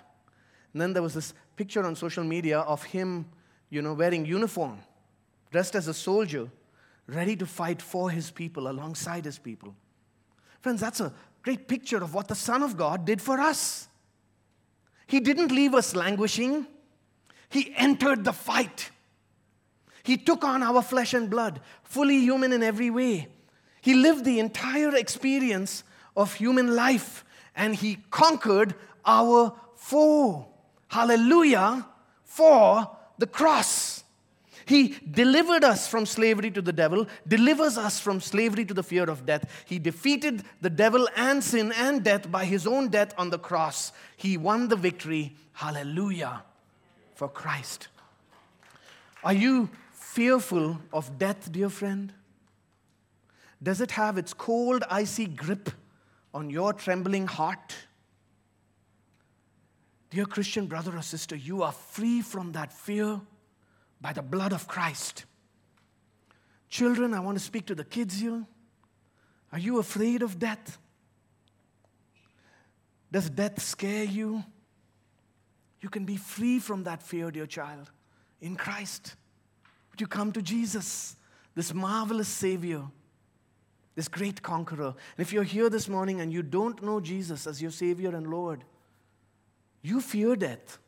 And 0.73 0.81
then 0.81 0.93
there 0.93 1.03
was 1.03 1.15
this 1.15 1.35
picture 1.57 1.85
on 1.85 1.97
social 1.97 2.23
media 2.23 2.61
of 2.61 2.85
him, 2.85 3.27
you 3.71 3.83
know, 3.83 3.95
wearing 3.95 4.25
uniform, 4.25 4.79
dressed 5.51 5.75
as 5.75 5.89
a 5.89 5.95
soldier, 5.95 6.49
ready 7.07 7.35
to 7.37 7.47
fight 7.47 7.83
for 7.83 8.11
his 8.11 8.31
people, 8.31 8.69
alongside 8.69 9.25
his 9.25 9.39
people. 9.39 9.75
Friends, 10.61 10.81
that's 10.81 11.01
a 11.01 11.13
great 11.43 11.67
picture 11.67 11.99
of 11.99 12.15
what 12.15 12.29
the 12.29 12.35
Son 12.35 12.63
of 12.63 12.77
God 12.77 13.05
did 13.05 13.21
for 13.21 13.41
us. 13.41 13.89
He 15.07 15.19
didn't 15.19 15.51
leave 15.51 15.75
us 15.75 15.97
languishing, 15.97 16.67
He 17.49 17.75
entered 17.77 18.25
the 18.25 18.33
fight. 18.33 18.91
He 20.03 20.17
took 20.17 20.45
on 20.45 20.63
our 20.63 20.83
flesh 20.83 21.15
and 21.15 21.29
blood, 21.29 21.61
fully 21.83 22.21
human 22.21 22.53
in 22.53 22.63
every 22.63 22.91
way. 22.91 23.29
He 23.81 23.95
lived 23.95 24.25
the 24.25 24.39
entire 24.39 24.95
experience 24.95 25.85
of 26.17 26.35
human 26.35 26.75
life 26.75 27.25
and 27.57 27.75
he 27.75 27.99
conquered 28.11 28.75
our 29.05 29.55
foe. 29.77 30.47
Hallelujah 30.89 31.87
for 32.25 32.97
the 33.19 33.27
cross. 33.27 34.05
He 34.67 34.97
delivered 35.11 35.65
us 35.65 35.89
from 35.89 36.07
slavery 36.07 36.51
to 36.53 36.63
the 36.63 36.73
devil, 36.73 37.07
delivers 37.27 37.77
us 37.77 37.99
from 37.99 38.21
slavery 38.21 38.65
to 38.67 38.75
the 38.75 38.85
fear 38.85 39.05
of 39.05 39.27
death. 39.27 39.65
He 39.67 39.81
defeated 39.81 40.45
the 40.61 40.71
devil 40.71 41.09
and 41.17 41.43
sin 41.43 41.73
and 41.73 42.05
death 42.05 42.31
by 42.31 42.45
his 42.45 42.67
own 42.67 42.89
death 42.89 43.13
on 43.19 43.31
the 43.31 43.39
cross. 43.39 43.93
He 44.17 44.37
won 44.37 44.69
the 44.69 44.77
victory. 44.77 45.35
Hallelujah 45.55 46.45
for 47.15 47.29
Christ. 47.29 47.89
Are 49.25 49.33
you 49.33 49.69
fearful 50.13 50.77
of 50.93 51.19
death, 51.19 51.53
dear 51.53 51.69
friend? 51.69 52.13
Does 53.63 53.81
it 53.81 53.93
have 53.93 54.19
its 54.19 54.35
cold, 54.35 54.83
icy 54.91 55.27
grip 55.27 55.71
on 56.35 56.51
your 56.51 56.73
trembling 56.73 57.29
heart? 57.29 57.77
Dear 60.11 60.25
Christian 60.27 60.67
brother 60.67 60.97
or 60.97 61.03
sister, 61.03 61.37
you 61.37 61.63
are 61.63 61.71
free 61.71 62.23
from 62.23 62.51
that 62.53 62.73
fear 62.73 63.21
by 64.01 64.13
the 64.13 64.23
blood 64.23 64.53
of 64.53 64.67
Christ. 64.67 65.27
Children, 66.69 67.15
I 67.15 67.21
want 67.21 67.39
to 67.39 67.45
speak 67.45 67.67
to 67.67 67.77
the 67.77 67.85
kids 67.85 68.19
here. 68.19 68.45
Are 69.53 69.59
you 69.61 69.79
afraid 69.79 70.23
of 70.23 70.41
death? 70.41 70.79
Does 73.13 73.31
death 73.31 73.63
scare 73.63 74.05
you? 74.05 74.43
You 75.81 75.89
can 75.89 76.05
be 76.05 76.17
free 76.17 76.59
from 76.59 76.83
that 76.85 77.01
fear, 77.01 77.31
dear 77.31 77.47
child, 77.47 77.93
in 78.41 78.57
Christ. 78.57 79.15
You 80.01 80.07
come 80.07 80.33
to 80.33 80.43
Jesus, 80.43 81.17
this 81.55 81.75
marvelous 81.75 82.29
Savior, 82.29 82.83
this 83.95 84.09
great 84.09 84.43
conqueror? 84.43 84.95
And 85.17 85.27
if 85.27 85.33
you're 85.33 85.43
here 85.43 85.69
this 85.69 85.89
morning 85.89 86.21
and 86.21 86.33
you 86.33 86.43
don't 86.43 86.83
know 86.83 87.01
Jesus 87.01 87.47
as 87.47 87.61
your 87.61 87.71
Savior 87.71 88.15
and 88.15 88.27
Lord, 88.27 88.65
you 89.83 90.01
fear 90.01 90.37
death, 90.37 90.79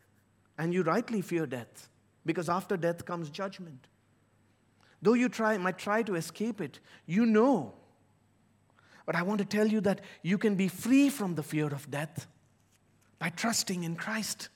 and 0.58 0.72
you 0.72 0.82
rightly 0.82 1.20
fear 1.20 1.46
death 1.46 1.88
because 2.24 2.48
after 2.48 2.76
death 2.76 3.04
comes 3.04 3.30
judgment. 3.30 3.86
Though 5.00 5.14
you 5.14 5.28
try, 5.28 5.56
might 5.58 5.78
try 5.78 6.02
to 6.04 6.14
escape 6.14 6.60
it, 6.60 6.78
you 7.06 7.26
know. 7.26 7.74
But 9.04 9.16
I 9.16 9.22
want 9.22 9.38
to 9.38 9.44
tell 9.44 9.66
you 9.66 9.80
that 9.80 10.00
you 10.22 10.38
can 10.38 10.54
be 10.54 10.68
free 10.68 11.08
from 11.08 11.34
the 11.34 11.42
fear 11.42 11.66
of 11.66 11.90
death 11.90 12.26
by 13.18 13.30
trusting 13.30 13.82
in 13.82 13.96
Christ. 13.96 14.48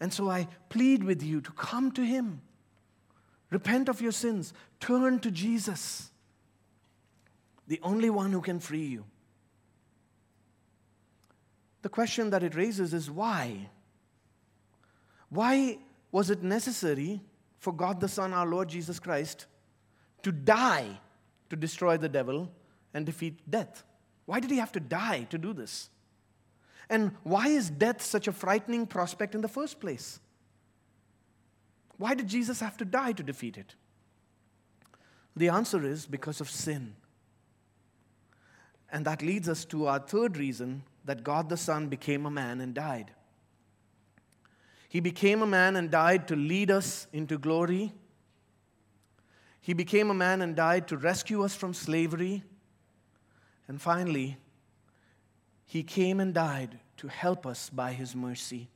And 0.00 0.12
so 0.12 0.28
I 0.28 0.48
plead 0.68 1.04
with 1.04 1.22
you 1.22 1.40
to 1.40 1.52
come 1.52 1.92
to 1.92 2.04
Him. 2.04 2.42
Repent 3.50 3.88
of 3.88 4.00
your 4.00 4.12
sins. 4.12 4.52
Turn 4.80 5.20
to 5.20 5.30
Jesus, 5.30 6.10
the 7.66 7.80
only 7.82 8.10
one 8.10 8.32
who 8.32 8.40
can 8.40 8.58
free 8.60 8.86
you. 8.86 9.04
The 11.82 11.88
question 11.88 12.30
that 12.30 12.42
it 12.42 12.56
raises 12.56 12.92
is 12.92 13.10
why? 13.10 13.70
Why 15.28 15.78
was 16.10 16.30
it 16.30 16.42
necessary 16.42 17.20
for 17.58 17.72
God 17.72 18.00
the 18.00 18.08
Son, 18.08 18.32
our 18.32 18.46
Lord 18.46 18.68
Jesus 18.68 18.98
Christ, 18.98 19.46
to 20.22 20.32
die 20.32 20.98
to 21.50 21.56
destroy 21.56 21.96
the 21.96 22.08
devil 22.08 22.50
and 22.92 23.06
defeat 23.06 23.38
death? 23.48 23.84
Why 24.24 24.40
did 24.40 24.50
he 24.50 24.56
have 24.58 24.72
to 24.72 24.80
die 24.80 25.28
to 25.30 25.38
do 25.38 25.52
this? 25.52 25.90
And 26.90 27.12
why 27.22 27.48
is 27.48 27.70
death 27.70 28.02
such 28.02 28.28
a 28.28 28.32
frightening 28.32 28.86
prospect 28.86 29.34
in 29.34 29.40
the 29.40 29.48
first 29.48 29.80
place? 29.80 30.20
Why 31.98 32.14
did 32.14 32.28
Jesus 32.28 32.60
have 32.60 32.76
to 32.78 32.84
die 32.84 33.12
to 33.12 33.22
defeat 33.22 33.56
it? 33.56 33.74
The 35.34 35.48
answer 35.48 35.84
is 35.84 36.06
because 36.06 36.40
of 36.40 36.50
sin. 36.50 36.96
And 38.90 39.04
that 39.04 39.22
leads 39.22 39.48
us 39.48 39.64
to 39.66 39.86
our 39.86 39.98
third 39.98 40.36
reason 40.36 40.82
that 41.04 41.24
God 41.24 41.48
the 41.48 41.56
Son 41.56 41.88
became 41.88 42.26
a 42.26 42.30
man 42.30 42.60
and 42.60 42.74
died. 42.74 43.10
He 44.88 45.00
became 45.00 45.42
a 45.42 45.46
man 45.46 45.76
and 45.76 45.90
died 45.90 46.28
to 46.28 46.36
lead 46.36 46.70
us 46.70 47.06
into 47.12 47.38
glory. 47.38 47.92
He 49.60 49.72
became 49.72 50.10
a 50.10 50.14
man 50.14 50.42
and 50.42 50.54
died 50.54 50.88
to 50.88 50.96
rescue 50.96 51.42
us 51.42 51.54
from 51.54 51.74
slavery. 51.74 52.44
And 53.68 53.82
finally, 53.82 54.38
he 55.66 55.82
came 55.82 56.20
and 56.20 56.32
died 56.32 56.78
to 56.98 57.08
help 57.08 57.44
us 57.46 57.68
by 57.68 57.92
his 57.92 58.14
mercy. 58.14 58.68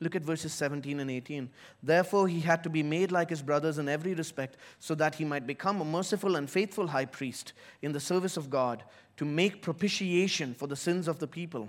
Look 0.00 0.16
at 0.16 0.22
verses 0.22 0.52
17 0.52 1.00
and 1.00 1.10
18. 1.10 1.48
Therefore, 1.82 2.28
he 2.28 2.40
had 2.40 2.62
to 2.64 2.70
be 2.70 2.82
made 2.82 3.12
like 3.12 3.30
his 3.30 3.42
brothers 3.42 3.78
in 3.78 3.88
every 3.88 4.14
respect, 4.14 4.56
so 4.78 4.94
that 4.96 5.14
he 5.14 5.24
might 5.24 5.46
become 5.46 5.80
a 5.80 5.84
merciful 5.84 6.36
and 6.36 6.50
faithful 6.50 6.88
high 6.88 7.04
priest 7.04 7.52
in 7.80 7.92
the 7.92 8.00
service 8.00 8.36
of 8.36 8.50
God 8.50 8.82
to 9.16 9.24
make 9.24 9.62
propitiation 9.62 10.54
for 10.54 10.66
the 10.66 10.76
sins 10.76 11.06
of 11.06 11.20
the 11.20 11.28
people. 11.28 11.68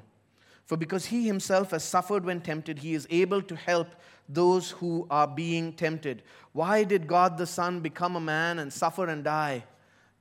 For 0.65 0.75
because 0.75 1.05
he 1.05 1.27
himself 1.27 1.71
has 1.71 1.83
suffered 1.83 2.25
when 2.25 2.41
tempted, 2.41 2.79
he 2.79 2.95
is 2.95 3.07
able 3.11 3.41
to 3.43 3.55
help 3.55 3.95
those 4.27 4.71
who 4.71 5.05
are 5.11 5.27
being 5.27 5.73
tempted. 5.73 6.23
Why 6.53 6.83
did 6.83 7.05
God 7.05 7.37
the 7.37 7.45
Son 7.45 7.81
become 7.81 8.15
a 8.15 8.19
man 8.19 8.57
and 8.57 8.73
suffer 8.73 9.07
and 9.07 9.23
die? 9.23 9.63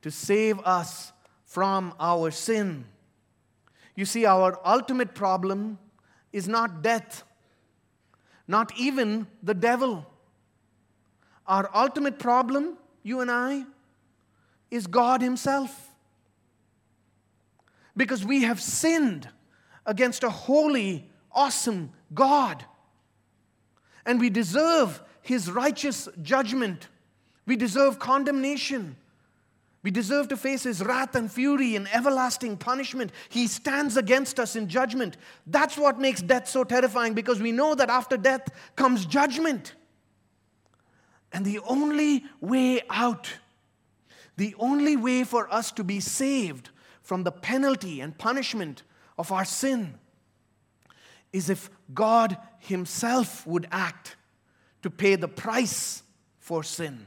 To 0.03 0.11
save 0.11 0.61
us 0.61 1.13
from 1.47 1.95
our 1.99 2.31
sin. 2.31 2.85
You 3.97 4.05
see, 4.05 4.27
our 4.27 4.59
ultimate 4.67 5.15
problem 5.15 5.79
is 6.33 6.47
not 6.47 6.83
death, 6.83 7.23
not 8.47 8.73
even 8.77 9.27
the 9.43 9.55
devil. 9.55 10.07
Our 11.47 11.71
ultimate 11.75 12.19
problem, 12.19 12.77
you 13.03 13.21
and 13.21 13.31
I, 13.31 13.65
is 14.71 14.87
God 14.87 15.23
Himself. 15.23 15.91
Because 17.97 18.25
we 18.25 18.43
have 18.43 18.61
sinned 18.61 19.29
against 19.87 20.25
a 20.25 20.31
holy, 20.31 21.09
awesome 21.33 21.93
God. 22.13 22.65
And 24.07 24.21
we 24.21 24.31
deserve 24.31 25.03
his 25.23 25.51
righteous 25.51 26.09
judgment. 26.23 26.89
We 27.47 27.57
deserve 27.57 27.99
condemnation. 27.99 28.97
We 29.85 29.91
deserve 29.91 30.29
to 30.29 30.37
face 30.39 30.63
his 30.63 30.83
wrath 30.83 31.15
and 31.15 31.31
fury 31.31 31.77
and 31.77 31.87
everlasting 31.93 32.57
punishment. 32.57 33.13
He 33.29 33.47
stands 33.47 33.99
against 33.99 34.41
us 34.41 34.57
in 34.57 34.67
judgment. 34.67 35.19
That's 35.47 35.77
what 35.77 36.01
makes 36.01 36.23
death 36.23 36.49
so 36.49 36.65
terrifying 36.65 37.13
because 37.13 37.39
we 37.39 37.53
know 37.53 37.75
that 37.75 37.91
after 37.91 38.17
death 38.17 38.49
comes 38.77 39.05
judgment. 39.05 39.75
And 41.35 41.45
the 41.45 41.59
only 41.61 42.25
way 42.41 42.81
out, 42.89 43.29
the 44.39 44.55
only 44.59 44.97
way 44.97 45.23
for 45.23 45.53
us 45.53 45.71
to 45.73 45.85
be 45.85 46.01
saved 46.01 46.71
from 47.03 47.23
the 47.23 47.33
penalty 47.33 48.01
and 48.01 48.17
punishment 48.17 48.85
of 49.19 49.31
our 49.31 49.45
sin 49.45 49.99
is 51.31 51.51
if 51.51 51.69
God 51.93 52.39
Himself 52.59 53.47
would 53.47 53.69
act 53.71 54.17
to 54.81 54.89
pay 54.89 55.17
the 55.17 55.29
price 55.29 56.03
for 56.39 56.63
sin 56.63 57.07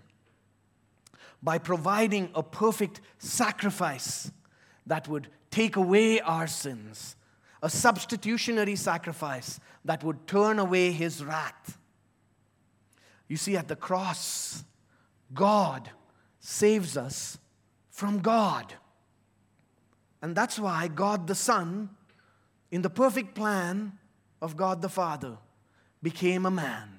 by 1.48 1.58
providing 1.58 2.30
a 2.36 2.44
perfect 2.44 3.00
sacrifice 3.20 4.30
that 4.86 5.08
would 5.08 5.30
take 5.50 5.78
away 5.78 6.20
our 6.20 6.46
sins, 6.46 7.16
a 7.64 7.70
substitutionary 7.70 8.76
sacrifice 8.76 9.58
that 9.86 10.04
would 10.04 10.28
turn 10.28 10.60
away 10.60 10.92
His 10.92 11.24
wrath. 11.24 11.78
You 13.30 13.38
see, 13.38 13.56
at 13.56 13.70
the 13.70 13.78
cross, 13.78 14.66
God 15.34 15.90
saves 16.42 16.98
us 16.98 17.38
from 17.92 18.20
God. 18.20 18.74
And 20.22 20.36
that's 20.36 20.60
why 20.60 20.90
God 20.90 21.28
the 21.28 21.36
Son 21.36 21.92
in 22.72 22.82
the 22.82 22.90
perfect 22.90 23.36
plan 23.36 23.94
of 24.42 24.58
God 24.58 24.82
the 24.82 24.90
Father, 24.90 25.38
became 26.04 26.46
a 26.46 26.52
man. 26.52 26.97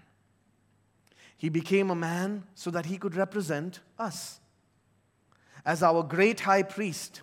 He 1.38 1.48
became 1.48 1.90
a 1.90 1.94
man 1.94 2.44
so 2.54 2.70
that 2.70 2.86
he 2.86 2.98
could 2.98 3.14
represent 3.14 3.80
us. 3.98 4.40
As 5.64 5.82
our 5.82 6.02
great 6.02 6.40
high 6.40 6.64
priest, 6.64 7.22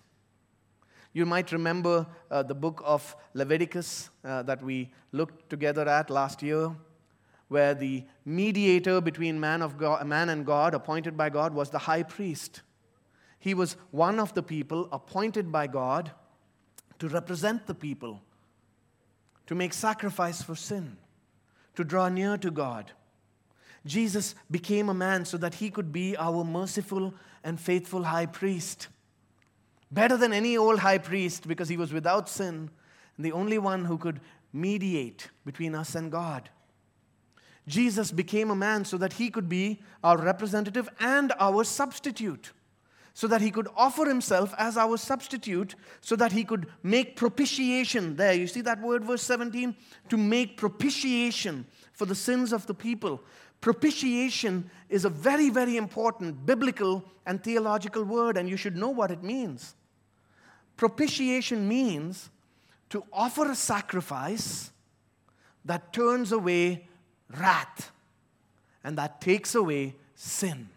you 1.14 1.26
might 1.26 1.52
remember 1.52 2.08
uh, 2.32 2.42
the 2.44 2.56
book 2.56 2.82
of 2.84 3.16
Leviticus 3.34 4.10
uh, 4.24 4.42
that 4.44 4.64
we 4.64 4.92
looked 5.12 5.50
together 5.50 5.88
at 5.88 6.10
last 6.10 6.42
year, 6.42 6.72
where 7.50 7.76
the 7.76 8.04
mediator 8.26 9.00
between 9.02 9.40
man, 9.40 9.62
of 9.62 9.78
God, 9.78 10.08
man 10.08 10.30
and 10.30 10.46
God, 10.46 10.74
appointed 10.74 11.16
by 11.16 11.30
God, 11.30 11.54
was 11.54 11.70
the 11.70 11.80
high 11.80 12.04
priest. 12.04 12.62
He 13.38 13.54
was 13.54 13.76
one 13.92 14.20
of 14.20 14.34
the 14.34 14.42
people 14.42 14.90
appointed 14.92 15.52
by 15.52 15.68
God 15.68 16.12
to 17.00 17.08
represent 17.08 17.68
the 17.68 17.76
people 17.76 18.22
to 19.48 19.56
make 19.56 19.74
sacrifice 19.74 20.42
for 20.42 20.56
sin, 20.56 20.98
to 21.76 21.84
draw 21.84 22.10
near 22.10 22.38
to 22.38 22.50
God. 22.50 22.92
Jesus 23.86 24.36
became 24.50 24.90
a 24.90 24.94
man 24.94 25.26
so 25.26 25.38
that 25.38 25.56
he 25.56 25.70
could 25.70 25.92
be 25.92 26.18
our 26.18 26.44
merciful 26.44 27.14
and 27.44 27.60
faithful 27.60 28.04
high 28.04 28.26
priest. 28.26 28.88
Better 29.92 30.18
than 30.18 30.34
any 30.34 30.58
old 30.58 30.80
high 30.80 30.98
priest 30.98 31.48
because 31.48 31.70
he 31.70 31.78
was 31.78 31.94
without 31.94 32.28
sin 32.28 32.70
and 33.18 33.26
the 33.26 33.32
only 33.32 33.58
one 33.58 33.86
who 33.86 33.98
could 33.98 34.20
mediate 34.52 35.30
between 35.46 35.76
us 35.76 35.96
and 35.96 36.12
God. 36.12 36.50
Jesus 37.68 38.12
became 38.12 38.50
a 38.50 38.56
man 38.56 38.86
so 38.86 38.98
that 38.98 39.14
he 39.14 39.30
could 39.30 39.50
be 39.50 39.82
our 40.04 40.18
representative 40.18 40.90
and 41.00 41.34
our 41.40 41.64
substitute. 41.64 42.52
so 43.16 43.28
that 43.28 43.42
he 43.42 43.50
could 43.50 43.70
offer 43.78 44.06
himself 44.06 44.54
as 44.58 44.76
our 44.76 44.98
substitute, 44.98 45.74
so 46.02 46.18
that 46.18 46.34
he 46.34 46.44
could 46.44 46.68
make 46.84 47.16
propitiation. 47.16 48.18
There, 48.18 48.34
you 48.34 48.46
see 48.46 48.60
that 48.62 48.82
word, 48.82 49.06
verse 49.06 49.22
17? 49.22 49.74
To 50.10 50.18
make 50.18 50.58
propitiation 50.58 51.66
for 51.94 52.06
the 52.06 52.14
sins 52.14 52.52
of 52.52 52.68
the 52.68 52.74
people. 52.74 53.24
Propitiation 53.66 54.70
is 54.90 55.06
a 55.06 55.10
very, 55.10 55.50
very 55.50 55.76
important 55.76 56.46
biblical 56.46 57.04
and 57.26 57.44
theological 57.44 58.04
word, 58.04 58.38
and 58.38 58.48
you 58.48 58.58
should 58.58 58.78
know 58.78 58.92
what 58.92 59.10
it 59.10 59.24
means. 59.24 59.74
Propitiation 60.78 61.68
means 61.68 62.30
to 62.92 63.04
offer 63.12 63.50
a 63.50 63.56
sacrifice 63.56 64.70
that 65.66 65.92
turns 65.92 66.32
away 66.32 66.88
wrath 67.36 67.92
and 68.84 69.00
that 69.00 69.20
takes 69.20 69.56
away 69.56 69.96
sin. 70.14 70.70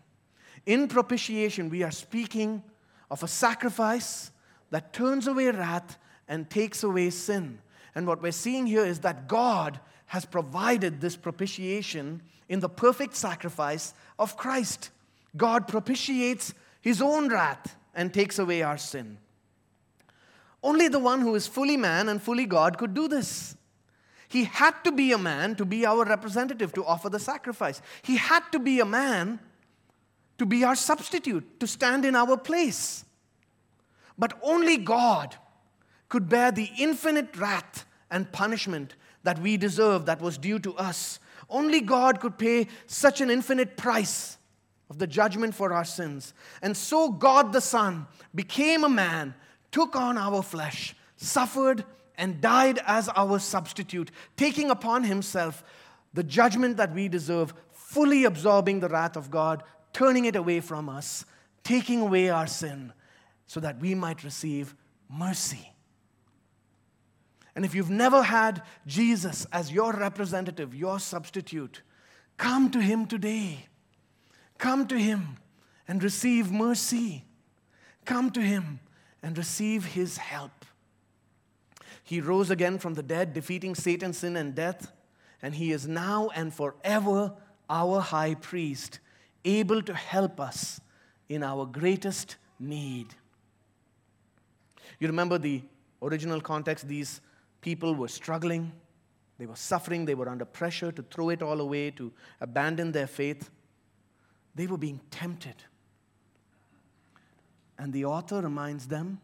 In 0.64 0.88
propitiation, 0.88 1.68
we 1.68 1.82
are 1.82 1.90
speaking 1.90 2.62
of 3.10 3.22
a 3.22 3.28
sacrifice 3.28 4.30
that 4.70 4.94
turns 4.94 5.26
away 5.26 5.50
wrath 5.50 5.98
and 6.26 6.48
takes 6.48 6.82
away 6.82 7.10
sin. 7.10 7.58
And 7.94 8.06
what 8.06 8.22
we're 8.22 8.32
seeing 8.32 8.64
here 8.64 8.86
is 8.86 9.00
that 9.00 9.28
God 9.28 9.78
has 10.06 10.24
provided 10.24 11.02
this 11.02 11.16
propitiation 11.16 12.22
in 12.48 12.60
the 12.60 12.68
perfect 12.68 13.16
sacrifice 13.16 13.94
of 14.18 14.36
Christ. 14.36 14.90
God 15.36 15.68
propitiates 15.68 16.54
his 16.80 17.02
own 17.02 17.28
wrath 17.28 17.76
and 17.94 18.12
takes 18.12 18.38
away 18.38 18.62
our 18.62 18.78
sin. 18.78 19.18
Only 20.62 20.88
the 20.88 20.98
one 20.98 21.20
who 21.20 21.34
is 21.34 21.46
fully 21.46 21.76
man 21.76 22.08
and 22.08 22.20
fully 22.20 22.46
God 22.46 22.78
could 22.78 22.94
do 22.94 23.08
this. 23.08 23.56
He 24.28 24.44
had 24.44 24.82
to 24.84 24.92
be 24.92 25.12
a 25.12 25.18
man 25.18 25.54
to 25.56 25.64
be 25.64 25.86
our 25.86 26.04
representative, 26.04 26.72
to 26.74 26.84
offer 26.84 27.08
the 27.08 27.18
sacrifice. 27.18 27.80
He 28.02 28.16
had 28.16 28.42
to 28.52 28.58
be 28.58 28.80
a 28.80 28.84
man 28.84 29.40
to 30.36 30.46
be 30.46 30.64
our 30.64 30.76
substitute, 30.76 31.58
to 31.60 31.66
stand 31.66 32.04
in 32.04 32.14
our 32.14 32.36
place. 32.36 33.04
But 34.18 34.38
only 34.42 34.76
God 34.76 35.36
could 36.08 36.28
bear 36.28 36.50
the 36.50 36.70
infinite 36.78 37.36
wrath 37.36 37.86
and 38.10 38.30
punishment 38.32 38.94
that 39.22 39.40
we 39.40 39.56
deserve, 39.56 40.06
that 40.06 40.20
was 40.20 40.38
due 40.38 40.58
to 40.60 40.74
us. 40.76 41.18
Only 41.48 41.80
God 41.80 42.20
could 42.20 42.38
pay 42.38 42.68
such 42.86 43.20
an 43.20 43.30
infinite 43.30 43.76
price 43.76 44.36
of 44.90 44.98
the 44.98 45.06
judgment 45.06 45.54
for 45.54 45.72
our 45.72 45.84
sins. 45.84 46.34
And 46.62 46.76
so 46.76 47.10
God 47.10 47.52
the 47.52 47.60
Son 47.60 48.06
became 48.34 48.84
a 48.84 48.88
man, 48.88 49.34
took 49.70 49.96
on 49.96 50.16
our 50.18 50.42
flesh, 50.42 50.94
suffered, 51.16 51.84
and 52.16 52.40
died 52.40 52.80
as 52.86 53.08
our 53.10 53.38
substitute, 53.38 54.10
taking 54.36 54.70
upon 54.70 55.04
himself 55.04 55.62
the 56.14 56.24
judgment 56.24 56.76
that 56.78 56.92
we 56.92 57.08
deserve, 57.08 57.54
fully 57.72 58.24
absorbing 58.24 58.80
the 58.80 58.88
wrath 58.88 59.16
of 59.16 59.30
God 59.30 59.62
turning 59.92 60.26
it 60.26 60.36
away 60.36 60.60
from 60.60 60.88
us, 60.88 61.24
taking 61.64 62.00
away 62.00 62.30
our 62.30 62.46
sin, 62.46 62.92
so 63.46 63.60
that 63.60 63.80
we 63.80 63.94
might 63.94 64.22
receive 64.22 64.74
mercy. 65.08 65.72
And 67.58 67.64
if 67.64 67.74
you've 67.74 67.90
never 67.90 68.22
had 68.22 68.62
Jesus 68.86 69.44
as 69.52 69.72
your 69.72 69.92
representative, 69.92 70.76
your 70.76 71.00
substitute, 71.00 71.82
come 72.36 72.70
to 72.70 72.80
Him 72.80 73.04
today. 73.04 73.66
Come 74.58 74.86
to 74.86 74.96
Him 74.96 75.38
and 75.88 76.00
receive 76.00 76.52
mercy. 76.52 77.24
Come 78.04 78.30
to 78.30 78.40
Him 78.40 78.78
and 79.24 79.36
receive 79.36 79.86
His 79.86 80.18
help. 80.18 80.64
He 82.04 82.20
rose 82.20 82.48
again 82.48 82.78
from 82.78 82.94
the 82.94 83.02
dead, 83.02 83.32
defeating 83.32 83.74
Satan, 83.74 84.12
sin, 84.12 84.36
and 84.36 84.54
death, 84.54 84.92
and 85.42 85.52
He 85.52 85.72
is 85.72 85.88
now 85.88 86.30
and 86.36 86.54
forever 86.54 87.32
our 87.68 87.98
high 87.98 88.36
priest 88.36 89.00
able 89.44 89.82
to 89.82 89.94
help 89.94 90.38
us 90.38 90.80
in 91.28 91.42
our 91.42 91.66
greatest 91.66 92.36
need. 92.60 93.16
You 95.00 95.08
remember 95.08 95.38
the 95.38 95.62
original 96.00 96.40
context? 96.40 96.86
These 96.86 97.20
people 97.60 97.94
were 97.94 98.08
struggling, 98.08 98.72
they 99.38 99.46
were 99.46 99.56
suffering, 99.56 100.04
they 100.04 100.14
were 100.14 100.28
under 100.28 100.44
pressure 100.44 100.90
to 100.92 101.02
throw 101.02 101.30
it 101.30 101.42
all 101.42 101.60
away, 101.60 101.90
to 101.92 102.12
abandon 102.40 102.92
their 102.92 103.06
faith. 103.06 103.50
They 104.54 104.66
were 104.66 104.78
being 104.78 105.00
tempted. 105.10 105.54
And 107.78 107.92
the 107.92 108.04
author 108.04 108.40
reminds 108.40 108.88
them 108.88 109.20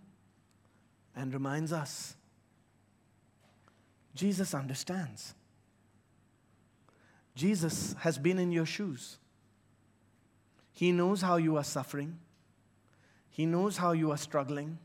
and 1.16 1.32
reminds 1.32 1.72
us 1.72 2.16
Jesus 4.14 4.54
understands. 4.54 5.34
Jesus 7.34 7.96
has 8.00 8.16
been 8.16 8.38
in 8.38 8.52
your 8.52 8.66
shoes. 8.66 9.18
He 10.72 10.92
knows 10.92 11.22
how 11.22 11.36
you 11.36 11.56
are 11.56 11.64
suffering. 11.64 12.18
He 13.28 13.46
knows 13.46 13.76
how 13.76 13.92
you 13.92 14.12
are 14.12 14.16
struggling. 14.16 14.78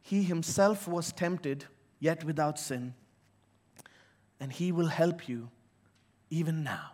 He 0.00 0.22
himself 0.22 0.86
was 0.86 1.12
tempted, 1.12 1.64
yet 2.00 2.24
without 2.24 2.58
sin. 2.58 2.94
And 4.40 4.52
he 4.52 4.72
will 4.72 4.88
help 4.88 5.28
you 5.28 5.50
even 6.30 6.64
now. 6.64 6.90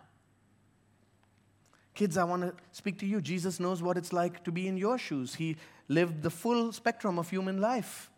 Kids, 1.93 2.17
I 2.17 2.23
want 2.23 2.43
to 2.43 2.53
speak 2.71 2.99
to 2.99 3.05
you. 3.05 3.21
Jesus 3.21 3.59
knows 3.59 3.81
what 3.81 3.97
it's 3.97 4.13
like 4.13 4.43
to 4.45 4.51
be 4.51 4.67
in 4.67 4.77
your 4.77 4.97
shoes. 4.97 5.35
He 5.35 5.57
lived 5.87 6.23
the 6.23 6.29
full 6.29 6.71
spectrum 6.71 7.19
of 7.19 7.29
human 7.29 7.59
life. 7.59 8.09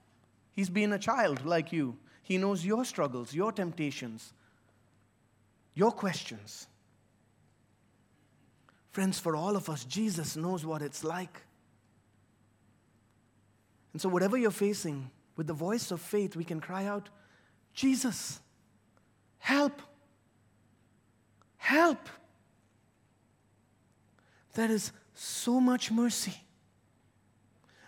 He's 0.53 0.69
been 0.69 0.93
a 0.93 0.99
child 0.99 1.45
like 1.45 1.71
you. 1.71 1.97
He 2.21 2.37
knows 2.37 2.65
your 2.65 2.85
struggles, 2.85 3.33
your 3.33 3.51
temptations, 3.51 4.33
your 5.73 5.91
questions. 5.91 6.67
Friends, 8.91 9.19
for 9.19 9.35
all 9.35 9.55
of 9.55 9.69
us, 9.69 9.83
Jesus 9.85 10.35
knows 10.35 10.65
what 10.65 10.81
it's 10.81 11.03
like. 11.03 11.41
And 13.91 14.01
so, 14.01 14.07
whatever 14.07 14.37
you're 14.37 14.51
facing, 14.51 15.09
with 15.35 15.47
the 15.47 15.53
voice 15.53 15.91
of 15.91 16.01
faith, 16.01 16.35
we 16.35 16.43
can 16.43 16.59
cry 16.59 16.85
out, 16.85 17.09
Jesus, 17.73 18.39
help! 19.39 19.81
Help! 21.57 22.09
There 24.53 24.71
is 24.71 24.91
so 25.13 25.59
much 25.59 25.91
mercy. 25.91 26.35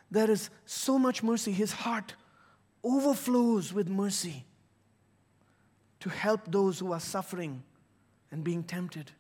There 0.09 0.29
is 0.29 0.49
so 0.65 0.97
much 0.97 1.21
mercy. 1.21 1.51
His 1.51 1.71
heart 1.71 2.15
overflows 2.83 3.73
with 3.73 3.89
mercy 3.89 4.45
to 5.99 6.09
help 6.09 6.51
those 6.51 6.79
who 6.79 6.91
are 6.91 6.99
suffering 6.99 7.63
and 8.31 8.43
being 8.43 8.63
tempted. 8.63 9.11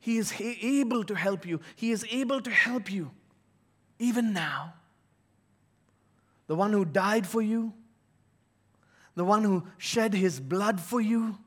He 0.00 0.18
is 0.18 0.34
able 0.40 1.04
to 1.04 1.14
help 1.14 1.46
you. 1.46 1.60
He 1.76 1.90
is 1.90 2.04
able 2.10 2.40
to 2.42 2.50
help 2.50 2.90
you 2.90 3.10
even 3.98 4.32
now. 4.32 4.74
The 6.46 6.54
one 6.54 6.72
who 6.72 6.84
died 6.84 7.26
for 7.26 7.40
you, 7.40 7.72
the 9.14 9.24
one 9.24 9.44
who 9.44 9.66
shed 9.78 10.14
his 10.14 10.40
blood 10.40 10.80
for 10.80 11.00
you, 11.00 11.38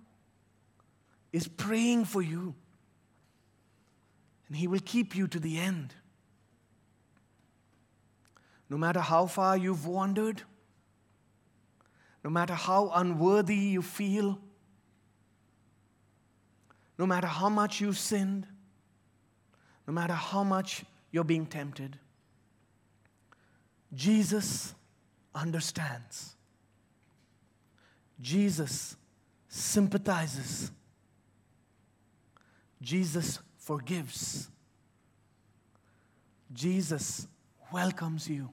is 1.32 1.48
praying 1.48 2.06
for 2.06 2.22
you. 2.22 2.56
And 4.48 4.58
he 4.58 4.68
will 4.68 4.80
keep 4.80 5.16
you 5.16 5.28
to 5.28 5.40
the 5.40 5.58
end. 5.60 5.94
No 8.70 8.78
matter 8.78 9.00
how 9.00 9.28
far 9.28 9.56
you've 9.58 9.86
wandered, 9.86 10.42
no 12.24 12.30
matter 12.30 12.54
how 12.54 12.92
unworthy 12.94 13.56
you 13.56 13.82
feel, 13.82 14.40
no 16.98 17.06
matter 17.06 17.28
how 17.28 17.50
much 17.50 17.80
you've 17.80 17.98
sinned, 17.98 18.48
no 19.86 19.94
matter 19.94 20.14
how 20.14 20.44
much 20.44 20.84
you're 21.12 21.24
being 21.24 21.46
tempted, 21.46 21.98
Jesus 23.94 24.74
understands. 25.38 26.36
Jesus 28.20 28.96
sympathizes. 29.48 30.72
Jesus 32.82 33.40
forgives. 33.58 34.50
Jesus 36.54 37.28
welcomes 37.72 38.28
you. 38.28 38.50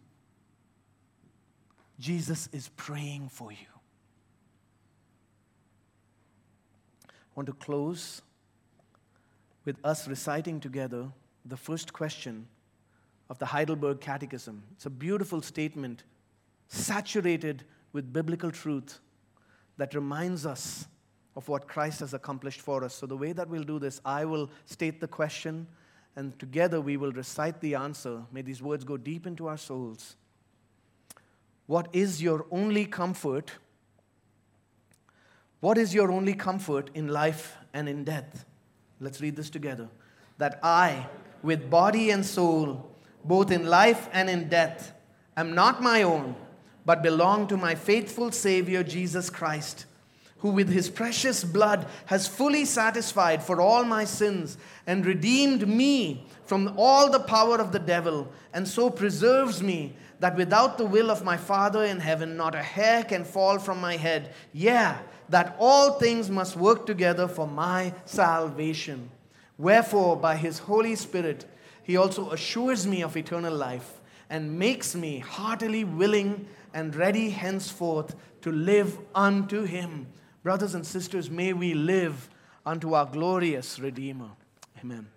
Jesus 1.98 2.48
is 2.52 2.68
praying 2.76 3.28
for 3.28 3.52
you. 3.52 3.66
I 7.08 7.10
want 7.34 7.46
to 7.46 7.52
close 7.52 8.22
with 9.64 9.76
us 9.84 10.06
reciting 10.06 10.60
together 10.60 11.08
the 11.44 11.56
first 11.56 11.92
question 11.92 12.46
of 13.30 13.38
the 13.38 13.46
Heidelberg 13.46 14.00
Catechism. 14.00 14.62
It's 14.72 14.86
a 14.86 14.90
beautiful 14.90 15.40
statement, 15.40 16.04
saturated 16.68 17.64
with 17.92 18.12
biblical 18.12 18.50
truth, 18.50 19.00
that 19.76 19.94
reminds 19.94 20.46
us 20.46 20.86
of 21.36 21.48
what 21.48 21.66
Christ 21.66 22.00
has 22.00 22.14
accomplished 22.14 22.60
for 22.60 22.84
us. 22.84 22.94
So, 22.94 23.06
the 23.06 23.16
way 23.16 23.32
that 23.32 23.48
we'll 23.48 23.64
do 23.64 23.78
this, 23.78 24.00
I 24.04 24.24
will 24.24 24.50
state 24.66 25.00
the 25.00 25.08
question, 25.08 25.66
and 26.16 26.38
together 26.38 26.80
we 26.80 26.96
will 26.96 27.12
recite 27.12 27.60
the 27.60 27.74
answer. 27.74 28.22
May 28.32 28.42
these 28.42 28.62
words 28.62 28.84
go 28.84 28.96
deep 28.96 29.26
into 29.26 29.48
our 29.48 29.56
souls. 29.56 30.16
What 31.66 31.88
is 31.92 32.22
your 32.22 32.46
only 32.50 32.84
comfort? 32.84 33.52
What 35.60 35.78
is 35.78 35.94
your 35.94 36.12
only 36.12 36.34
comfort 36.34 36.90
in 36.94 37.08
life 37.08 37.56
and 37.72 37.88
in 37.88 38.04
death? 38.04 38.44
Let's 39.00 39.20
read 39.20 39.34
this 39.34 39.50
together. 39.50 39.88
That 40.38 40.60
I, 40.62 41.08
with 41.42 41.70
body 41.70 42.10
and 42.10 42.24
soul, 42.24 42.90
both 43.24 43.50
in 43.50 43.66
life 43.66 44.08
and 44.12 44.28
in 44.28 44.48
death, 44.48 44.92
am 45.36 45.54
not 45.54 45.82
my 45.82 46.02
own, 46.02 46.36
but 46.84 47.02
belong 47.02 47.46
to 47.48 47.56
my 47.56 47.74
faithful 47.74 48.30
Savior 48.30 48.82
Jesus 48.82 49.30
Christ, 49.30 49.86
who 50.38 50.50
with 50.50 50.68
his 50.68 50.90
precious 50.90 51.42
blood 51.44 51.86
has 52.06 52.28
fully 52.28 52.64
satisfied 52.64 53.42
for 53.42 53.60
all 53.60 53.84
my 53.84 54.04
sins 54.04 54.58
and 54.86 55.06
redeemed 55.06 55.66
me 55.66 56.26
from 56.44 56.74
all 56.76 57.10
the 57.10 57.20
power 57.20 57.58
of 57.58 57.72
the 57.72 57.78
devil, 57.78 58.30
and 58.52 58.68
so 58.68 58.90
preserves 58.90 59.62
me 59.62 59.94
that 60.20 60.36
without 60.36 60.78
the 60.78 60.86
will 60.86 61.10
of 61.10 61.24
my 61.24 61.36
Father 61.36 61.84
in 61.84 62.00
heaven, 62.00 62.36
not 62.36 62.54
a 62.54 62.62
hair 62.62 63.02
can 63.04 63.24
fall 63.24 63.58
from 63.58 63.80
my 63.80 63.96
head. 63.96 64.32
Yeah, 64.52 64.98
that 65.28 65.56
all 65.58 65.92
things 65.92 66.30
must 66.30 66.56
work 66.56 66.86
together 66.86 67.26
for 67.26 67.46
my 67.46 67.94
salvation. 68.04 69.10
Wherefore, 69.56 70.16
by 70.16 70.36
his 70.36 70.58
Holy 70.58 70.94
Spirit, 70.94 71.46
he 71.82 71.96
also 71.96 72.30
assures 72.30 72.86
me 72.86 73.02
of 73.02 73.16
eternal 73.16 73.54
life 73.54 74.00
and 74.30 74.58
makes 74.58 74.94
me 74.94 75.18
heartily 75.18 75.84
willing 75.84 76.46
and 76.74 76.94
ready 76.94 77.30
henceforth 77.30 78.14
to 78.42 78.52
live 78.52 78.98
unto 79.14 79.62
him. 79.62 80.08
Brothers 80.42 80.74
and 80.74 80.84
sisters, 80.86 81.30
may 81.30 81.54
we 81.54 81.72
live 81.72 82.28
unto 82.66 82.92
our 82.92 83.06
glorious 83.06 83.78
Redeemer. 83.78 84.30
Amen. 84.82 85.13